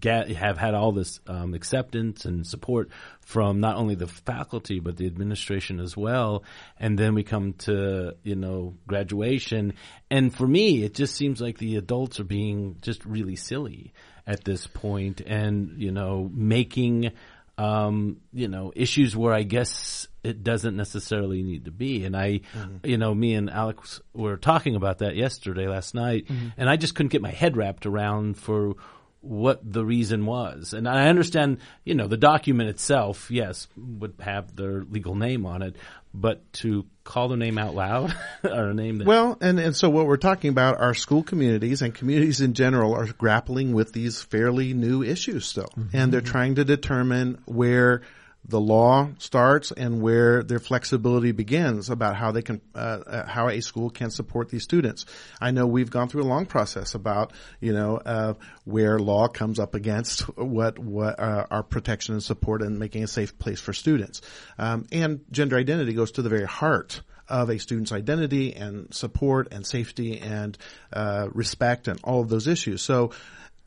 get 0.00 0.30
have 0.30 0.56
had 0.58 0.74
all 0.74 0.92
this 0.92 1.20
um, 1.26 1.54
acceptance 1.54 2.24
and 2.24 2.46
support 2.46 2.90
from 3.20 3.60
not 3.60 3.76
only 3.76 3.94
the 3.94 4.06
faculty 4.06 4.80
but 4.80 4.96
the 4.96 5.06
administration 5.06 5.80
as 5.80 5.96
well. 5.96 6.44
And 6.78 6.98
then 6.98 7.14
we 7.14 7.24
come 7.24 7.54
to 7.60 8.16
you 8.22 8.36
know 8.36 8.74
graduation, 8.86 9.74
and 10.10 10.34
for 10.34 10.46
me, 10.46 10.82
it 10.82 10.94
just 10.94 11.14
seems 11.14 11.40
like 11.40 11.58
the 11.58 11.76
adults 11.76 12.20
are 12.20 12.24
being 12.24 12.76
just 12.80 13.04
really 13.04 13.36
silly 13.36 13.92
at 14.26 14.44
this 14.44 14.66
point, 14.66 15.20
and 15.20 15.74
you 15.76 15.92
know 15.92 16.30
making 16.32 17.12
um, 17.58 18.18
you 18.32 18.48
know 18.48 18.72
issues 18.74 19.16
where 19.16 19.32
I 19.32 19.42
guess 19.42 20.08
it 20.22 20.42
doesn't 20.42 20.76
necessarily 20.76 21.42
need 21.42 21.66
to 21.66 21.70
be. 21.70 22.04
And 22.04 22.16
I, 22.16 22.40
you 22.82 22.98
know, 22.98 23.14
me 23.14 23.34
and 23.34 23.48
Alex 23.48 24.00
were 24.12 24.36
talking 24.36 24.74
about 24.74 24.98
that 24.98 25.14
yesterday, 25.14 25.68
last 25.68 25.94
night, 25.94 26.26
and 26.56 26.68
I 26.68 26.76
just 26.76 26.94
couldn't 26.94 27.12
get 27.12 27.22
my 27.22 27.30
head 27.30 27.56
wrapped 27.56 27.86
around 27.86 28.36
for 28.36 28.74
what 29.20 29.60
the 29.72 29.84
reason 29.84 30.24
was. 30.26 30.72
And 30.72 30.88
I 30.88 31.08
understand, 31.08 31.58
you 31.84 31.94
know, 31.94 32.06
the 32.06 32.16
document 32.16 32.68
itself, 32.68 33.30
yes, 33.30 33.66
would 33.76 34.14
have 34.20 34.54
their 34.54 34.84
legal 34.84 35.14
name 35.14 35.46
on 35.46 35.62
it, 35.62 35.76
but 36.16 36.52
to 36.54 36.86
call 37.04 37.28
their 37.28 37.36
name 37.36 37.58
out 37.58 37.74
loud 37.74 38.14
or 38.44 38.70
a 38.70 38.74
name 38.74 38.98
that 38.98 39.06
Well, 39.06 39.36
and, 39.40 39.60
and 39.60 39.76
so 39.76 39.90
what 39.90 40.06
we're 40.06 40.16
talking 40.16 40.50
about 40.50 40.80
are 40.80 40.94
school 40.94 41.22
communities 41.22 41.82
and 41.82 41.94
communities 41.94 42.40
in 42.40 42.54
general 42.54 42.94
are 42.94 43.06
grappling 43.06 43.74
with 43.74 43.92
these 43.92 44.22
fairly 44.22 44.72
new 44.72 45.02
issues 45.02 45.46
still. 45.46 45.70
Mm-hmm. 45.78 45.96
And 45.96 46.12
they're 46.12 46.20
trying 46.20 46.56
to 46.56 46.64
determine 46.64 47.38
where 47.44 48.02
the 48.48 48.60
law 48.60 49.08
starts 49.18 49.72
and 49.72 50.00
where 50.00 50.42
their 50.42 50.58
flexibility 50.58 51.32
begins 51.32 51.90
about 51.90 52.16
how 52.16 52.30
they 52.32 52.42
can, 52.42 52.60
uh, 52.74 52.78
uh, 52.78 53.26
how 53.26 53.48
a 53.48 53.60
school 53.60 53.90
can 53.90 54.10
support 54.10 54.48
these 54.48 54.62
students. 54.62 55.04
I 55.40 55.50
know 55.50 55.66
we've 55.66 55.90
gone 55.90 56.08
through 56.08 56.22
a 56.22 56.30
long 56.30 56.46
process 56.46 56.94
about, 56.94 57.32
you 57.60 57.72
know, 57.72 57.96
uh, 57.96 58.34
where 58.64 58.98
law 58.98 59.28
comes 59.28 59.58
up 59.58 59.74
against 59.74 60.20
what, 60.36 60.78
what, 60.78 61.18
uh, 61.18 61.46
our 61.50 61.62
protection 61.62 62.14
and 62.14 62.22
support 62.22 62.62
and 62.62 62.78
making 62.78 63.02
a 63.02 63.08
safe 63.08 63.38
place 63.38 63.60
for 63.60 63.72
students. 63.72 64.22
Um, 64.58 64.86
and 64.92 65.24
gender 65.30 65.56
identity 65.56 65.92
goes 65.92 66.12
to 66.12 66.22
the 66.22 66.28
very 66.28 66.46
heart 66.46 67.02
of 67.28 67.50
a 67.50 67.58
student's 67.58 67.90
identity 67.90 68.54
and 68.54 68.94
support 68.94 69.48
and 69.52 69.66
safety 69.66 70.20
and 70.20 70.56
uh, 70.92 71.28
respect 71.32 71.88
and 71.88 71.98
all 72.04 72.20
of 72.20 72.28
those 72.28 72.46
issues. 72.46 72.82
So 72.82 73.10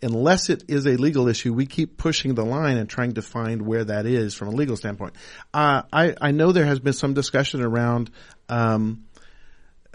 unless 0.02 0.50
it 0.50 0.64
is 0.68 0.86
a 0.86 0.97
legal 0.97 1.28
issue, 1.28 1.54
we 1.54 1.66
keep 1.66 1.97
pushing 1.97 2.36
the 2.36 2.45
line 2.45 2.78
and 2.78 2.89
trying 2.89 3.14
to 3.14 3.22
find 3.22 3.62
where 3.62 3.84
that 3.84 4.06
is 4.06 4.34
from 4.34 4.47
a 4.47 4.52
legal 4.52 4.76
standpoint. 4.76 5.14
Uh, 5.54 5.84
I, 5.91 6.16
I 6.22 6.32
know 6.32 6.52
there 6.52 6.66
has 6.66 6.80
been 6.80 6.93
some 6.93 7.14
discussion 7.14 7.62
around 7.62 8.10
um, 8.47 9.06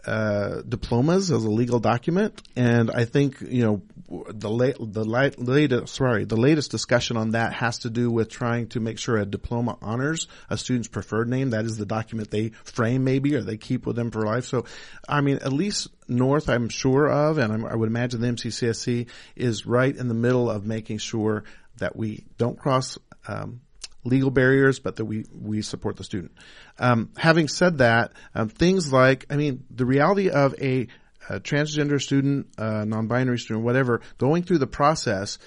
uh, 0.07 0.63
diplomas 0.63 1.31
as 1.31 1.45
a 1.45 1.51
legal 1.51 1.81
document, 1.81 2.43
and 2.57 2.91
I 2.91 3.05
think 3.05 3.41
you 3.41 3.65
know 3.65 3.83
the 4.29 4.51
la- 4.51 4.79
the 4.79 5.05
la- 5.05 5.31
latest 5.39 5.95
sorry 5.95 6.25
the 6.25 6.37
latest 6.37 6.71
discussion 6.71 7.17
on 7.17 7.31
that 7.31 7.53
has 7.55 7.79
to 7.81 7.91
do 7.91 8.11
with 8.11 8.29
trying 8.29 8.69
to 8.69 8.81
make 8.81 8.99
sure 8.99 9.17
a 9.17 9.25
diploma 9.25 9.79
honors 9.81 10.29
a 10.51 10.59
student's 10.59 10.89
preferred 10.89 11.29
name. 11.29 11.51
That 11.51 11.65
is 11.65 11.77
the 11.77 11.87
document 11.87 12.31
they 12.31 12.51
frame 12.65 13.05
maybe 13.05 13.35
or 13.35 13.43
they 13.43 13.57
keep 13.57 13.87
with 13.87 13.97
them 13.97 14.11
for 14.11 14.23
life. 14.23 14.45
So, 14.45 14.67
I 15.09 15.21
mean, 15.21 15.37
at 15.37 15.53
least 15.53 15.89
North, 16.09 16.49
I'm 16.49 16.69
sure 16.69 17.09
of, 17.09 17.39
and 17.39 17.53
I'm, 17.53 17.65
I 17.65 17.75
would 17.75 17.89
imagine 17.89 18.21
the 18.21 18.29
MCCSC 18.29 19.09
is 19.37 19.67
right 19.67 19.95
in 19.95 20.09
the 20.09 20.15
middle 20.15 20.51
of 20.51 20.67
making 20.67 20.99
sure 20.99 21.45
that 21.79 21.97
we 21.97 22.25
don't 22.39 22.59
cross. 22.59 22.99
Um, 23.27 23.61
legal 24.05 24.31
barriers, 24.31 24.79
but 24.79 24.97
that 24.97 25.05
we, 25.05 25.25
we 25.33 25.63
support 25.63 25.97
the 25.97 26.05
student. 26.05 26.33
Um, 26.79 27.11
having 27.17 27.49
said 27.49 27.79
that, 27.79 28.13
um, 28.35 28.49
things 28.49 28.93
like, 28.93 29.27
I 29.31 29.37
mean, 29.37 29.65
the 29.71 29.87
reality 29.87 30.31
of 30.31 30.55
a, 30.61 30.89
a 31.29 31.41
transgender 31.41 32.01
student, 32.01 32.49
uh, 32.59 32.85
non-binary 32.85 33.39
student, 33.39 33.65
whatever, 33.65 34.03
going 34.19 34.43
through 34.43 34.59
the 34.59 34.67
process 34.67 35.39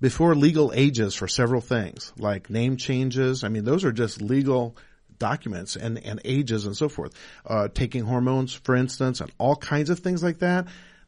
before 0.00 0.34
legal 0.34 0.72
ages 0.74 1.14
for 1.14 1.28
several 1.28 1.60
things, 1.60 2.12
like 2.18 2.50
name 2.50 2.76
changes. 2.76 3.44
I 3.44 3.48
mean, 3.48 3.64
those 3.64 3.84
are 3.84 3.92
just 3.92 4.20
legal 4.20 4.76
documents 5.18 5.76
and, 5.76 5.98
and 5.98 6.20
ages 6.24 6.66
and 6.66 6.76
so 6.76 6.88
forth. 6.88 7.14
Uh, 7.46 7.68
taking 7.68 8.02
hormones, 8.02 8.52
for 8.52 8.74
instance, 8.74 9.20
and 9.20 9.30
all 9.38 9.56
kinds 9.56 9.90
of 9.90 10.00
things 10.00 10.22
like 10.22 10.40
that 10.40 10.66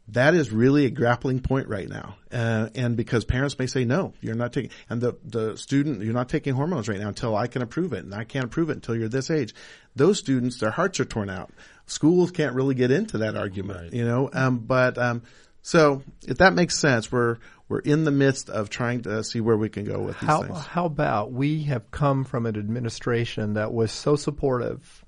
that 0.08 0.34
is 0.34 0.50
really 0.50 0.84
a 0.84 0.90
grappling 0.90 1.40
point 1.40 1.68
right 1.68 1.88
now. 1.88 2.16
Uh, 2.30 2.68
and 2.74 2.96
because 2.96 3.24
parents 3.24 3.58
may 3.58 3.66
say, 3.66 3.84
no, 3.84 4.12
you're 4.20 4.34
not 4.34 4.52
taking, 4.52 4.70
and 4.90 5.00
the, 5.00 5.16
the 5.24 5.56
student, 5.56 6.02
you're 6.02 6.12
not 6.12 6.28
taking 6.28 6.54
hormones 6.54 6.88
right 6.88 7.00
now 7.00 7.08
until 7.08 7.34
I 7.34 7.46
can 7.46 7.62
approve 7.62 7.92
it. 7.94 8.04
And 8.04 8.14
I 8.14 8.24
can't 8.24 8.44
approve 8.44 8.68
it 8.68 8.74
until 8.74 8.96
you're 8.96 9.08
this 9.08 9.30
age. 9.30 9.54
Those 9.96 10.18
students, 10.18 10.58
their 10.58 10.70
hearts 10.70 11.00
are 11.00 11.06
torn 11.06 11.30
out. 11.30 11.50
Schools 11.86 12.30
can't 12.32 12.54
really 12.54 12.74
get 12.74 12.90
into 12.90 13.18
that 13.18 13.36
argument, 13.36 13.94
you 13.94 14.04
know, 14.04 14.28
um, 14.32 14.58
but, 14.58 14.98
um, 14.98 15.22
so 15.62 16.02
if 16.26 16.38
that 16.38 16.52
makes 16.52 16.78
sense, 16.78 17.10
we're, 17.10 17.38
we're 17.70 17.78
in 17.78 18.04
the 18.04 18.10
midst 18.10 18.50
of 18.50 18.68
trying 18.68 19.02
to 19.02 19.24
see 19.24 19.40
where 19.40 19.56
we 19.56 19.70
can 19.70 19.84
go 19.84 20.00
with 20.00 20.20
these 20.20 20.28
How, 20.28 20.42
things. 20.42 20.58
how 20.66 20.84
about 20.84 21.32
we 21.32 21.62
have 21.64 21.90
come 21.90 22.24
from 22.24 22.44
an 22.44 22.58
administration 22.58 23.54
that 23.54 23.72
was 23.72 23.90
so 23.90 24.16
supportive 24.16 25.02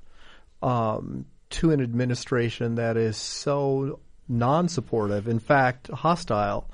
um, 0.63 1.27
to 1.51 1.73
an 1.73 1.83
administration 1.83 2.77
that 2.77 2.97
is 2.97 3.19
so 3.19 4.01
non-supportive, 4.29 5.29
in 5.29 5.39
fact, 5.39 5.89
hostile. 5.89 6.69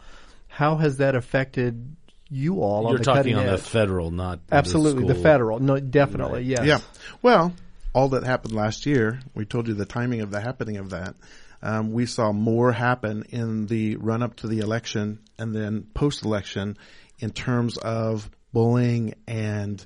How 0.48 0.76
has 0.76 0.98
that 0.98 1.14
affected 1.14 1.96
you 2.32 2.62
all 2.62 2.86
on 2.86 2.90
you're 2.90 2.98
the 2.98 3.04
talking 3.04 3.34
cutting 3.34 3.36
on 3.36 3.46
the 3.46 3.58
federal, 3.58 4.10
not 4.10 4.40
the 4.46 4.46
state. 4.46 4.56
Absolutely, 4.56 5.04
the 5.04 5.14
school. 5.14 5.22
federal. 5.22 5.60
No, 5.60 5.78
definitely, 5.78 6.44
yes. 6.44 6.64
Yeah. 6.64 6.78
Well, 7.20 7.52
all 7.94 8.08
that 8.10 8.24
happened 8.24 8.54
last 8.54 8.86
year, 8.86 9.20
we 9.34 9.44
told 9.44 9.68
you 9.68 9.74
the 9.74 9.84
timing 9.84 10.22
of 10.22 10.30
the 10.30 10.40
happening 10.40 10.78
of 10.78 10.90
that. 10.90 11.14
Um, 11.62 11.92
we 11.92 12.06
saw 12.06 12.32
more 12.32 12.72
happen 12.72 13.24
in 13.28 13.66
the 13.66 13.96
run 13.96 14.22
up 14.22 14.36
to 14.36 14.48
the 14.48 14.60
election 14.60 15.20
and 15.38 15.54
then 15.54 15.86
post 15.94 16.24
election 16.24 16.76
in 17.18 17.30
terms 17.30 17.76
of 17.76 18.28
bullying 18.52 19.14
and 19.28 19.84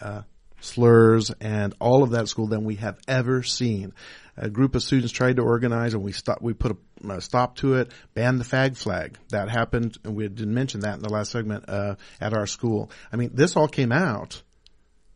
uh, 0.00 0.22
slurs 0.60 1.30
and 1.40 1.74
all 1.80 2.02
of 2.02 2.10
that 2.10 2.28
school 2.28 2.46
than 2.46 2.64
we 2.64 2.76
have 2.76 2.98
ever 3.06 3.42
seen. 3.42 3.92
A 4.40 4.48
group 4.48 4.74
of 4.74 4.82
students 4.82 5.12
tried 5.12 5.36
to 5.36 5.42
organize 5.42 5.94
and 5.94 6.02
we 6.02 6.12
stopped, 6.12 6.42
we 6.42 6.54
put 6.54 6.76
a, 7.04 7.12
a 7.12 7.20
stop 7.20 7.56
to 7.56 7.74
it, 7.74 7.90
banned 8.14 8.40
the 8.40 8.44
fag 8.44 8.76
flag. 8.76 9.18
That 9.30 9.48
happened 9.48 9.98
and 10.04 10.14
we 10.14 10.28
didn't 10.28 10.54
mention 10.54 10.80
that 10.80 10.94
in 10.94 11.02
the 11.02 11.08
last 11.08 11.32
segment, 11.32 11.68
uh, 11.68 11.96
at 12.20 12.34
our 12.34 12.46
school. 12.46 12.90
I 13.12 13.16
mean, 13.16 13.30
this 13.34 13.56
all 13.56 13.68
came 13.68 13.92
out 13.92 14.42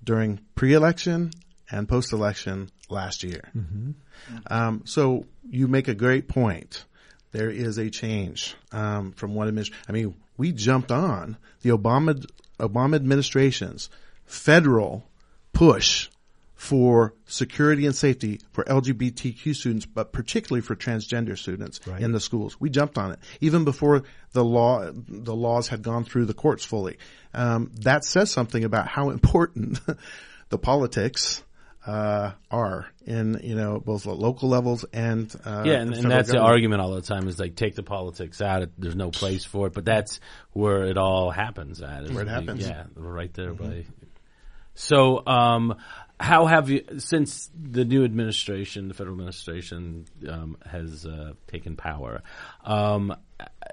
during 0.03 0.41
pre-election 0.55 1.31
and 1.70 1.89
post-election 1.89 2.70
last 2.91 3.23
year. 3.23 3.51
Um, 4.49 4.83
so 4.85 5.27
you 5.49 5.68
make 5.68 5.89
a 5.89 5.95
great 5.95 6.29
point. 6.29 6.85
There 7.33 7.51
is 7.51 7.79
a 7.79 7.89
change 7.91 8.55
um, 8.73 9.12
from 9.12 9.35
one 9.35 9.49
administration. 9.49 9.85
I 9.89 9.93
mean, 9.93 10.14
we 10.37 10.53
jumped 10.53 10.93
on 10.93 11.37
the 11.62 11.70
Obama 11.70 12.25
Obama 12.59 12.95
administration's 12.97 13.89
federal 14.25 15.05
push 15.53 16.09
for 16.62 17.12
security 17.26 17.86
and 17.86 17.96
safety 17.96 18.40
for 18.52 18.62
LGBTQ 18.62 19.52
students, 19.52 19.84
but 19.84 20.12
particularly 20.12 20.60
for 20.60 20.76
transgender 20.76 21.36
students 21.36 21.80
in 21.98 22.12
the 22.12 22.20
schools. 22.20 22.56
We 22.60 22.70
jumped 22.70 22.96
on 22.98 23.10
it 23.10 23.18
even 23.40 23.64
before 23.64 24.04
the 24.30 24.44
law 24.44 24.88
the 24.92 25.34
laws 25.34 25.66
had 25.66 25.82
gone 25.82 26.04
through 26.04 26.26
the 26.26 26.34
courts 26.34 26.64
fully. 26.64 26.98
Um, 27.34 27.72
that 27.80 28.04
says 28.04 28.30
something 28.30 28.62
about 28.62 28.86
how 28.86 29.10
important 29.10 29.80
the 30.50 30.58
politics 30.58 31.42
uh, 31.84 32.30
are 32.48 32.86
in 33.06 33.40
you 33.42 33.56
know 33.56 33.80
both 33.80 34.04
the 34.04 34.14
local 34.14 34.48
levels 34.48 34.84
and 34.92 35.34
uh, 35.44 35.64
Yeah, 35.66 35.80
and, 35.80 35.92
and 35.92 36.08
that's 36.08 36.30
the 36.30 36.38
argument 36.38 36.80
all 36.80 36.94
the 36.94 37.02
time 37.02 37.26
is 37.26 37.40
like 37.40 37.56
take 37.56 37.74
the 37.74 37.82
politics 37.82 38.40
out. 38.40 38.68
There's 38.78 38.94
no 38.94 39.10
place 39.10 39.44
for 39.44 39.66
it, 39.66 39.72
but 39.72 39.84
that's 39.84 40.20
where 40.52 40.84
it 40.84 40.96
all 40.96 41.32
happens 41.32 41.82
at. 41.82 42.04
is 42.04 42.12
Where 42.12 42.22
it 42.22 42.28
like, 42.28 42.34
happens. 42.36 42.68
Yeah, 42.68 42.84
right 42.94 43.34
there 43.34 43.52
by. 43.52 43.84
So, 44.74 45.22
um, 45.26 45.76
how 46.23 46.47
have 46.47 46.70
you 46.70 46.85
since 46.99 47.51
the 47.61 47.85
new 47.85 48.05
administration, 48.05 48.87
the 48.87 48.95
federal 48.95 49.14
administration, 49.14 50.07
um, 50.29 50.57
has 50.64 51.05
uh, 51.05 51.33
taken 51.49 51.75
power? 51.75 52.23
Um, 52.64 53.16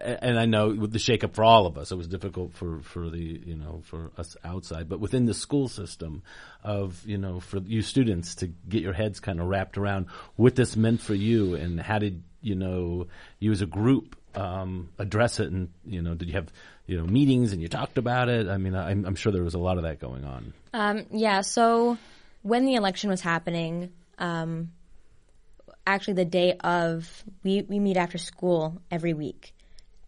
and 0.02 0.40
I 0.40 0.48
know 0.48 0.70
with 0.70 0.92
the 0.92 0.98
shakeup 0.98 1.36
for 1.36 1.44
all 1.44 1.68
of 1.68 1.78
us, 1.78 1.92
it 1.92 1.96
was 1.96 2.08
difficult 2.08 2.54
for, 2.54 2.80
for 2.80 3.10
the 3.12 3.20
you 3.20 3.56
know 3.56 3.84
for 3.86 4.10
us 4.18 4.36
outside, 4.44 4.90
but 4.90 5.00
within 5.00 5.28
the 5.28 5.34
school 5.34 5.68
system, 5.68 6.24
of 6.64 7.06
you 7.06 7.20
know 7.20 7.40
for 7.40 7.60
you 7.60 7.84
students 7.84 8.36
to 8.36 8.48
get 8.48 8.82
your 8.82 8.94
heads 8.94 9.20
kind 9.20 9.40
of 9.40 9.46
wrapped 9.46 9.78
around 9.78 10.08
what 10.36 10.56
this 10.56 10.76
meant 10.76 11.02
for 11.02 11.14
you, 11.14 11.54
and 11.54 11.80
how 11.80 12.00
did 12.00 12.24
you 12.42 12.56
know 12.56 13.06
you 13.38 13.52
as 13.52 13.62
a 13.62 13.68
group 13.68 14.16
um, 14.34 14.90
address 14.98 15.40
it, 15.40 15.52
and 15.52 15.70
you 15.86 16.02
know 16.02 16.16
did 16.16 16.28
you 16.28 16.34
have 16.34 16.52
you 16.88 16.98
know 16.98 17.06
meetings 17.06 17.54
and 17.54 17.62
you 17.62 17.68
talked 17.68 18.00
about 18.00 18.28
it? 18.28 18.48
I 18.48 18.58
mean, 18.58 18.74
I'm, 18.74 19.06
I'm 19.06 19.16
sure 19.16 19.32
there 19.32 19.44
was 19.44 19.54
a 19.54 19.60
lot 19.60 19.78
of 19.78 19.84
that 19.84 20.00
going 20.00 20.26
on. 20.26 20.54
Um, 20.74 21.06
yeah, 21.12 21.42
so 21.42 21.98
when 22.42 22.66
the 22.66 22.76
election 22.76 23.10
was 23.10 23.22
happening, 23.22 23.92
um, 24.18 24.72
actually 25.86 26.14
the 26.14 26.26
day 26.26 26.54
of, 26.54 27.24
we, 27.44 27.64
we 27.64 27.80
meet 27.80 27.98
after 27.98 28.18
school 28.18 28.82
every 28.92 29.14
week. 29.14 29.54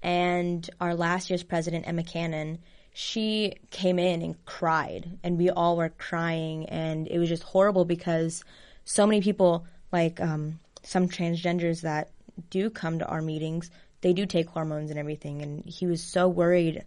And 0.01 0.67
our 0.79 0.95
last 0.95 1.29
year's 1.29 1.43
president, 1.43 1.87
Emma 1.87 2.03
Cannon, 2.03 2.59
she 2.93 3.55
came 3.69 3.99
in 3.99 4.21
and 4.21 4.45
cried, 4.45 5.19
and 5.23 5.37
we 5.37 5.49
all 5.49 5.77
were 5.77 5.89
crying, 5.89 6.65
and 6.67 7.07
it 7.07 7.19
was 7.19 7.29
just 7.29 7.43
horrible 7.43 7.85
because 7.85 8.43
so 8.83 9.05
many 9.05 9.21
people, 9.21 9.65
like 9.91 10.19
um, 10.19 10.59
some 10.83 11.07
transgenders 11.07 11.81
that 11.81 12.09
do 12.49 12.69
come 12.69 12.99
to 12.99 13.07
our 13.07 13.21
meetings, 13.21 13.69
they 14.01 14.13
do 14.13 14.25
take 14.25 14.49
hormones 14.49 14.89
and 14.89 14.99
everything, 14.99 15.41
and 15.41 15.63
he 15.65 15.85
was 15.85 16.03
so 16.03 16.27
worried 16.27 16.83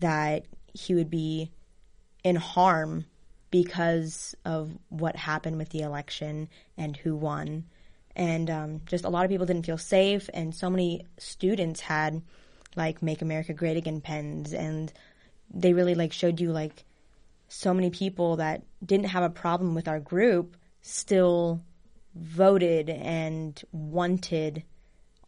that 0.00 0.44
he 0.74 0.94
would 0.94 1.10
be 1.10 1.50
in 2.24 2.36
harm 2.36 3.04
because 3.50 4.34
of 4.44 4.70
what 4.88 5.16
happened 5.16 5.58
with 5.58 5.70
the 5.70 5.80
election 5.80 6.48
and 6.76 6.96
who 6.96 7.16
won. 7.16 7.64
And 8.14 8.50
um, 8.50 8.80
just 8.86 9.04
a 9.04 9.08
lot 9.08 9.24
of 9.24 9.30
people 9.30 9.46
didn't 9.46 9.66
feel 9.66 9.78
safe, 9.78 10.28
and 10.34 10.54
so 10.54 10.68
many 10.68 11.06
students 11.18 11.80
had 11.80 12.20
like 12.74 13.02
"Make 13.02 13.22
America 13.22 13.52
Great 13.52 13.76
Again" 13.76 14.00
pens, 14.00 14.52
and 14.52 14.92
they 15.54 15.72
really 15.72 15.94
like 15.94 16.12
showed 16.12 16.40
you 16.40 16.50
like 16.50 16.84
so 17.48 17.72
many 17.72 17.90
people 17.90 18.36
that 18.36 18.62
didn't 18.84 19.06
have 19.06 19.22
a 19.22 19.30
problem 19.30 19.74
with 19.74 19.88
our 19.88 20.00
group 20.00 20.56
still 20.82 21.62
voted 22.14 22.90
and 22.90 23.62
wanted 23.72 24.64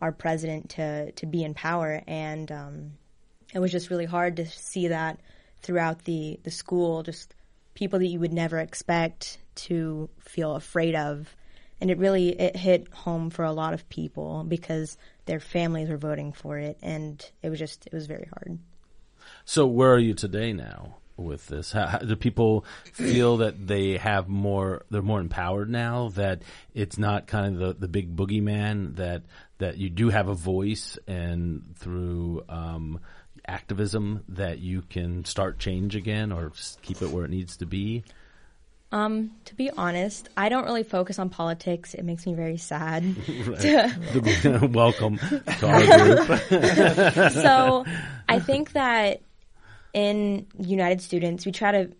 our 0.01 0.13
president 0.13 0.71
to 0.71 1.13
to 1.13 1.27
be 1.27 1.45
in 1.45 1.55
power, 1.55 2.03
and 2.09 2.51
um, 2.51 2.93
it 3.55 3.61
was 3.61 3.71
just 3.71 3.91
really 3.91 4.05
hard 4.05 4.37
to 4.37 4.47
see 4.47 4.89
that 4.89 5.21
throughout 5.63 6.05
the 6.05 6.41
the 6.43 6.51
school, 6.51 7.03
just 7.05 7.35
people 7.75 7.99
that 7.99 8.07
you 8.07 8.21
would 8.21 8.33
never 8.33 8.59
expect 8.59 9.39
to 9.55 10.09
feel 10.21 10.55
afraid 10.57 10.95
of. 10.95 11.35
And 11.81 11.91
it 11.91 11.99
really 11.99 12.29
it 12.31 12.57
hit 12.57 12.93
home 12.93 13.31
for 13.31 13.45
a 13.45 13.53
lot 13.53 13.73
of 13.73 13.89
people 13.89 14.45
because 14.47 14.99
their 15.25 15.41
families 15.41 15.89
were 15.89 15.97
voting 15.97 16.33
for 16.33 16.59
it, 16.59 16.77
and 16.83 17.25
it 17.43 17.49
was 17.49 17.59
just 17.59 17.87
it 17.87 17.93
was 17.93 18.07
very 18.07 18.29
hard. 18.33 18.59
So 19.45 19.67
where 19.67 19.93
are 19.95 19.99
you 19.99 20.13
today 20.13 20.53
now 20.53 20.97
with 21.17 21.47
this? 21.47 21.73
How, 21.73 21.87
how, 21.87 21.99
do 21.99 22.17
people 22.17 22.65
feel 22.93 23.39
that 23.39 23.67
they 23.67 23.97
have 23.97 24.29
more? 24.29 24.85
They're 24.91 25.03
more 25.03 25.21
empowered 25.21 25.71
now. 25.71 26.11
That 26.11 26.43
it's 26.75 26.99
not 26.99 27.27
kind 27.27 27.55
of 27.55 27.61
the 27.61 27.81
the 27.81 27.89
big 27.89 28.15
boogeyman. 28.15 28.97
That 28.97 29.23
that 29.59 29.79
you 29.79 29.89
do 29.89 30.11
have 30.11 30.29
a 30.29 30.35
voice, 30.35 30.99
and 31.07 31.75
through 31.79 32.45
um, 32.49 33.01
activism, 33.47 34.25
that 34.29 34.59
you 34.59 34.83
can 34.83 35.25
start 35.25 35.59
change 35.59 35.97
again, 35.97 36.33
or 36.33 36.53
keep 36.83 37.03
it 37.03 37.11
where 37.11 37.25
it 37.25 37.31
needs 37.31 37.57
to 37.59 37.67
be. 37.67 38.05
Um, 38.93 39.31
to 39.45 39.55
be 39.55 39.71
honest, 39.71 40.29
I 40.37 40.49
don't 40.49 40.65
really 40.65 40.83
focus 40.83 41.21
on 41.21 41.31
politics. 41.31 41.95
It 41.95 42.05
makes 42.05 42.27
me 42.27 42.35
very 42.35 42.57
sad. 42.57 43.03
Welcome 44.73 45.19
to 45.19 45.67
our 45.67 46.27
group. 46.27 47.33
so 47.33 47.85
I 48.29 48.41
think 48.41 48.73
that 48.73 49.23
in 49.93 50.47
United 50.59 51.03
Students, 51.03 51.47
we 51.47 51.53
try 51.53 51.73
to, 51.73 51.93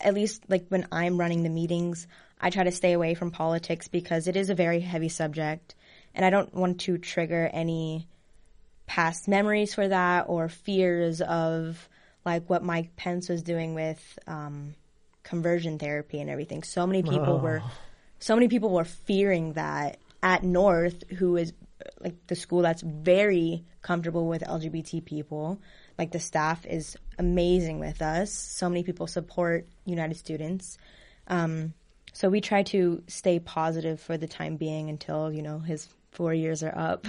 at 0.00 0.14
least 0.14 0.44
like 0.48 0.66
when 0.68 0.86
I'm 0.90 1.18
running 1.18 1.42
the 1.42 1.50
meetings, 1.50 2.06
I 2.40 2.50
try 2.50 2.64
to 2.64 2.72
stay 2.72 2.92
away 2.92 3.14
from 3.14 3.30
politics 3.30 3.88
because 3.88 4.26
it 4.26 4.36
is 4.36 4.48
a 4.48 4.54
very 4.54 4.80
heavy 4.80 5.10
subject. 5.10 5.74
And 6.14 6.24
I 6.24 6.30
don't 6.30 6.54
want 6.54 6.80
to 6.82 6.96
trigger 6.96 7.50
any 7.52 8.08
past 8.86 9.28
memories 9.28 9.74
for 9.74 9.88
that 9.88 10.26
or 10.28 10.48
fears 10.48 11.20
of 11.20 11.88
like 12.24 12.48
what 12.48 12.62
Mike 12.62 12.96
Pence 12.96 13.28
was 13.28 13.42
doing 13.42 13.74
with 13.74 14.18
um, 14.26 14.74
conversion 15.22 15.78
therapy 15.78 16.20
and 16.20 16.30
everything. 16.30 16.62
So 16.62 16.86
many 16.86 17.02
people 17.02 17.34
oh. 17.34 17.42
were, 17.42 17.62
so 18.18 18.34
many 18.34 18.48
people 18.48 18.70
were 18.70 18.84
fearing 18.84 19.54
that 19.54 19.98
at 20.22 20.42
North, 20.42 21.04
who 21.10 21.36
is 21.36 21.52
like 22.00 22.14
the 22.26 22.36
school 22.36 22.62
that's 22.62 22.82
very 22.82 23.64
comfortable 23.82 24.26
with 24.26 24.42
LGBT 24.42 25.04
people. 25.04 25.60
Like 25.98 26.12
the 26.12 26.20
staff 26.20 26.64
is 26.66 26.96
amazing 27.18 27.78
with 27.78 28.02
us. 28.02 28.32
So 28.32 28.68
many 28.68 28.82
people 28.82 29.06
support 29.06 29.66
United 29.84 30.16
Students. 30.16 30.78
Um, 31.28 31.74
so 32.12 32.28
we 32.28 32.40
try 32.40 32.62
to 32.64 33.02
stay 33.06 33.40
positive 33.40 34.00
for 34.00 34.16
the 34.16 34.28
time 34.28 34.56
being 34.56 34.88
until 34.88 35.32
you 35.32 35.42
know 35.42 35.58
his 35.58 35.88
four 36.14 36.32
years 36.32 36.62
are 36.62 36.76
up. 36.76 37.06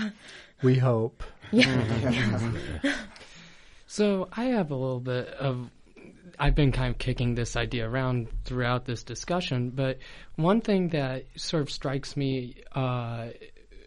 We 0.62 0.78
hope. 0.78 1.24
Yeah. 1.52 2.52
so 3.88 4.28
I 4.36 4.46
have 4.46 4.72
a 4.72 4.76
little 4.76 5.00
bit 5.00 5.28
of. 5.28 5.70
I've 6.40 6.56
been 6.56 6.72
kind 6.72 6.90
of 6.90 6.98
kicking 6.98 7.36
this 7.36 7.56
idea 7.56 7.88
around 7.88 8.30
throughout 8.46 8.84
this 8.84 9.04
discussion, 9.04 9.70
but 9.70 10.00
one 10.38 10.62
thing 10.62 10.90
that 10.90 11.26
sort 11.36 11.62
of 11.62 11.70
strikes 11.70 12.18
me 12.18 12.56
uh, 12.74 13.28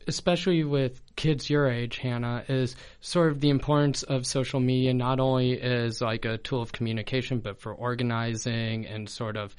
especially 0.09 0.65
with 0.65 1.01
kids 1.15 1.51
your 1.51 1.71
age, 1.71 1.99
Hannah, 1.99 2.43
is 2.49 2.75
sort 3.01 3.31
of 3.31 3.41
the 3.41 3.51
importance 3.51 4.03
of 4.03 4.27
social 4.27 4.59
media 4.59 4.95
not 4.95 5.21
only 5.21 5.61
as 5.61 6.01
like 6.01 6.25
a 6.25 6.39
tool 6.39 6.63
of 6.63 6.73
communication, 6.73 7.41
but 7.41 7.61
for 7.61 7.73
organizing 7.73 8.87
and 8.87 9.09
sort 9.09 9.37
of 9.37 9.55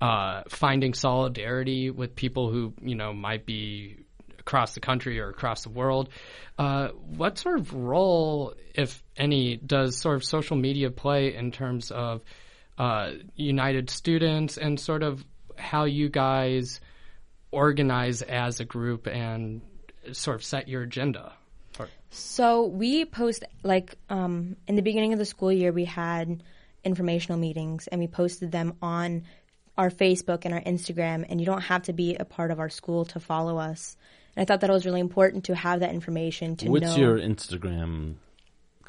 uh, 0.00 0.42
finding 0.48 0.94
solidarity 0.94 1.90
with 1.90 2.16
people 2.16 2.50
who 2.50 2.72
you 2.80 2.94
know 2.94 3.12
might 3.12 3.44
be 3.44 3.98
across 4.40 4.74
the 4.74 4.80
country 4.80 5.20
or 5.20 5.28
across 5.28 5.62
the 5.62 5.68
world. 5.68 6.08
Uh, 6.58 6.88
what 6.88 7.38
sort 7.38 7.58
of 7.58 7.72
role, 7.72 8.54
if 8.74 9.02
any, 9.16 9.56
does 9.56 9.96
sort 9.98 10.16
of 10.16 10.24
social 10.24 10.56
media 10.56 10.90
play 10.90 11.34
in 11.34 11.52
terms 11.52 11.90
of 11.90 12.22
uh, 12.78 13.12
United 13.36 13.90
Students 13.90 14.56
and 14.56 14.80
sort 14.80 15.02
of 15.02 15.24
how 15.56 15.84
you 15.84 16.08
guys 16.08 16.80
organize 17.50 18.22
as 18.22 18.60
a 18.60 18.64
group 18.64 19.06
and 19.06 19.60
sort 20.12 20.36
of 20.36 20.44
set 20.44 20.68
your 20.68 20.82
agenda? 20.82 21.32
So 22.10 22.66
we 22.66 23.04
post 23.04 23.44
like 23.62 23.96
um, 24.08 24.56
in 24.66 24.74
the 24.74 24.82
beginning 24.82 25.12
of 25.12 25.18
the 25.18 25.24
school 25.24 25.52
year, 25.52 25.72
we 25.72 25.84
had 25.84 26.42
informational 26.84 27.38
meetings 27.38 27.86
and 27.86 28.00
we 28.00 28.08
posted 28.08 28.50
them 28.50 28.74
on 28.82 29.24
our 29.78 29.90
Facebook 29.90 30.44
and 30.44 30.52
our 30.52 30.60
Instagram. 30.60 31.24
And 31.28 31.40
you 31.40 31.46
don't 31.46 31.62
have 31.62 31.84
to 31.84 31.92
be 31.92 32.16
a 32.16 32.24
part 32.24 32.50
of 32.50 32.58
our 32.58 32.68
school 32.68 33.04
to 33.06 33.20
follow 33.20 33.58
us. 33.58 33.96
And 34.36 34.42
I 34.42 34.44
thought 34.44 34.60
that 34.60 34.70
it 34.70 34.72
was 34.72 34.86
really 34.86 35.00
important 35.00 35.44
to 35.44 35.54
have 35.54 35.80
that 35.80 35.92
information 35.92 36.56
to 36.56 36.68
What's 36.68 36.96
know. 36.96 36.96
your 36.96 37.18
Instagram 37.18 38.16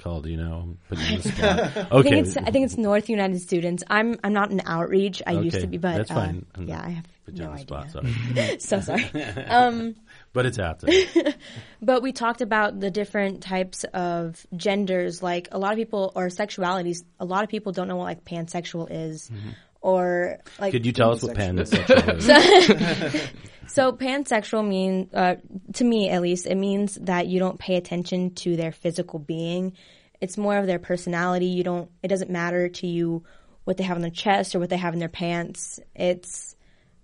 called? 0.02 0.26
You 0.26 0.38
know, 0.38 0.78
okay. 0.92 1.16
I 1.92 2.02
think 2.02 2.16
it's 2.28 2.38
I 2.38 2.52
think 2.52 2.66
it's 2.66 2.78
North 2.78 3.10
United 3.10 3.40
Students. 3.42 3.84
I'm 3.90 4.20
I'm 4.24 4.34
not 4.34 4.52
an 4.52 4.62
outreach. 4.66 5.22
I 5.26 5.36
okay. 5.36 5.44
used 5.44 5.62
to 5.62 5.68
be, 5.68 5.78
but 5.78 5.98
that's 5.98 6.12
uh, 6.12 6.16
fine. 6.16 6.46
yeah, 6.60 6.82
I 6.84 6.90
have 6.90 7.06
no 7.32 7.52
idea. 7.52 7.62
Spot, 7.62 7.92
sorry. 7.92 8.60
so 8.60 8.82
sorry. 8.82 9.10
Um, 9.48 9.96
but 10.34 10.46
it's 10.46 10.60
out 10.60 10.80
there. 10.80 11.34
but 11.82 12.02
we 12.02 12.14
talked 12.14 12.42
about 12.42 12.80
the 12.80 12.90
different 12.90 13.44
types 13.44 13.84
of 13.94 14.46
genders. 14.56 15.22
Like 15.22 15.50
a 15.52 15.60
lot 15.60 15.72
of 15.72 15.78
people 15.78 16.12
or 16.16 16.28
sexualities. 16.28 17.04
A 17.20 17.26
lot 17.26 17.44
of 17.44 17.50
people 17.50 17.72
don't 17.72 17.88
know 17.88 17.98
what 17.98 18.06
like 18.06 18.26
pansexual 18.26 18.88
is. 18.90 19.30
Mm-hmm. 19.30 19.50
Or 19.82 20.38
like, 20.60 20.72
could 20.72 20.86
you 20.86 20.92
tell 20.92 21.12
us 21.12 21.24
what 21.24 21.36
pansexual 21.36 22.18
is? 22.18 23.22
so 23.74 23.92
pansexual 23.92 24.68
means, 24.68 25.12
uh, 25.14 25.36
to 25.74 25.84
me 25.84 26.10
at 26.10 26.22
least, 26.22 26.46
it 26.46 26.56
means 26.56 26.96
that 27.02 27.28
you 27.28 27.40
don't 27.40 27.58
pay 27.60 27.76
attention 27.76 28.36
to 28.36 28.56
their 28.56 28.72
physical 28.72 29.18
being. 29.18 29.74
It's 30.20 30.38
more 30.38 30.56
of 30.58 30.68
their 30.68 30.78
personality. 30.78 31.48
You 31.48 31.64
don't. 31.64 31.90
It 32.04 32.10
doesn't 32.10 32.30
matter 32.30 32.70
to 32.70 32.88
you 32.88 33.24
what 33.64 33.78
they 33.78 33.84
have 33.84 33.98
on 33.98 34.02
their 34.02 34.12
chest 34.12 34.54
or 34.54 34.60
what 34.60 34.70
they 34.70 34.78
have 34.78 34.94
in 34.94 35.00
their 35.00 35.10
pants. 35.10 35.80
It's 35.96 36.56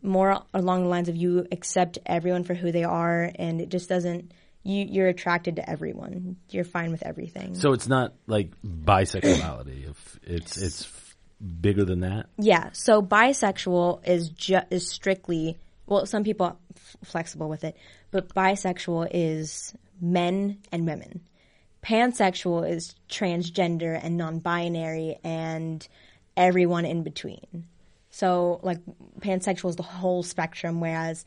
more 0.03 0.43
along 0.53 0.84
the 0.84 0.89
lines 0.89 1.09
of 1.09 1.15
you 1.15 1.47
accept 1.51 1.97
everyone 2.05 2.43
for 2.43 2.53
who 2.53 2.71
they 2.71 2.84
are, 2.84 3.32
and 3.34 3.59
it 3.59 3.69
just 3.69 3.89
doesn't. 3.89 4.32
You, 4.61 4.86
you're 4.88 5.07
attracted 5.07 5.55
to 5.55 5.67
everyone. 5.67 6.36
You're 6.49 6.65
fine 6.65 6.91
with 6.91 7.01
everything. 7.01 7.55
So 7.55 7.71
it's 7.71 7.88
not 7.88 8.13
like 8.28 8.51
bisexuality. 8.61 9.89
if 9.89 10.19
it's 10.23 10.57
it's 10.57 10.84
bigger 11.61 11.85
than 11.85 12.01
that. 12.01 12.27
Yeah. 12.38 12.69
So 12.73 13.01
bisexual 13.01 14.07
is 14.07 14.29
ju- 14.29 14.61
is 14.69 14.89
strictly 14.89 15.57
well. 15.85 16.05
Some 16.05 16.23
people 16.23 16.47
are 16.47 16.55
f- 16.75 16.97
flexible 17.03 17.49
with 17.49 17.63
it, 17.63 17.77
but 18.11 18.33
bisexual 18.33 19.09
is 19.11 19.73
men 20.01 20.59
and 20.71 20.85
women. 20.85 21.21
Pansexual 21.83 22.69
is 22.69 22.95
transgender 23.09 23.99
and 24.01 24.17
non-binary 24.17 25.17
and 25.23 25.88
everyone 26.35 26.85
in 26.85 27.03
between. 27.03 27.65
So 28.09 28.59
like 28.63 28.79
pansexual 29.19 29.69
is 29.69 29.75
the 29.75 29.83
whole 29.83 30.23
spectrum, 30.23 30.81
whereas 30.81 31.23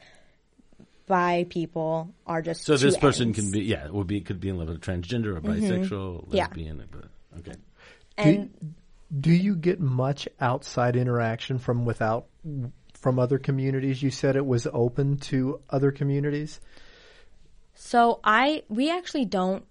bi 1.07 1.45
people 1.49 2.15
are 2.27 2.41
just 2.41 2.63
so 2.63 2.77
this 2.77 2.97
person 2.97 3.29
ends. 3.29 3.41
can 3.41 3.51
be 3.51 3.63
yeah 3.63 3.89
would 3.89 4.07
be 4.07 4.21
could 4.21 4.39
be 4.39 4.49
in 4.49 4.57
love 4.57 4.69
with 4.69 4.77
a 4.77 4.81
transgender 4.81 5.37
or 5.37 5.41
bisexual 5.41 6.25
mm-hmm. 6.25 6.37
lesbian 6.37 6.79
yeah. 6.79 6.85
but 6.89 7.05
okay 7.39 7.59
and 8.17 8.61
do, 8.61 8.67
do 9.19 9.31
you 9.31 9.57
get 9.57 9.81
much 9.81 10.29
outside 10.41 10.97
interaction 10.97 11.59
from 11.59 11.85
without 11.85 12.27
from 12.95 13.19
other 13.19 13.39
communities 13.39 14.03
you 14.03 14.11
said 14.11 14.37
it 14.37 14.47
was 14.47 14.67
open 14.73 15.17
to 15.19 15.61
other 15.69 15.91
communities 15.91 16.61
so 17.75 18.21
i 18.25 18.63
we 18.69 18.91
actually 18.91 19.25
don't 19.25 19.65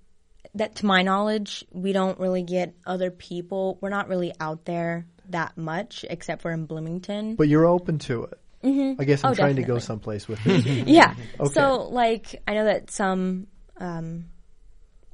that 0.56 0.76
to 0.76 0.86
my 0.86 1.04
knowledge 1.04 1.64
we 1.72 1.94
don't 1.94 2.20
really 2.20 2.44
get 2.44 2.74
other 2.86 3.12
people 3.12 3.78
we're 3.82 3.90
not 3.90 4.08
really 4.08 4.34
out 4.40 4.66
there 4.66 5.06
that 5.32 5.58
much, 5.58 6.06
except 6.10 6.42
for 6.42 6.52
in 6.52 6.66
Bloomington. 6.66 7.36
But 7.36 7.48
you're 7.48 7.66
open 7.66 8.00
to 8.00 8.24
it. 8.26 8.40
Mm-hmm. 8.64 9.02
I 9.02 9.06
guess 9.06 9.24
I'm 9.24 9.32
Oh, 9.32 9.36
trying 9.36 9.56
to 9.56 9.64
go 9.64 9.80
someplace 9.80 10.28
with 10.28 10.44
this. 10.44 10.66
yeah. 10.88 11.16
Okay. 11.40 11.54
So 11.54 11.84
like 11.90 12.42
I 12.48 12.54
know 12.56 12.66
that 12.66 12.92
some 12.92 13.48
um 13.78 14.26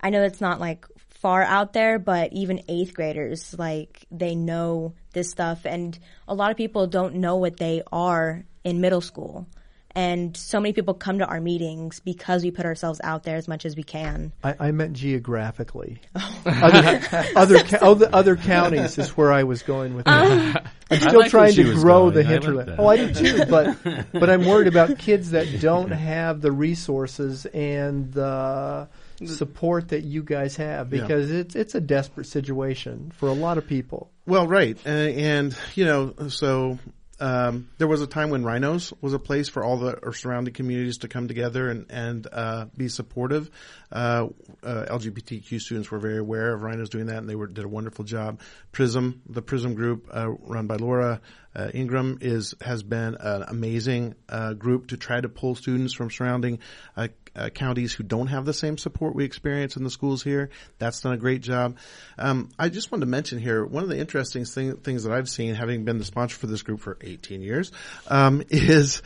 I 0.01 0.09
know 0.09 0.23
it's 0.23 0.41
not 0.41 0.59
like 0.59 0.85
far 1.25 1.41
out 1.41 1.73
there, 1.73 1.97
but 1.97 2.31
even 2.33 2.61
eighth 2.67 2.93
graders 2.93 3.55
like 3.57 4.05
they 4.11 4.35
know 4.35 4.93
this 5.13 5.31
stuff 5.31 5.65
and 5.65 5.97
a 6.27 6.35
lot 6.35 6.51
of 6.51 6.57
people 6.57 6.85
don't 6.85 7.15
know 7.15 7.37
what 7.37 7.57
they 7.57 7.81
are 7.91 8.45
in 8.63 8.79
middle 8.79 9.01
school. 9.01 9.47
And 9.95 10.37
so 10.37 10.59
many 10.59 10.73
people 10.73 10.93
come 10.93 11.17
to 11.19 11.25
our 11.25 11.41
meetings 11.41 11.99
because 11.99 12.43
we 12.43 12.51
put 12.51 12.67
ourselves 12.67 13.01
out 13.03 13.23
there 13.23 13.37
as 13.37 13.47
much 13.47 13.65
as 13.65 13.75
we 13.75 13.81
can. 13.81 14.33
I, 14.43 14.55
I 14.59 14.71
meant 14.71 14.93
geographically. 14.93 15.99
Oh. 16.15 16.41
other, 16.45 17.01
other, 17.35 17.63
ca- 17.63 17.79
oh, 17.81 17.91
other 17.93 18.09
other 18.13 18.35
counties 18.35 18.99
is 18.99 19.17
where 19.17 19.31
I 19.31 19.45
was 19.45 19.63
going 19.63 19.95
with 19.95 20.05
that. 20.05 20.31
Um, 20.31 20.57
I'm 20.91 20.99
still 20.99 21.21
like 21.21 21.31
trying 21.31 21.55
to 21.55 21.73
grow 21.73 22.11
the 22.11 22.19
I 22.19 22.23
like 22.23 22.31
hinterland. 22.33 22.75
oh, 22.77 22.85
I 22.85 22.97
do 22.97 23.11
too, 23.11 23.45
but 23.49 23.77
but 24.11 24.29
I'm 24.29 24.45
worried 24.45 24.67
about 24.67 24.99
kids 24.99 25.31
that 25.31 25.59
don't 25.59 25.89
have 25.89 26.41
the 26.41 26.51
resources 26.51 27.47
and 27.47 28.13
the 28.13 28.87
support 29.25 29.89
that 29.89 30.03
you 30.03 30.23
guys 30.23 30.55
have 30.57 30.93
Yeah. 30.93 31.01
because 31.01 31.31
it's 31.31 31.55
it's 31.55 31.75
a 31.75 31.81
desperate 31.81 32.27
situation 32.27 33.11
for 33.15 33.29
a 33.29 33.33
lot 33.33 33.57
of 33.57 33.67
people. 33.67 34.11
Well, 34.25 34.47
right, 34.47 34.77
and, 34.85 35.19
and 35.19 35.57
you 35.75 35.85
know, 35.85 36.13
so 36.29 36.79
um, 37.19 37.69
there 37.77 37.87
was 37.87 38.01
a 38.01 38.07
time 38.07 38.29
when 38.29 38.43
Rhino's 38.43 38.91
was 39.01 39.13
a 39.13 39.19
place 39.19 39.47
for 39.47 39.63
all 39.63 39.77
the 39.77 40.11
surrounding 40.13 40.53
communities 40.53 40.97
to 40.99 41.07
come 41.07 41.27
together 41.27 41.69
and 41.69 41.85
and 41.89 42.27
uh, 42.31 42.65
be 42.75 42.89
supportive. 42.89 43.49
Uh, 43.91 44.27
uh, 44.63 44.85
LGBTQ 44.89 45.61
students 45.61 45.89
were 45.91 45.99
very 45.99 46.17
aware 46.17 46.53
of 46.53 46.61
Rhino's 46.61 46.89
doing 46.89 47.05
that, 47.05 47.17
and 47.19 47.29
they 47.29 47.35
were 47.35 47.47
did 47.47 47.63
a 47.63 47.69
wonderful 47.69 48.03
job. 48.03 48.41
Prism, 48.71 49.21
the 49.29 49.41
Prism 49.41 49.75
group 49.75 50.09
uh, 50.11 50.29
run 50.29 50.67
by 50.67 50.75
Laura 50.75 51.21
uh, 51.55 51.69
Ingram, 51.73 52.17
is 52.21 52.55
has 52.61 52.83
been 52.83 53.15
an 53.19 53.43
amazing 53.47 54.15
uh, 54.29 54.53
group 54.53 54.87
to 54.87 54.97
try 54.97 55.19
to 55.21 55.29
pull 55.29 55.55
students 55.55 55.93
from 55.93 56.11
surrounding 56.11 56.59
uh, 56.95 57.07
uh, 57.35 57.49
counties 57.49 57.93
who 57.93 58.03
don't 58.03 58.27
have 58.27 58.45
the 58.45 58.53
same 58.53 58.77
support 58.77 59.15
we 59.15 59.25
experience 59.25 59.75
in 59.75 59.83
the 59.83 59.89
schools 59.89 60.23
here. 60.23 60.49
That's 60.79 61.01
done 61.01 61.13
a 61.13 61.17
great 61.17 61.41
job. 61.41 61.77
Um, 62.17 62.49
I 62.57 62.69
just 62.69 62.91
wanted 62.91 63.01
to 63.01 63.11
mention 63.11 63.39
here 63.39 63.65
one 63.65 63.83
of 63.83 63.89
the 63.89 63.97
interesting 63.97 64.45
thing, 64.45 64.77
things 64.77 65.03
that 65.03 65.11
I've 65.11 65.29
seen, 65.29 65.55
having 65.55 65.83
been 65.83 65.97
the 65.97 66.05
sponsor 66.05 66.37
for 66.37 66.47
this 66.47 66.61
group 66.61 66.79
for 66.79 66.97
18 67.01 67.41
years, 67.41 67.71
um, 68.07 68.41
is 68.49 69.01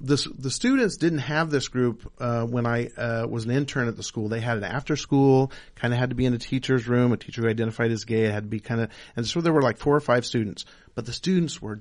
the 0.00 0.50
students 0.50 0.96
didn't 0.96 1.18
have 1.18 1.50
this 1.50 1.68
group 1.68 2.10
uh, 2.18 2.44
when 2.44 2.66
I 2.66 2.86
uh, 2.96 3.26
was 3.28 3.44
an 3.44 3.50
intern 3.50 3.88
at 3.88 3.96
the 3.96 4.02
school. 4.02 4.28
They 4.28 4.40
had 4.40 4.56
an 4.56 4.64
after 4.64 4.96
school, 4.96 5.52
kind 5.74 5.92
of 5.92 6.00
had 6.00 6.10
to 6.10 6.16
be 6.16 6.26
in 6.26 6.34
a 6.34 6.38
teacher's 6.38 6.88
room. 6.88 7.12
A 7.12 7.16
teacher 7.16 7.42
who 7.42 7.48
identified 7.48 7.90
as 7.90 8.04
gay 8.04 8.22
had 8.22 8.44
to 8.44 8.48
be 8.48 8.60
kind 8.60 8.80
of, 8.80 8.90
and 9.16 9.26
so 9.26 9.40
there 9.40 9.52
were 9.52 9.62
like 9.62 9.78
four 9.78 9.94
or 9.94 10.00
five 10.00 10.24
students, 10.24 10.64
but 10.98 11.06
the 11.06 11.12
students 11.12 11.62
were 11.62 11.80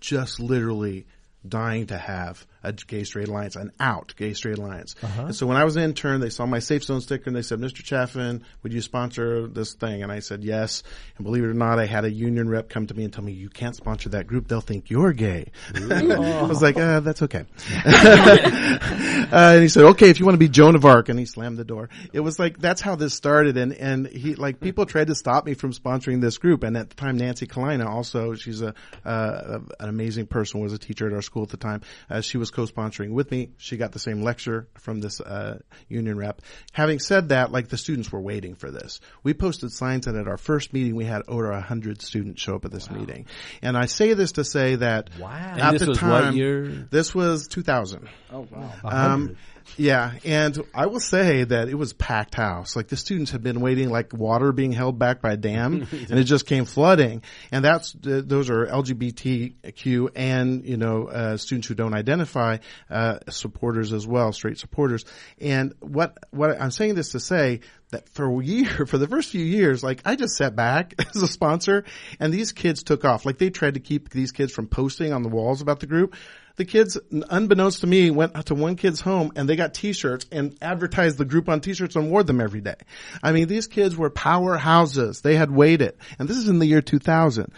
just 0.00 0.38
literally 0.38 1.06
dying 1.48 1.86
to 1.86 1.96
have 1.96 2.46
a 2.62 2.72
gay 2.72 3.04
straight 3.04 3.28
alliance, 3.28 3.56
an 3.56 3.72
out 3.78 4.14
gay 4.16 4.32
straight 4.32 4.58
alliance. 4.58 4.94
And 5.02 5.34
so 5.34 5.46
when 5.46 5.56
I 5.56 5.64
was 5.64 5.76
an 5.76 5.82
intern, 5.82 6.20
they 6.20 6.30
saw 6.30 6.46
my 6.46 6.58
Safe 6.58 6.84
Zone 6.84 7.00
sticker 7.00 7.24
and 7.26 7.36
they 7.36 7.42
said, 7.42 7.58
Mr. 7.58 7.82
Chaffin, 7.82 8.44
would 8.62 8.72
you 8.72 8.80
sponsor 8.80 9.46
this 9.46 9.74
thing? 9.74 10.02
And 10.02 10.10
I 10.10 10.20
said, 10.20 10.42
yes. 10.42 10.82
And 11.16 11.24
believe 11.24 11.44
it 11.44 11.48
or 11.48 11.54
not, 11.54 11.78
I 11.78 11.86
had 11.86 12.04
a 12.04 12.10
union 12.10 12.48
rep 12.48 12.68
come 12.68 12.86
to 12.86 12.94
me 12.94 13.04
and 13.04 13.12
tell 13.12 13.24
me, 13.24 13.32
you 13.32 13.48
can't 13.48 13.76
sponsor 13.76 14.10
that 14.10 14.26
group. 14.26 14.48
They'll 14.48 14.60
think 14.60 14.90
you're 14.90 15.12
gay. 15.12 15.50
I 15.74 16.42
was 16.42 16.62
like, 16.62 16.76
uh, 16.76 17.00
that's 17.00 17.22
okay. 17.22 17.44
uh, 17.84 19.28
and 19.32 19.62
he 19.62 19.68
said, 19.68 19.84
okay, 19.84 20.10
if 20.10 20.18
you 20.18 20.26
want 20.26 20.34
to 20.34 20.38
be 20.38 20.48
Joan 20.48 20.76
of 20.76 20.84
Arc, 20.84 21.08
and 21.08 21.18
he 21.18 21.24
slammed 21.26 21.58
the 21.58 21.64
door. 21.64 21.88
It 22.12 22.20
was 22.20 22.38
like, 22.38 22.58
that's 22.58 22.80
how 22.80 22.96
this 22.96 23.14
started. 23.14 23.56
And, 23.56 23.72
and 23.72 24.06
he, 24.06 24.34
like, 24.34 24.60
people 24.60 24.86
tried 24.86 25.08
to 25.08 25.14
stop 25.14 25.44
me 25.44 25.54
from 25.54 25.72
sponsoring 25.72 26.20
this 26.20 26.38
group. 26.38 26.62
And 26.62 26.76
at 26.76 26.90
the 26.90 26.96
time, 26.96 27.16
Nancy 27.16 27.46
Kalina 27.46 27.86
also, 27.86 28.34
she's 28.34 28.62
a, 28.62 28.74
uh, 29.04 29.60
an 29.78 29.88
amazing 29.88 30.26
person, 30.26 30.60
was 30.60 30.72
a 30.72 30.78
teacher 30.78 31.06
at 31.06 31.12
our 31.12 31.22
school 31.22 31.42
at 31.42 31.48
the 31.50 31.56
time. 31.56 31.82
Uh, 32.08 32.20
she 32.20 32.38
was 32.38 32.49
co-sponsoring 32.50 33.10
with 33.10 33.30
me. 33.30 33.50
She 33.58 33.76
got 33.76 33.92
the 33.92 33.98
same 33.98 34.22
lecture 34.22 34.68
from 34.78 35.00
this, 35.00 35.20
uh, 35.20 35.58
union 35.88 36.16
rep. 36.16 36.42
Having 36.72 36.98
said 37.00 37.28
that, 37.30 37.52
like, 37.52 37.68
the 37.68 37.76
students 37.76 38.10
were 38.12 38.20
waiting 38.20 38.54
for 38.54 38.70
this. 38.70 39.00
We 39.22 39.34
posted 39.34 39.72
signs 39.72 40.06
and 40.06 40.16
at 40.16 40.28
our 40.28 40.36
first 40.36 40.72
meeting, 40.72 40.94
we 40.96 41.04
had 41.04 41.22
over 41.28 41.50
a 41.50 41.60
hundred 41.60 42.02
students 42.02 42.40
show 42.42 42.56
up 42.56 42.64
at 42.64 42.70
this 42.70 42.90
meeting. 42.90 43.26
And 43.62 43.76
I 43.76 43.86
say 43.86 44.14
this 44.14 44.32
to 44.32 44.44
say 44.44 44.76
that 44.76 45.10
Wow. 45.18 45.30
at 45.30 45.60
And 45.60 45.74
this 45.74 45.82
the 45.82 45.88
was 45.90 46.02
what 46.02 46.20
time, 46.22 46.36
year? 46.36 46.88
this 46.90 47.14
was 47.14 47.48
2000. 47.48 48.08
Oh 48.32 48.46
wow. 48.50 48.72
Um, 48.84 49.36
yeah, 49.76 50.12
and 50.24 50.58
I 50.74 50.86
will 50.86 51.00
say 51.00 51.44
that 51.44 51.68
it 51.68 51.74
was 51.74 51.92
packed 51.92 52.34
house. 52.34 52.76
Like 52.76 52.88
the 52.88 52.96
students 52.96 53.30
had 53.30 53.42
been 53.42 53.60
waiting 53.60 53.90
like 53.90 54.12
water 54.12 54.52
being 54.52 54.72
held 54.72 54.98
back 54.98 55.20
by 55.20 55.32
a 55.32 55.36
dam, 55.36 55.86
and 55.90 56.18
it 56.18 56.24
just 56.24 56.46
came 56.46 56.64
flooding. 56.64 57.22
And 57.52 57.64
that's 57.64 57.94
those 57.98 58.50
are 58.50 58.66
LGBTQ 58.66 60.10
and 60.14 60.64
you 60.64 60.76
know 60.76 61.06
uh, 61.06 61.36
students 61.36 61.68
who 61.68 61.74
don't 61.74 61.94
identify 61.94 62.58
uh, 62.90 63.18
supporters 63.28 63.92
as 63.92 64.06
well, 64.06 64.32
straight 64.32 64.58
supporters. 64.58 65.04
And 65.40 65.74
what 65.80 66.18
what 66.30 66.60
I'm 66.60 66.70
saying 66.70 66.94
this 66.94 67.10
to 67.12 67.20
say 67.20 67.60
that 67.90 68.08
for 68.08 68.40
a 68.40 68.44
year, 68.44 68.86
for 68.86 68.98
the 68.98 69.08
first 69.08 69.30
few 69.30 69.44
years, 69.44 69.82
like 69.82 70.02
I 70.04 70.16
just 70.16 70.36
sat 70.36 70.56
back 70.56 70.94
as 71.14 71.22
a 71.22 71.28
sponsor, 71.28 71.84
and 72.18 72.32
these 72.32 72.52
kids 72.52 72.82
took 72.82 73.04
off. 73.04 73.24
Like 73.24 73.38
they 73.38 73.50
tried 73.50 73.74
to 73.74 73.80
keep 73.80 74.10
these 74.10 74.32
kids 74.32 74.52
from 74.52 74.66
posting 74.66 75.12
on 75.12 75.22
the 75.22 75.28
walls 75.28 75.60
about 75.60 75.80
the 75.80 75.86
group. 75.86 76.14
The 76.60 76.66
kids, 76.66 76.98
unbeknownst 77.10 77.80
to 77.80 77.86
me, 77.86 78.10
went 78.10 78.34
to 78.44 78.54
one 78.54 78.76
kid's 78.76 79.00
home 79.00 79.32
and 79.34 79.48
they 79.48 79.56
got 79.56 79.72
t-shirts 79.72 80.26
and 80.30 80.58
advertised 80.60 81.16
the 81.16 81.24
group 81.24 81.48
on 81.48 81.62
t-shirts 81.62 81.96
and 81.96 82.10
wore 82.10 82.22
them 82.22 82.38
every 82.38 82.60
day. 82.60 82.74
I 83.22 83.32
mean, 83.32 83.48
these 83.48 83.66
kids 83.66 83.96
were 83.96 84.10
powerhouses. 84.10 85.22
They 85.22 85.36
had 85.36 85.50
waited. 85.50 85.96
And 86.18 86.28
this 86.28 86.36
is 86.36 86.50
in 86.50 86.58
the 86.58 86.66
year 86.66 86.82
2000. 86.82 87.50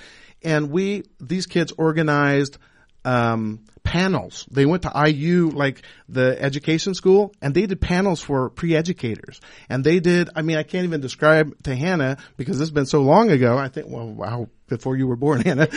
And 0.44 0.70
we, 0.70 1.03
these 1.18 1.46
kids 1.46 1.72
organized, 1.76 2.59
um, 3.05 3.64
panels. 3.82 4.46
They 4.50 4.64
went 4.64 4.82
to 4.82 4.92
IU, 4.94 5.50
like 5.50 5.82
the 6.09 6.36
education 6.40 6.94
school, 6.94 7.34
and 7.42 7.55
they 7.55 7.66
did 7.66 7.80
panels 7.80 8.20
for 8.20 8.50
pre-educators. 8.50 9.40
And 9.68 9.84
they 9.84 10.00
did, 10.00 10.30
I 10.34 10.42
mean, 10.42 10.57
I 10.57 10.62
can't 10.62 10.84
even 10.84 11.00
describe 11.00 11.62
to 11.64 11.74
Hannah 11.74 12.18
because 12.36 12.59
this 12.59 12.68
has 12.68 12.70
been 12.70 12.86
so 12.86 13.03
long 13.03 13.30
ago. 13.30 13.59
I 13.59 13.68
think, 13.68 13.88
well, 13.88 14.09
wow, 14.09 14.48
before 14.68 14.96
you 14.96 15.07
were 15.07 15.16
born, 15.16 15.40
Hannah. 15.44 15.68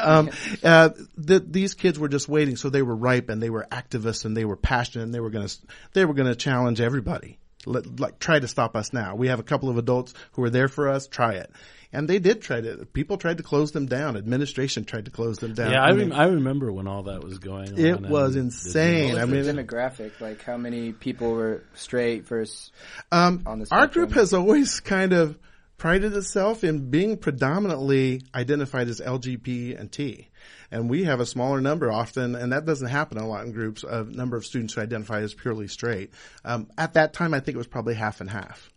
um, 0.00 0.30
uh, 0.62 0.90
th- 1.26 1.42
these 1.46 1.74
kids 1.74 1.98
were 1.98 2.08
just 2.08 2.28
waiting. 2.28 2.56
So 2.56 2.70
they 2.70 2.82
were 2.82 2.96
ripe 2.96 3.28
and 3.28 3.42
they 3.42 3.50
were 3.50 3.66
activists 3.70 4.24
and 4.24 4.36
they 4.36 4.44
were 4.44 4.56
passionate 4.56 5.04
and 5.04 5.14
they 5.14 5.20
were 5.20 5.30
going 5.30 5.46
to, 5.46 5.56
they 5.92 6.04
were 6.04 6.14
going 6.14 6.28
to 6.28 6.36
challenge 6.36 6.80
everybody. 6.80 7.38
Let, 7.66 7.98
like, 7.98 8.18
try 8.18 8.38
to 8.38 8.48
stop 8.48 8.76
us 8.76 8.92
now. 8.92 9.16
We 9.16 9.28
have 9.28 9.40
a 9.40 9.44
couple 9.44 9.68
of 9.68 9.78
adults 9.78 10.14
who 10.32 10.44
are 10.44 10.50
there 10.50 10.68
for 10.68 10.88
us. 10.88 11.08
Try 11.08 11.34
it. 11.34 11.50
And 11.92 12.06
they 12.06 12.18
did 12.18 12.42
try 12.42 12.60
to, 12.60 12.84
people 12.92 13.16
tried 13.16 13.38
to 13.38 13.42
close 13.42 13.72
them 13.72 13.86
down. 13.86 14.16
Administration 14.16 14.84
tried 14.84 15.06
to 15.06 15.10
close 15.10 15.38
them 15.38 15.54
down. 15.54 15.72
Yeah, 15.72 15.82
I, 15.82 15.88
I 15.88 15.92
mean, 15.92 16.10
rem- 16.10 16.20
I 16.20 16.24
remember 16.26 16.70
when 16.70 16.86
all 16.86 17.04
that 17.04 17.24
was 17.24 17.38
going 17.38 17.72
on. 17.72 17.78
It 17.78 18.00
was 18.02 18.34
the- 18.34 18.40
insane. 18.40 19.12
I 19.16 19.24
What's 19.24 19.30
mean, 19.30 19.56
the 19.56 19.62
demographic? 19.64 20.20
Like 20.20 20.42
how 20.42 20.58
many 20.58 20.92
people 20.92 21.32
were 21.32 21.64
straight 21.74 22.26
versus 22.26 22.70
Um, 23.10 23.42
on 23.46 23.60
the 23.60 23.68
our 23.70 23.86
group 23.86 24.12
has 24.12 24.34
always 24.34 24.80
kind 24.80 25.14
of 25.14 25.38
prided 25.78 26.12
itself 26.14 26.62
in 26.64 26.90
being 26.90 27.16
predominantly 27.16 28.20
identified 28.34 28.88
as 28.88 29.00
LGBT 29.00 29.78
and 29.80 29.90
T. 29.90 30.28
And 30.70 30.90
we 30.90 31.04
have 31.04 31.20
a 31.20 31.26
smaller 31.26 31.60
number 31.62 31.90
often, 31.90 32.34
and 32.34 32.52
that 32.52 32.66
doesn't 32.66 32.88
happen 32.88 33.16
a 33.16 33.26
lot 33.26 33.46
in 33.46 33.52
groups, 33.52 33.82
a 33.84 34.04
number 34.04 34.36
of 34.36 34.44
students 34.44 34.74
who 34.74 34.82
identify 34.82 35.20
as 35.20 35.32
purely 35.32 35.68
straight. 35.68 36.10
Um, 36.44 36.68
at 36.76 36.94
that 36.94 37.14
time, 37.14 37.32
I 37.32 37.40
think 37.40 37.54
it 37.54 37.58
was 37.58 37.66
probably 37.66 37.94
half 37.94 38.20
and 38.20 38.28
half, 38.28 38.70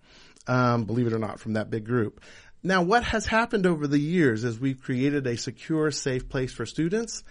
um, 0.48 0.86
believe 0.86 1.08
it 1.08 1.14
or 1.14 1.20
not, 1.20 1.40
from 1.42 1.54
that 1.54 1.70
big 1.70 1.86
group. 1.86 2.22
Now, 2.64 2.84
what 2.84 3.04
has 3.04 3.26
happened 3.26 3.66
over 3.66 3.88
the 3.88 4.00
years 4.00 4.44
is 4.44 4.60
we've 4.60 4.82
created 4.82 5.26
a 5.26 5.38
secure, 5.38 5.90
safe 5.90 6.30
place 6.30 6.54
for 6.54 6.66
students 6.66 7.24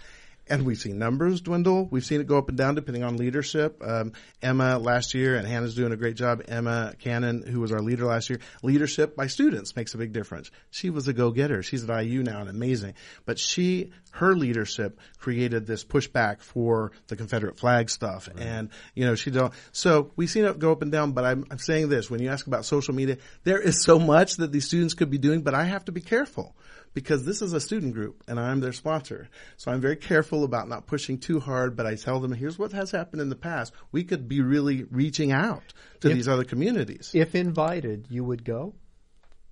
and 0.51 0.65
we've 0.65 0.77
seen 0.77 0.99
numbers 0.99 1.39
dwindle. 1.39 1.87
We've 1.89 2.03
seen 2.03 2.19
it 2.19 2.27
go 2.27 2.37
up 2.37 2.49
and 2.49 2.57
down 2.57 2.75
depending 2.75 3.03
on 3.03 3.15
leadership. 3.15 3.81
Um, 3.81 4.11
Emma 4.41 4.77
last 4.77 5.13
year, 5.13 5.37
and 5.37 5.47
Hannah's 5.47 5.75
doing 5.75 5.93
a 5.93 5.95
great 5.95 6.17
job. 6.17 6.43
Emma 6.45 6.93
Cannon, 6.99 7.41
who 7.41 7.61
was 7.61 7.71
our 7.71 7.79
leader 7.79 8.05
last 8.05 8.29
year, 8.29 8.39
leadership 8.61 9.15
by 9.15 9.27
students 9.27 9.77
makes 9.77 9.93
a 9.93 9.97
big 9.97 10.11
difference. 10.11 10.51
She 10.69 10.89
was 10.89 11.07
a 11.07 11.13
go-getter. 11.13 11.63
She's 11.63 11.89
at 11.89 12.03
IU 12.03 12.21
now 12.21 12.41
and 12.41 12.49
amazing. 12.49 12.95
But 13.25 13.39
she, 13.39 13.91
her 14.11 14.35
leadership 14.35 14.99
created 15.19 15.65
this 15.65 15.85
pushback 15.85 16.41
for 16.41 16.91
the 17.07 17.15
Confederate 17.15 17.57
flag 17.57 17.89
stuff. 17.89 18.27
And, 18.37 18.71
you 18.93 19.05
know, 19.05 19.15
she 19.15 19.31
don't, 19.31 19.53
so 19.71 20.11
we've 20.17 20.29
seen 20.29 20.43
it 20.43 20.59
go 20.59 20.73
up 20.73 20.81
and 20.81 20.91
down, 20.91 21.13
but 21.13 21.23
I'm, 21.23 21.45
I'm 21.49 21.59
saying 21.59 21.87
this, 21.87 22.11
when 22.11 22.21
you 22.21 22.29
ask 22.29 22.45
about 22.45 22.65
social 22.65 22.93
media, 22.93 23.19
there 23.45 23.59
is 23.59 23.81
so 23.81 23.99
much 23.99 24.35
that 24.35 24.51
these 24.51 24.65
students 24.65 24.95
could 24.95 25.09
be 25.09 25.17
doing, 25.17 25.43
but 25.43 25.53
I 25.53 25.63
have 25.63 25.85
to 25.85 25.93
be 25.93 26.01
careful 26.01 26.55
because 26.93 27.25
this 27.25 27.41
is 27.41 27.53
a 27.53 27.59
student 27.61 27.93
group 27.93 28.23
and 28.27 28.39
I'm 28.39 28.59
their 28.59 28.73
sponsor. 28.73 29.29
So 29.57 29.71
I'm 29.71 29.81
very 29.81 29.95
careful 29.95 30.43
about 30.43 30.67
not 30.67 30.87
pushing 30.87 31.17
too 31.17 31.39
hard, 31.39 31.75
but 31.75 31.85
I 31.85 31.95
tell 31.95 32.19
them, 32.19 32.31
here's 32.33 32.59
what 32.59 32.71
has 32.73 32.91
happened 32.91 33.21
in 33.21 33.29
the 33.29 33.35
past. 33.35 33.73
We 33.91 34.03
could 34.03 34.27
be 34.27 34.41
really 34.41 34.83
reaching 34.83 35.31
out 35.31 35.63
to 36.01 36.09
If- 36.09 36.15
these 36.15 36.27
other 36.27 36.43
communities. 36.43 37.11
If 37.13 37.35
invited, 37.35 38.07
you 38.09 38.23
would 38.23 38.43
go, 38.43 38.73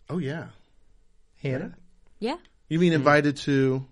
oh 0.09 0.17
yeah. 0.17 0.47
Hannah. 1.41 1.75
Yeah. 2.19 2.37
You 2.67 2.79
mean 2.79 2.93
invited 2.93 3.37
to, 3.37 3.85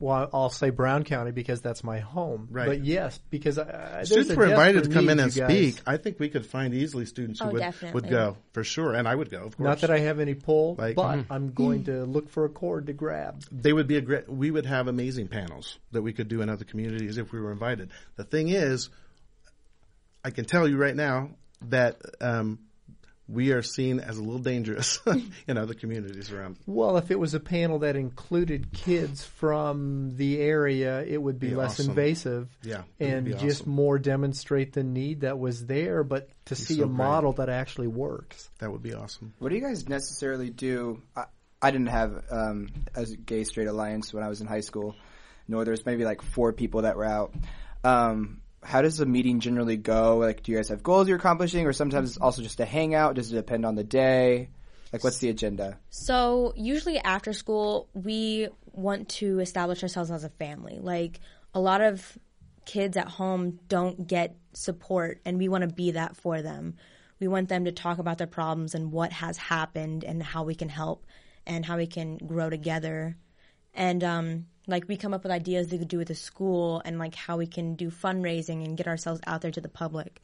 Well, 0.00 0.30
I'll 0.32 0.48
say 0.48 0.70
Brown 0.70 1.04
County 1.04 1.30
because 1.30 1.60
that's 1.60 1.84
my 1.84 1.98
home. 1.98 2.48
Right. 2.50 2.66
But 2.66 2.84
yes, 2.86 3.20
because 3.28 3.58
uh, 3.58 4.02
students 4.04 4.34
were 4.34 4.46
invited 4.46 4.84
to 4.84 4.90
come 4.90 5.10
in 5.10 5.20
and 5.20 5.30
speak. 5.30 5.78
I 5.86 5.98
think 5.98 6.18
we 6.18 6.30
could 6.30 6.46
find 6.46 6.72
easily 6.72 7.04
students 7.04 7.38
who 7.38 7.46
Oh, 7.48 7.52
would, 7.52 7.58
definitely. 7.60 8.00
would 8.00 8.10
go 8.10 8.38
for 8.54 8.64
sure, 8.64 8.94
and 8.94 9.06
I 9.06 9.14
would 9.14 9.30
go. 9.30 9.42
Of 9.44 9.58
course, 9.58 9.64
Not 9.68 9.80
that 9.82 9.90
I 9.90 9.98
have 9.98 10.18
any 10.18 10.32
pull, 10.34 10.74
Like- 10.76 10.96
but 10.96 11.16
Mhm. 11.18 11.26
I'm 11.28 11.52
going 11.52 11.84
to 11.84 12.04
look 12.06 12.30
for 12.30 12.46
a 12.46 12.48
cord 12.48 12.86
to 12.86 12.94
grab. 12.94 13.42
they 13.52 13.74
would 13.74 13.86
be 13.86 13.96
a 13.96 14.00
great. 14.00 14.26
We 14.26 14.50
would 14.50 14.64
have 14.64 14.88
amazing 14.88 15.28
panels 15.28 15.78
that 15.92 16.00
we 16.00 16.14
could 16.14 16.28
do 16.28 16.40
in 16.40 16.48
other 16.48 16.64
communities 16.64 17.18
if 17.18 17.30
we 17.30 17.38
were 17.38 17.52
invited. 17.52 17.90
The 18.16 18.24
thing 18.24 18.48
is, 18.48 18.88
I 20.24 20.30
can 20.30 20.46
tell 20.46 20.66
you 20.66 20.78
right 20.78 20.96
now 20.96 21.30
that 21.68 22.00
um, 22.22 22.58
we 23.30 23.52
are 23.52 23.62
seen 23.62 24.00
as 24.00 24.18
a 24.18 24.22
little 24.22 24.40
dangerous 24.40 24.98
in 25.46 25.56
other 25.56 25.74
communities 25.74 26.32
around. 26.32 26.56
Well, 26.66 26.96
if 26.96 27.10
it 27.10 27.18
was 27.18 27.34
a 27.34 27.40
panel 27.40 27.80
that 27.80 27.96
included 27.96 28.72
kids 28.72 29.24
from 29.24 30.16
the 30.16 30.40
area, 30.40 31.02
it 31.02 31.22
would 31.22 31.38
be, 31.38 31.50
Be 31.50 31.54
less 31.54 31.78
awesome. 31.78 31.90
invasive. 31.90 32.48
Yeah, 32.62 32.82
and 32.98 33.26
be 33.26 33.34
just 33.34 33.62
awesome. 33.62 33.72
more 33.72 33.98
demonstrate 33.98 34.72
the 34.72 34.82
need 34.82 35.20
that 35.20 35.38
was 35.38 35.66
there, 35.66 36.02
but 36.02 36.28
to 36.46 36.54
see 36.56 36.74
so 36.76 36.82
a 36.82 36.86
great. 36.86 36.96
model 36.96 37.32
that 37.34 37.48
actually 37.48 37.88
works. 37.88 38.50
That 38.58 38.72
would 38.72 38.82
be 38.82 38.94
awesome. 38.94 39.34
What 39.38 39.50
do 39.50 39.54
you 39.54 39.62
guys 39.62 39.88
necessarily 39.88 40.50
do? 40.50 41.02
I, 41.16 41.24
I 41.62 41.70
didn't 41.70 41.88
have 41.88 42.24
um, 42.30 42.68
a 42.94 43.04
gay 43.04 43.44
straight 43.44 43.68
alliance 43.68 44.12
when 44.12 44.24
I 44.24 44.28
was 44.28 44.40
in 44.40 44.46
high 44.46 44.60
school. 44.60 44.96
Nor 45.46 45.64
there's 45.64 45.84
maybe 45.84 46.04
like 46.04 46.22
four 46.22 46.52
people 46.52 46.82
that 46.82 46.96
were 46.96 47.04
out. 47.04 47.34
Um, 47.82 48.40
how 48.62 48.82
does 48.82 48.98
the 48.98 49.06
meeting 49.06 49.40
generally 49.40 49.76
go? 49.76 50.18
Like, 50.18 50.42
do 50.42 50.52
you 50.52 50.58
guys 50.58 50.68
have 50.68 50.82
goals 50.82 51.08
you're 51.08 51.18
accomplishing, 51.18 51.66
or 51.66 51.72
sometimes 51.72 52.10
it's 52.10 52.18
also 52.18 52.42
just 52.42 52.60
a 52.60 52.64
hangout? 52.64 53.14
Does 53.14 53.32
it 53.32 53.36
depend 53.36 53.64
on 53.64 53.74
the 53.74 53.84
day? 53.84 54.50
Like, 54.92 55.04
what's 55.04 55.18
the 55.18 55.28
agenda? 55.30 55.78
So 55.90 56.52
usually 56.56 56.98
after 56.98 57.32
school, 57.32 57.88
we 57.94 58.48
want 58.72 59.08
to 59.08 59.40
establish 59.40 59.82
ourselves 59.82 60.10
as 60.10 60.24
a 60.24 60.28
family. 60.28 60.78
Like 60.80 61.20
a 61.54 61.60
lot 61.60 61.80
of 61.80 62.18
kids 62.66 62.96
at 62.96 63.08
home 63.08 63.58
don't 63.68 64.06
get 64.06 64.36
support, 64.52 65.20
and 65.24 65.38
we 65.38 65.48
want 65.48 65.62
to 65.62 65.74
be 65.74 65.92
that 65.92 66.16
for 66.16 66.42
them. 66.42 66.74
We 67.18 67.28
want 67.28 67.48
them 67.48 67.66
to 67.66 67.72
talk 67.72 67.98
about 67.98 68.18
their 68.18 68.26
problems 68.26 68.74
and 68.74 68.92
what 68.92 69.12
has 69.12 69.36
happened 69.36 70.04
and 70.04 70.22
how 70.22 70.44
we 70.44 70.54
can 70.54 70.68
help 70.68 71.06
and 71.46 71.64
how 71.64 71.76
we 71.76 71.86
can 71.86 72.16
grow 72.16 72.50
together. 72.50 73.16
And 73.74 74.02
um, 74.04 74.46
like 74.66 74.84
we 74.88 74.96
come 74.96 75.14
up 75.14 75.22
with 75.22 75.32
ideas 75.32 75.68
they 75.68 75.78
could 75.78 75.88
do 75.88 75.98
with 75.98 76.08
the 76.08 76.14
school 76.14 76.82
and 76.84 76.98
like 76.98 77.14
how 77.14 77.36
we 77.36 77.46
can 77.46 77.74
do 77.74 77.90
fundraising 77.90 78.64
and 78.64 78.76
get 78.76 78.86
ourselves 78.86 79.20
out 79.26 79.40
there 79.40 79.50
to 79.50 79.60
the 79.60 79.68
public. 79.68 80.20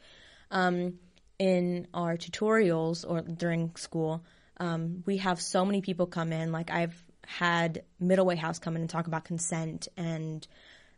Um, 0.51 0.99
in 1.39 1.87
our 1.93 2.17
tutorials 2.17 3.05
or 3.09 3.21
during 3.21 3.75
school, 3.77 4.25
um, 4.59 5.03
we 5.05 5.19
have 5.19 5.41
so 5.41 5.65
many 5.65 5.83
people 5.83 6.07
come 6.07 6.33
in. 6.33 6.53
Like 6.53 6.71
I've 6.71 7.03
had 7.27 7.83
Middle 8.01 8.25
Way 8.25 8.37
House 8.37 8.59
come 8.59 8.77
in 8.77 8.83
and 8.83 8.91
talk 8.91 9.07
about 9.07 9.25
consent 9.25 9.89
and 9.97 10.47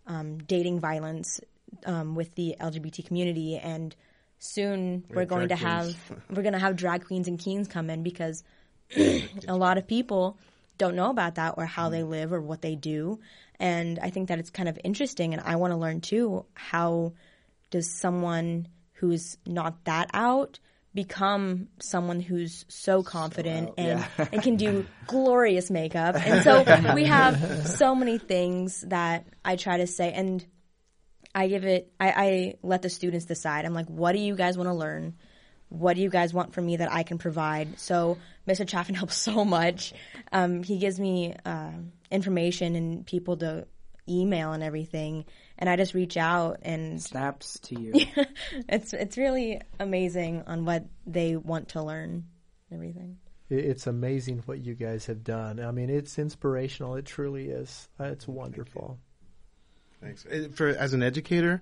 um, 0.07 0.39
dating 0.39 0.81
violence 0.81 1.41
um, 1.87 2.15
with 2.15 2.35
the 2.35 2.57
LGBT 2.61 3.07
community, 3.07 3.57
and 3.57 3.95
soon 4.39 5.05
we're 5.11 5.21
have 5.21 5.29
going 5.29 5.49
to 5.49 5.57
drag 5.57 5.61
have 5.61 5.97
we're 6.31 6.43
going 6.43 6.53
to 6.53 6.59
have 6.67 6.77
drag 6.77 7.07
queens 7.07 7.29
and 7.29 7.39
keens 7.39 7.69
come 7.69 7.91
in 7.91 8.03
because 8.03 8.45
a 8.97 9.57
lot 9.57 9.79
of 9.79 9.87
people 9.87 10.39
don't 10.79 10.97
know 10.97 11.11
about 11.11 11.37
that 11.37 11.55
or 11.57 11.67
how 11.67 11.89
they 11.89 12.01
mm. 12.01 12.09
live 12.09 12.33
or 12.33 12.41
what 12.41 12.63
they 12.63 12.75
do, 12.75 13.21
and 13.59 13.99
I 13.99 14.11
think 14.11 14.29
that 14.29 14.39
it's 14.39 14.51
kind 14.51 14.69
of 14.69 14.79
interesting, 14.85 15.35
and 15.35 15.43
I 15.45 15.57
want 15.57 15.73
to 15.73 15.77
learn 15.77 16.01
too 16.01 16.47
how 16.55 17.13
does 17.71 17.91
someone 17.91 18.69
who's 18.93 19.37
not 19.47 19.85
that 19.85 20.11
out 20.15 20.59
become 20.95 21.69
someone 21.81 22.19
who's 22.19 22.65
so 22.69 23.03
confident 23.03 23.71
and, 23.79 24.05
and 24.33 24.43
can 24.43 24.57
do 24.57 24.87
glorious 25.07 25.71
makeup. 25.71 26.17
And 26.29 26.43
so 26.43 26.95
we 26.95 27.05
have 27.05 27.69
so 27.79 27.95
many 27.95 28.19
things 28.19 28.81
that 28.89 29.27
I 29.45 29.57
try 29.57 29.77
to 29.77 29.87
say 29.87 30.13
and 30.13 30.45
I 31.35 31.47
give 31.47 31.65
it 31.65 31.93
I, 32.01 32.11
I 32.11 32.55
let 32.63 32.83
the 32.83 32.91
students 32.91 33.27
decide. 33.27 33.65
I'm 33.65 33.75
like, 33.75 33.87
what 33.87 34.13
do 34.13 34.19
you 34.19 34.35
guys 34.35 34.59
want 34.59 34.69
to 34.69 34.75
learn? 34.75 35.15
What 35.69 35.97
do 35.97 36.03
you 36.03 36.11
guys 36.11 36.33
want 36.33 36.55
from 36.55 36.67
me 36.67 36.77
that 36.77 36.93
I 36.93 37.03
can 37.03 37.19
provide? 37.19 37.79
So 37.79 38.19
Mr. 38.47 38.67
Chaffin 38.67 38.95
helps 39.03 39.17
so 39.17 39.45
much. 39.45 39.93
Um, 40.33 40.63
he 40.63 40.79
gives 40.79 40.99
me 40.99 41.35
uh, 41.45 41.73
information 42.11 42.75
and 42.75 43.07
people 43.07 43.37
to 43.39 43.67
email 44.09 44.53
and 44.53 44.63
everything, 44.63 45.27
and 45.59 45.69
I 45.69 45.77
just 45.77 45.93
reach 45.93 46.17
out 46.17 46.61
and 46.63 47.03
Snaps 47.03 47.59
to 47.65 47.79
you. 47.79 47.93
it's 48.69 48.95
it's 48.95 49.19
really 49.19 49.61
amazing 49.79 50.45
on 50.47 50.65
what 50.65 50.87
they 51.07 51.37
want 51.37 51.69
to 51.71 51.83
learn 51.83 52.25
and 52.71 52.73
everything. 52.73 53.19
It's 53.51 53.87
amazing 53.87 54.43
what 54.45 54.59
you 54.65 54.75
guys 54.75 55.07
have 55.07 55.25
done. 55.25 55.59
I 55.61 55.71
mean, 55.71 55.89
it's 55.89 56.19
inspirational. 56.19 56.97
It 56.97 57.07
truly 57.07 57.49
is. 57.49 57.89
Uh, 57.99 58.05
It's 58.05 58.29
wonderful. 58.29 58.99
Thanks. 60.01 60.25
For 60.55 60.69
as 60.69 60.95
an 60.95 61.03
educator, 61.03 61.61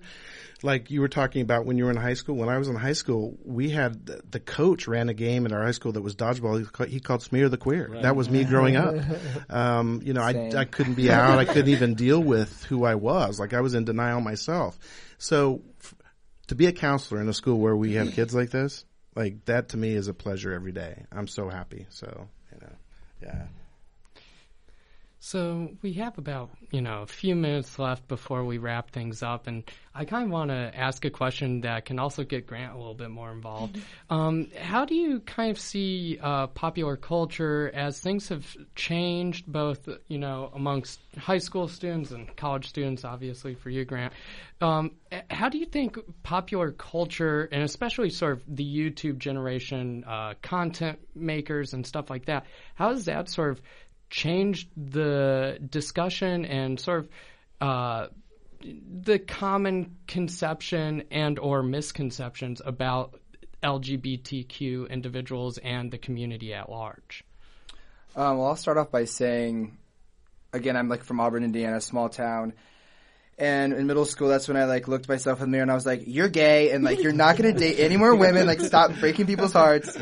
like 0.61 0.91
you 0.91 1.01
were 1.01 1.07
talking 1.07 1.41
about 1.41 1.65
when 1.65 1.77
you 1.77 1.85
were 1.85 1.91
in 1.91 1.97
high 1.97 2.13
school. 2.13 2.35
When 2.35 2.49
I 2.49 2.57
was 2.57 2.67
in 2.67 2.75
high 2.75 2.93
school, 2.93 3.35
we 3.43 3.69
had 3.69 4.05
the, 4.05 4.21
the 4.29 4.39
coach 4.39 4.87
ran 4.87 5.09
a 5.09 5.13
game 5.13 5.45
in 5.45 5.53
our 5.53 5.63
high 5.63 5.71
school 5.71 5.91
that 5.93 6.01
was 6.01 6.15
dodgeball. 6.15 6.59
He, 6.59 6.65
called, 6.65 6.89
he 6.89 6.99
called 6.99 7.23
Smear 7.23 7.49
the 7.49 7.57
Queer. 7.57 7.89
That 8.03 8.15
was 8.15 8.29
me 8.29 8.43
growing 8.43 8.75
up. 8.75 8.95
Um, 9.49 10.01
you 10.03 10.13
know, 10.13 10.21
I, 10.21 10.33
I 10.55 10.65
couldn't 10.65 10.95
be 10.95 11.09
out. 11.09 11.39
I 11.39 11.45
couldn't 11.45 11.69
even 11.69 11.95
deal 11.95 12.21
with 12.21 12.63
who 12.65 12.83
I 12.83 12.95
was. 12.95 13.39
Like 13.39 13.53
I 13.53 13.61
was 13.61 13.73
in 13.73 13.85
denial 13.85 14.19
myself. 14.19 14.77
So 15.17 15.61
f- 15.79 15.95
to 16.47 16.55
be 16.55 16.65
a 16.65 16.71
counselor 16.71 17.21
in 17.21 17.29
a 17.29 17.33
school 17.33 17.57
where 17.59 17.75
we 17.75 17.93
have 17.93 18.11
kids 18.13 18.35
like 18.35 18.49
this, 18.49 18.83
like 19.15 19.45
that 19.45 19.69
to 19.69 19.77
me 19.77 19.93
is 19.93 20.07
a 20.07 20.13
pleasure 20.13 20.53
every 20.53 20.73
day. 20.73 21.05
I'm 21.11 21.27
so 21.27 21.49
happy. 21.49 21.87
So 21.89 22.27
you 22.51 22.59
know, 22.59 22.73
yeah. 23.23 23.45
So 25.27 25.71
we 25.81 25.91
have 25.93 26.17
about 26.17 26.51
you 26.71 26.79
know 26.79 27.01
a 27.01 27.05
few 27.05 27.35
minutes 27.35 27.77
left 27.77 28.07
before 28.07 28.45
we 28.45 28.59
wrap 28.59 28.91
things 28.91 29.21
up, 29.21 29.47
and 29.47 29.69
I 29.93 30.05
kind 30.05 30.23
of 30.23 30.29
want 30.29 30.51
to 30.51 30.71
ask 30.73 31.03
a 31.03 31.09
question 31.09 31.61
that 31.61 31.83
can 31.83 31.99
also 31.99 32.23
get 32.23 32.47
Grant 32.47 32.73
a 32.73 32.77
little 32.77 32.93
bit 32.93 33.09
more 33.09 33.29
involved. 33.33 33.77
um, 34.09 34.47
how 34.57 34.85
do 34.85 34.95
you 34.95 35.19
kind 35.19 35.51
of 35.51 35.59
see 35.59 36.17
uh, 36.21 36.47
popular 36.47 36.95
culture 36.95 37.69
as 37.73 37.99
things 37.99 38.29
have 38.29 38.45
changed, 38.75 39.45
both 39.47 39.89
you 40.07 40.17
know 40.17 40.49
amongst 40.55 41.01
high 41.17 41.39
school 41.39 41.67
students 41.67 42.11
and 42.11 42.33
college 42.37 42.69
students, 42.69 43.03
obviously 43.03 43.53
for 43.53 43.69
you, 43.69 43.83
Grant? 43.83 44.13
Um, 44.61 44.91
how 45.29 45.49
do 45.49 45.57
you 45.57 45.65
think 45.65 45.97
popular 46.23 46.71
culture, 46.71 47.49
and 47.51 47.63
especially 47.63 48.11
sort 48.11 48.37
of 48.37 48.43
the 48.47 48.63
YouTube 48.63 49.17
generation, 49.17 50.05
uh, 50.07 50.35
content 50.41 50.99
makers 51.13 51.73
and 51.73 51.85
stuff 51.85 52.09
like 52.09 52.25
that, 52.27 52.45
how 52.75 52.89
has 52.89 53.05
that 53.05 53.29
sort 53.29 53.51
of 53.51 53.61
changed 54.09 54.69
the 54.75 55.59
discussion 55.69 56.45
and 56.45 56.79
sort 56.79 56.99
of 56.99 57.09
uh, 57.59 58.07
the 58.61 59.19
common 59.19 59.97
conception 60.07 61.03
and 61.11 61.39
or 61.39 61.63
misconceptions 61.63 62.61
about 62.65 63.19
LGBTQ 63.63 64.89
individuals 64.89 65.57
and 65.57 65.91
the 65.91 65.97
community 65.97 66.53
at 66.53 66.69
large. 66.69 67.23
Um, 68.15 68.37
well, 68.37 68.47
I'll 68.47 68.55
start 68.55 68.77
off 68.77 68.91
by 68.91 69.05
saying, 69.05 69.77
again, 70.53 70.75
I'm 70.75 70.89
like 70.89 71.03
from 71.03 71.19
Auburn, 71.19 71.43
Indiana, 71.43 71.81
small 71.81 72.09
town. 72.09 72.53
And 73.39 73.73
in 73.73 73.85
middle 73.85 74.05
school, 74.05 74.29
that's 74.29 74.47
when 74.47 74.57
I 74.57 74.65
like 74.65 74.87
looked 74.87 75.07
myself 75.07 75.39
in 75.39 75.45
the 75.45 75.51
mirror 75.51 75.61
and 75.61 75.71
I 75.71 75.75
was 75.75 75.85
like, 75.85 76.03
"You're 76.07 76.27
gay, 76.27 76.71
and 76.71 76.83
like 76.83 77.03
you're 77.03 77.11
not 77.13 77.37
gonna 77.37 77.53
date 77.53 77.79
any 77.79 77.95
more 77.95 78.15
women. 78.15 78.47
Like, 78.47 78.59
stop 78.61 78.91
breaking 78.99 79.27
people's 79.27 79.53
hearts." 79.53 79.95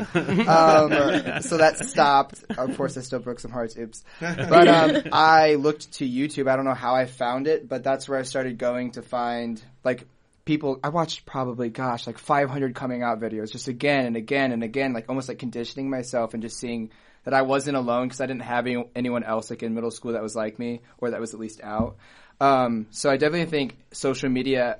Um, 0.46 1.42
so 1.42 1.58
that 1.58 1.78
stopped. 1.82 2.44
Of 2.56 2.76
course, 2.76 2.96
I 2.96 3.00
still 3.02 3.18
broke 3.18 3.40
some 3.40 3.50
hearts. 3.50 3.76
Oops. 3.76 4.02
But 4.20 4.68
um, 4.68 5.02
I 5.12 5.56
looked 5.56 5.92
to 5.94 6.08
YouTube. 6.08 6.48
I 6.48 6.56
don't 6.56 6.64
know 6.64 6.74
how 6.74 6.94
I 6.94 7.04
found 7.04 7.46
it, 7.46 7.68
but 7.68 7.84
that's 7.84 8.08
where 8.08 8.18
I 8.18 8.22
started 8.22 8.58
going 8.58 8.92
to 8.92 9.02
find 9.02 9.62
like 9.84 10.06
people. 10.46 10.80
I 10.82 10.88
watched 10.88 11.26
probably, 11.26 11.68
gosh, 11.68 12.06
like 12.06 12.18
500 12.18 12.74
coming 12.74 13.02
out 13.02 13.20
videos, 13.20 13.52
just 13.52 13.68
again 13.68 14.06
and 14.06 14.16
again 14.16 14.52
and 14.52 14.62
again, 14.62 14.94
like 14.94 15.10
almost 15.10 15.28
like 15.28 15.38
conditioning 15.38 15.90
myself 15.90 16.32
and 16.32 16.42
just 16.42 16.58
seeing 16.58 16.90
that 17.24 17.34
I 17.34 17.42
wasn't 17.42 17.76
alone 17.76 18.06
because 18.06 18.20
I 18.20 18.26
didn't 18.26 18.42
have 18.42 18.66
any, 18.66 18.82
anyone 18.94 19.24
else 19.24 19.50
like 19.50 19.62
in 19.62 19.74
middle 19.74 19.90
school 19.90 20.12
that 20.12 20.22
was 20.22 20.36
like 20.36 20.58
me 20.58 20.80
or 20.98 21.10
that 21.10 21.20
was 21.20 21.34
at 21.34 21.40
least 21.40 21.60
out. 21.62 21.96
Um, 22.40 22.86
so 22.90 23.10
I 23.10 23.16
definitely 23.16 23.50
think 23.50 23.76
social 23.92 24.28
media 24.28 24.78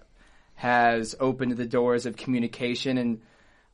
has 0.54 1.14
opened 1.18 1.52
the 1.52 1.66
doors 1.66 2.06
of 2.06 2.16
communication 2.16 2.98
and 2.98 3.20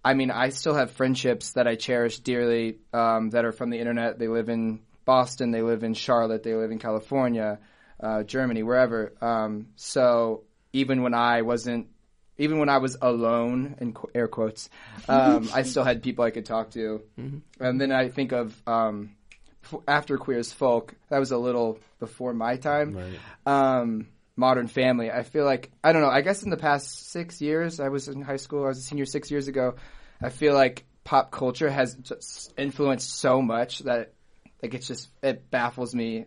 I 0.05 0.15
mean, 0.15 0.31
I 0.31 0.49
still 0.49 0.75
have 0.75 0.91
friendships 0.91 1.53
that 1.53 1.69
I 1.69 1.77
cherish 1.77 2.19
dearly 2.19 2.79
um, 2.93 3.31
that 3.31 3.45
are 3.45 3.53
from 3.53 3.71
the 3.71 3.79
internet. 3.79 4.19
They 4.19 4.27
live 4.27 4.49
in 4.49 4.81
Boston, 5.05 5.53
they 5.53 5.63
live 5.63 5.85
in 5.85 5.95
Charlotte, 5.95 6.43
they 6.43 6.55
live 6.55 6.71
in 6.73 6.79
California, 6.79 7.61
uh, 8.01 8.25
Germany, 8.25 8.63
wherever. 8.65 9.13
Um, 9.21 9.69
so 9.77 10.43
even 10.73 11.03
when 11.03 11.15
I 11.15 11.43
wasn't, 11.43 11.87
even 12.37 12.59
when 12.59 12.69
I 12.69 12.79
was 12.79 12.97
alone, 13.01 13.77
in 13.81 13.93
qu- 13.93 14.11
air 14.15 14.27
quotes, 14.27 14.71
um, 15.09 15.49
I 15.55 15.63
still 15.63 15.85
had 15.85 16.03
people 16.03 16.25
I 16.25 16.31
could 16.31 16.47
talk 16.47 16.71
to. 16.73 17.03
And 17.61 17.81
then 17.81 17.93
I 17.93 18.09
think 18.09 18.33
of 18.33 18.61
um, 18.67 19.15
after 19.87 20.19
Queer 20.19 20.39
as 20.39 20.53
Folk, 20.53 20.95
that 21.09 21.19
was 21.19 21.31
a 21.31 21.39
little 21.39 21.79
before 21.99 22.33
my 22.35 22.57
time. 22.57 22.95
Um, 23.47 24.09
Modern 24.37 24.67
Family. 24.67 25.11
I 25.11 25.23
feel 25.23 25.45
like 25.45 25.71
I 25.85 25.93
don't 25.93 26.03
know. 26.03 26.09
I 26.09 26.23
guess 26.23 26.43
in 26.43 26.51
the 26.51 26.57
past 26.57 27.11
six 27.11 27.41
years, 27.41 27.81
I 27.81 27.89
was 27.89 28.09
in 28.09 28.23
high 28.23 28.37
school. 28.37 28.65
I 28.65 28.69
was 28.69 28.79
a 28.79 28.83
senior 28.83 29.05
six 29.05 29.31
years 29.31 29.49
ago. 29.49 29.75
I 30.21 30.31
feel 30.31 30.55
like 30.55 30.85
pop 31.05 31.31
culture 31.31 31.71
has 31.71 31.95
just 31.95 32.53
influenced 32.57 33.19
so 33.19 33.43
much 33.43 33.81
that 33.81 34.13
like 34.63 34.75
it's 34.75 34.87
just 34.87 35.11
it 35.23 35.51
baffles 35.51 35.95
me 35.95 36.27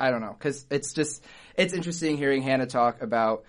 I 0.00 0.10
don't 0.10 0.20
know 0.20 0.34
because 0.36 0.66
it's 0.70 0.94
just 0.94 1.22
it's 1.56 1.74
interesting 1.74 2.16
hearing 2.16 2.42
Hannah 2.42 2.66
talk 2.66 3.02
about 3.02 3.44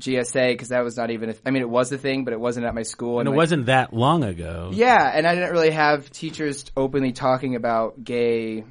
GSA 0.00 0.52
because 0.52 0.68
that 0.68 0.82
was 0.82 0.96
not 0.96 1.10
even. 1.10 1.30
A, 1.30 1.34
I 1.46 1.50
mean, 1.50 1.62
it 1.62 1.68
was 1.70 1.92
a 1.92 1.98
thing, 1.98 2.24
but 2.24 2.32
it 2.32 2.40
wasn't 2.40 2.66
at 2.66 2.74
my 2.74 2.82
school, 2.82 3.20
And 3.20 3.28
it 3.28 3.30
like, 3.30 3.36
wasn't 3.36 3.66
that 3.66 3.92
long 3.92 4.24
ago. 4.24 4.70
Yeah, 4.72 5.10
and 5.14 5.26
I 5.26 5.34
didn't 5.34 5.52
really 5.52 5.70
have 5.70 6.10
teachers 6.10 6.64
openly 6.76 7.12
talking 7.12 7.54
about 7.54 8.02
gay 8.02 8.64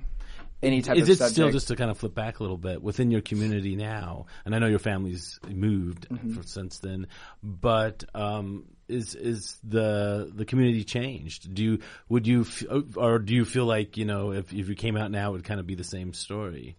any 0.61 0.81
type 0.81 0.95
Is 0.97 1.03
of 1.03 1.09
it 1.09 1.17
subject. 1.17 1.33
still 1.33 1.51
just 1.51 1.67
to 1.69 1.75
kind 1.75 1.91
of 1.91 1.97
flip 1.97 2.13
back 2.15 2.39
a 2.39 2.43
little 2.43 2.57
bit 2.57 2.81
within 2.81 3.11
your 3.11 3.19
community 3.21 3.75
now? 3.75 4.27
And 4.45 4.55
I 4.55 4.59
know 4.59 4.67
your 4.67 4.79
family's 4.79 5.39
moved 5.47 6.07
Mm-hmm. 6.09 6.33
for, 6.35 6.43
since 6.43 6.79
then, 6.79 7.07
but 7.41 8.03
um, 8.15 8.65
is 8.87 9.15
is 9.15 9.57
the 9.63 10.31
the 10.33 10.45
community 10.45 10.83
changed? 10.83 11.53
Do 11.53 11.63
you 11.63 11.79
would 12.09 12.27
you 12.27 12.41
f- 12.41 12.63
or 12.95 13.19
do 13.19 13.33
you 13.33 13.43
feel 13.45 13.65
like 13.65 13.97
you 13.97 14.05
know 14.05 14.31
if 14.31 14.53
if 14.53 14.69
you 14.69 14.75
came 14.75 14.95
out 14.97 15.11
now 15.11 15.29
it 15.29 15.31
would 15.33 15.43
kind 15.43 15.59
of 15.59 15.67
be 15.67 15.75
the 15.75 15.83
same 15.83 16.13
story? 16.13 16.77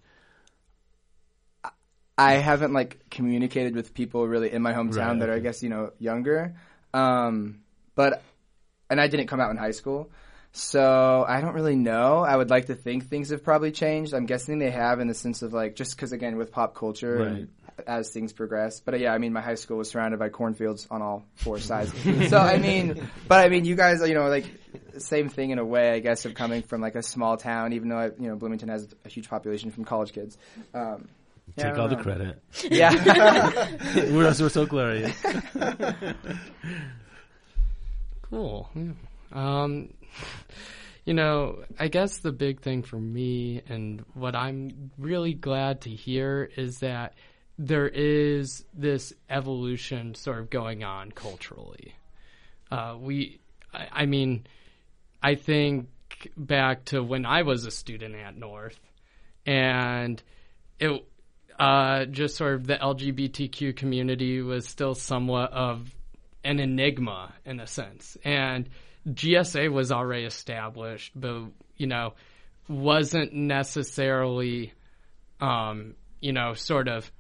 I 2.17 2.35
haven't 2.35 2.73
like 2.73 3.11
communicated 3.11 3.75
with 3.75 3.95
people 3.95 4.27
really 4.27 4.53
in 4.53 4.63
my 4.63 4.73
hometown 4.73 4.97
Right, 4.97 5.19
that 5.21 5.29
are, 5.29 5.35
I 5.35 5.39
guess, 5.41 5.63
you 5.63 5.69
know, 5.69 5.93
younger. 5.99 6.55
Um, 6.93 7.61
but, 7.95 8.23
and 8.89 9.01
I 9.01 9.09
didn't 9.09 9.27
come 9.27 9.41
out 9.41 9.51
in 9.51 9.57
high 9.57 9.73
school. 9.73 10.11
So 10.53 11.25
I 11.27 11.41
don't 11.41 11.55
really 11.55 11.75
know. 11.75 12.21
I 12.21 12.37
would 12.37 12.51
like 12.51 12.67
to 12.67 12.77
think 12.77 13.09
things 13.09 13.31
have 13.31 13.43
probably 13.43 13.73
changed. 13.73 14.15
I'm 14.15 14.27
guessing 14.27 14.61
they 14.61 14.71
have 14.71 15.01
in 15.01 15.09
the 15.09 15.15
sense 15.15 15.43
of 15.43 15.53
like, 15.53 15.75
just 15.75 15.99
cause 15.99 16.13
again, 16.13 16.37
with 16.37 16.53
pop 16.53 16.77
culture 16.77 17.23
and 17.23 17.49
as 17.87 18.11
things 18.11 18.33
progress. 18.33 18.81
But 18.81 18.95
uh, 18.95 18.99
yeah, 18.99 19.13
I 19.13 19.19
mean, 19.19 19.33
my 19.33 19.41
high 19.41 19.57
school 19.57 19.79
was 19.79 19.91
surrounded 19.91 20.19
by 20.19 20.29
cornfields 20.29 20.87
on 20.91 21.03
all 21.03 21.25
four 21.35 21.59
sides. 21.61 21.93
so 22.29 22.39
I 22.39 22.59
mean, 22.59 23.09
but 23.29 23.45
I 23.45 23.49
mean, 23.49 23.65
you 23.65 23.75
guys, 23.75 24.01
you 24.07 24.15
know, 24.15 24.29
like, 24.29 24.47
same 24.99 25.29
thing 25.29 25.51
in 25.51 25.59
a 25.59 25.65
way, 25.65 25.91
I 25.91 25.99
guess, 25.99 26.25
of 26.25 26.35
coming 26.35 26.63
from 26.63 26.81
like 26.81 26.95
a 26.95 27.03
small 27.03 27.37
town, 27.37 27.73
even 27.73 27.89
though, 27.89 27.99
I, 27.99 28.07
you 28.07 28.29
know, 28.29 28.37
Bloomington 28.37 28.69
has 28.69 28.87
a 29.05 29.09
huge 29.09 29.29
population 29.29 29.71
from 29.71 29.85
college 29.85 30.13
kids. 30.13 30.39
Um, 30.73 31.09
yeah, 31.57 31.71
Take 31.71 31.79
all 31.79 31.89
the 31.89 31.97
know. 31.97 32.03
credit. 32.03 32.43
Yeah. 32.71 32.93
we're, 34.11 34.35
we're 34.41 34.49
so 34.49 34.67
glorious. 34.67 35.15
Cool. 38.23 38.69
Yeah. 38.75 38.93
Um, 39.33 39.95
you 41.05 41.15
know, 41.15 41.63
I 41.79 41.89
guess 41.89 42.19
the 42.19 42.33
big 42.33 42.63
thing 42.63 42.83
for 42.83 42.99
me 42.99 43.63
and 43.69 44.05
what 44.15 44.35
I'm 44.35 44.91
really 44.99 45.35
glad 45.35 45.83
to 45.83 45.91
hear 45.91 46.51
is 46.57 46.79
that 46.81 47.15
there 47.59 47.87
is 47.87 48.65
this 48.73 49.13
evolution 49.31 50.15
sort 50.15 50.39
of 50.41 50.51
going 50.51 50.83
on 50.83 51.13
culturally. 51.13 51.95
Uh, 52.71 52.97
we, 52.99 53.41
I, 53.73 53.89
I 53.93 54.07
mean, 54.07 54.47
I 55.23 55.35
think 55.37 55.89
back 56.37 56.87
to 56.87 57.03
when 57.03 57.27
I 57.27 57.43
was 57.43 57.67
a 57.67 57.71
student 57.71 58.15
at 58.17 58.37
North, 58.37 58.81
and 59.47 60.21
it 60.81 61.05
uh, 61.59 62.07
just 62.07 62.37
sort 62.37 62.55
of 62.55 62.67
the 62.67 62.77
LGBTQ 62.77 63.77
community 63.77 64.43
was 64.43 64.67
still 64.69 64.95
somewhat 64.95 65.53
of 65.53 65.95
an 66.43 66.59
enigma 66.59 67.33
in 67.45 67.61
a 67.61 67.67
sense, 67.67 68.17
and 68.25 68.69
GSA 69.09 69.71
was 69.73 69.93
already 69.93 70.25
established, 70.25 71.13
but 71.15 71.45
you 71.77 71.87
know, 71.87 72.15
wasn't 72.69 73.33
necessarily, 73.33 74.73
um, 75.41 75.95
you 76.21 76.33
know, 76.33 76.55
sort 76.55 76.89
of 76.89 77.11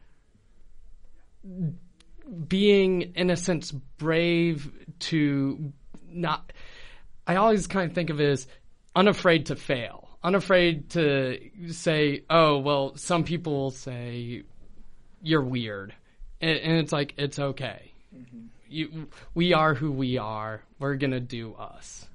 being 2.48 3.12
in 3.14 3.30
a 3.30 3.36
sense 3.36 3.70
brave 3.70 4.70
to 4.98 5.72
not 6.08 6.52
I 7.26 7.36
always 7.36 7.66
kind 7.66 7.88
of 7.88 7.94
think 7.94 8.10
of 8.10 8.20
it 8.20 8.28
as 8.28 8.46
unafraid 8.94 9.46
to 9.46 9.56
fail, 9.56 10.03
unafraid 10.24 10.90
to 10.90 11.38
say, 11.68 12.24
"Oh, 12.30 12.58
well, 12.58 12.96
some 12.96 13.24
people 13.24 13.52
will 13.52 13.70
say 13.70 14.42
you're 15.22 15.44
weird," 15.44 15.94
and, 16.40 16.58
and 16.58 16.78
it's 16.78 16.92
like 16.92 17.14
it's 17.18 17.38
okay. 17.38 17.92
Mm-hmm. 18.16 18.46
You, 18.68 19.08
we 19.34 19.52
are 19.52 19.74
who 19.74 19.92
we 19.92 20.18
are. 20.18 20.62
We're 20.80 20.96
gonna 20.96 21.20
do 21.20 21.54
us, 21.54 22.08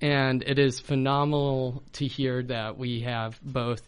and 0.00 0.42
it 0.42 0.58
is 0.58 0.80
phenomenal 0.80 1.82
to 1.94 2.06
hear 2.06 2.42
that 2.44 2.78
we 2.78 3.00
have 3.02 3.38
both 3.42 3.86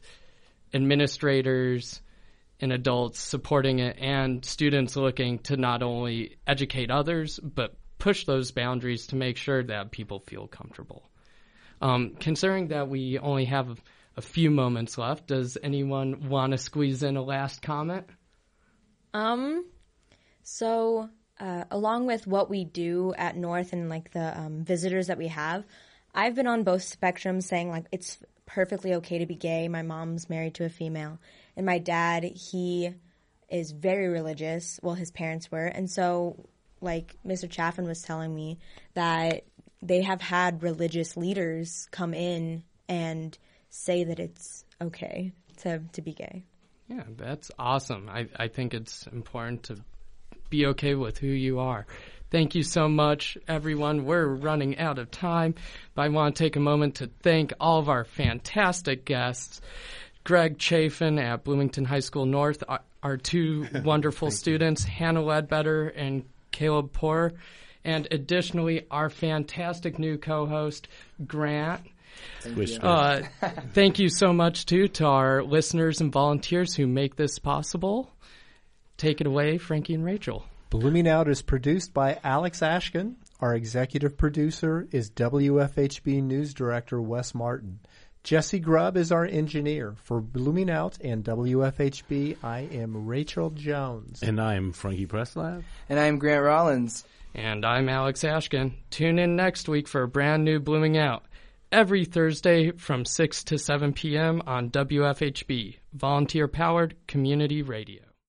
administrators 0.73 2.01
and 2.61 2.73
adults 2.73 3.19
supporting 3.19 3.79
it 3.79 3.97
and 3.99 4.45
students 4.45 4.95
looking 4.95 5.39
to 5.39 5.57
not 5.57 5.83
only 5.83 6.37
educate 6.47 6.91
others 6.91 7.41
but 7.43 7.75
push 7.99 8.25
those 8.25 8.51
boundaries 8.51 9.09
to 9.09 9.17
make 9.17 9.37
sure 9.37 9.63
that 9.63 9.91
people 9.91 10.21
feel 10.21 10.47
comfortable. 10.47 11.10
Um, 11.81 12.17
considering 12.21 12.69
that 12.69 12.89
we 12.89 13.19
only 13.19 13.47
have 13.47 13.81
a, 14.17 14.23
few 14.23 14.51
moments 14.51 14.99
left, 14.99 15.27
does 15.27 15.57
anyone 15.63 16.29
want 16.29 16.53
to 16.53 16.59
squeeze 16.59 17.03
in 17.03 17.17
a 17.17 17.23
last 17.23 17.63
comment? 17.63 18.07
Um, 19.15 19.65
so 20.43 21.09
uh, 21.39 21.65
along 21.71 22.07
with 22.07 22.27
what 22.27 22.51
we 22.51 22.65
do 22.65 23.15
at 23.17 23.35
North 23.35 23.73
and 23.73 23.89
like 23.89 24.11
the 24.11 24.39
um, 24.39 24.63
visitors 24.63 25.07
that 25.07 25.17
we 25.17 25.29
have, 25.29 25.65
I've 26.15 26.35
been 26.35 26.47
on 26.47 26.65
both 26.65 26.83
spectrums 26.83 27.45
saying 27.45 27.71
like 27.71 27.87
it's 27.93 28.19
perfectly 28.45 28.95
okay 28.95 29.19
to 29.19 29.27
be 29.27 29.37
gay. 29.37 29.69
My 29.69 29.83
mom's 29.83 30.29
married 30.29 30.55
to 30.57 30.65
a 30.65 30.69
female, 30.69 31.19
and 31.57 31.65
my 31.65 31.79
dad 31.79 32.25
he 32.25 32.93
is 33.49 33.71
very 33.71 34.09
religious. 34.09 34.79
Well, 34.83 34.95
his 34.95 35.11
parents 35.11 35.51
were, 35.51 35.67
and 35.67 35.91
so 35.91 36.49
like 36.81 37.17
Mr. 37.27 37.49
Chaffin 37.49 37.87
was 37.87 38.03
telling 38.03 38.35
me 38.35 38.59
that 38.95 39.45
they 39.83 40.03
have 40.03 40.21
had 40.21 40.63
religious 40.63 41.17
leaders 41.17 41.89
come 41.91 42.15
in 42.15 42.63
and 42.89 43.37
say 43.71 44.05
that 44.05 44.19
it's 44.19 44.65
okay 44.81 45.33
to 45.59 45.81
to 45.93 46.03
be 46.03 46.13
gay. 46.13 46.45
Yeah, 46.89 47.05
that's 47.17 47.51
awesome. 47.59 48.09
I, 48.09 48.27
I 48.37 48.49
think 48.49 48.75
it's 48.75 49.07
important 49.07 49.65
to 49.65 49.77
be 50.49 50.67
okay 50.67 50.97
with 50.97 51.19
who 51.19 51.29
you 51.29 51.61
are. 51.61 51.87
Thank 52.31 52.55
you 52.55 52.63
so 52.63 52.89
much, 52.89 53.39
everyone. 53.49 54.05
We're 54.05 54.27
running 54.27 54.79
out 54.79 54.99
of 54.99 55.11
time, 55.11 55.55
but 55.95 56.03
I 56.03 56.09
want 56.09 56.37
to 56.37 56.43
take 56.45 56.57
a 56.57 56.61
moment 56.61 56.97
to 56.97 57.11
thank 57.23 57.53
all 57.61 57.79
of 57.79 57.89
our 57.89 58.05
fantastic 58.05 59.05
guests. 59.05 59.61
Greg 60.23 60.59
Chaffin 60.59 61.19
at 61.19 61.45
Bloomington 61.45 61.85
High 61.85 62.01
School 62.01 62.27
North, 62.27 62.63
our, 62.69 62.81
our 63.03 63.17
two 63.17 63.67
wonderful 63.85 64.31
students, 64.31 64.85
Hannah 64.85 65.23
Ledbetter 65.23 65.89
and 65.89 66.25
Caleb 66.53 66.93
Poer, 66.93 67.33
and 67.85 68.09
additionally, 68.11 68.87
our 68.91 69.11
fantastic 69.11 69.99
new 69.99 70.19
co-host, 70.19 70.89
Grant. 71.27 71.83
Squish, 72.41 72.75
squish. 72.75 72.83
Uh, 72.83 73.23
thank 73.73 73.99
you 73.99 74.09
so 74.09 74.33
much 74.33 74.67
too 74.67 74.89
to 74.89 75.07
our 75.07 75.43
listeners 75.43 76.01
and 76.01 76.13
volunteers 76.13 76.75
who 76.75 76.87
make 76.87 77.17
this 77.17 77.39
possible. 77.39 78.11
Take 78.97 79.21
it 79.21 79.27
away, 79.27 79.59
Frankie 79.59 79.95
and 79.95 80.05
Rachel. 80.05 80.45
Blooming 80.69 81.09
Out 81.09 81.29
is 81.29 81.43
produced 81.43 81.95
by 81.95 82.19
Alex 82.23 82.61
Ashkin. 82.61 83.15
Our 83.41 83.55
executive 83.55 84.19
producer 84.19 84.87
is 84.93 85.11
WFHB 85.11 86.23
News 86.23 86.53
Director 86.53 87.01
Wes 87.01 87.35
Martin. 87.35 87.81
Jessie 88.23 88.59
Grubb 88.59 88.99
is 88.99 89.13
our 89.13 89.25
engineer. 89.25 89.97
For 90.05 90.21
Blooming 90.21 90.71
Out 90.71 90.99
and 91.01 91.25
WFHB, 91.25 92.37
I 92.43 92.61
am 92.73 93.07
Rachel 93.07 93.51
Jones. 93.51 94.23
And 94.23 94.39
I'm 94.39 94.73
Frankie 94.73 95.07
Presslaf. 95.07 95.63
And 95.89 95.99
I'm 95.99 96.19
Grant 96.19 96.45
Rollins. 96.45 97.05
And 97.35 97.65
I'm 97.65 97.89
Alex 97.89 98.25
Ashkin. 98.25 98.75
Tune 98.91 99.19
in 99.19 99.37
next 99.37 99.69
week 99.69 99.87
for 99.87 100.03
a 100.03 100.09
brand 100.09 100.45
new 100.45 100.59
Blooming 100.59 100.99
Out. 100.99 101.25
Every 101.71 102.05
Thursday 102.05 102.73
from 102.73 103.05
6 103.05 103.45
to 103.45 103.59
7 103.59 103.93
p.m. 103.93 104.43
on 104.47 104.71
WFHB, 104.71 105.77
volunteer 105.93 106.49
powered 106.49 106.97
community 107.07 107.63
radio. 107.63 108.10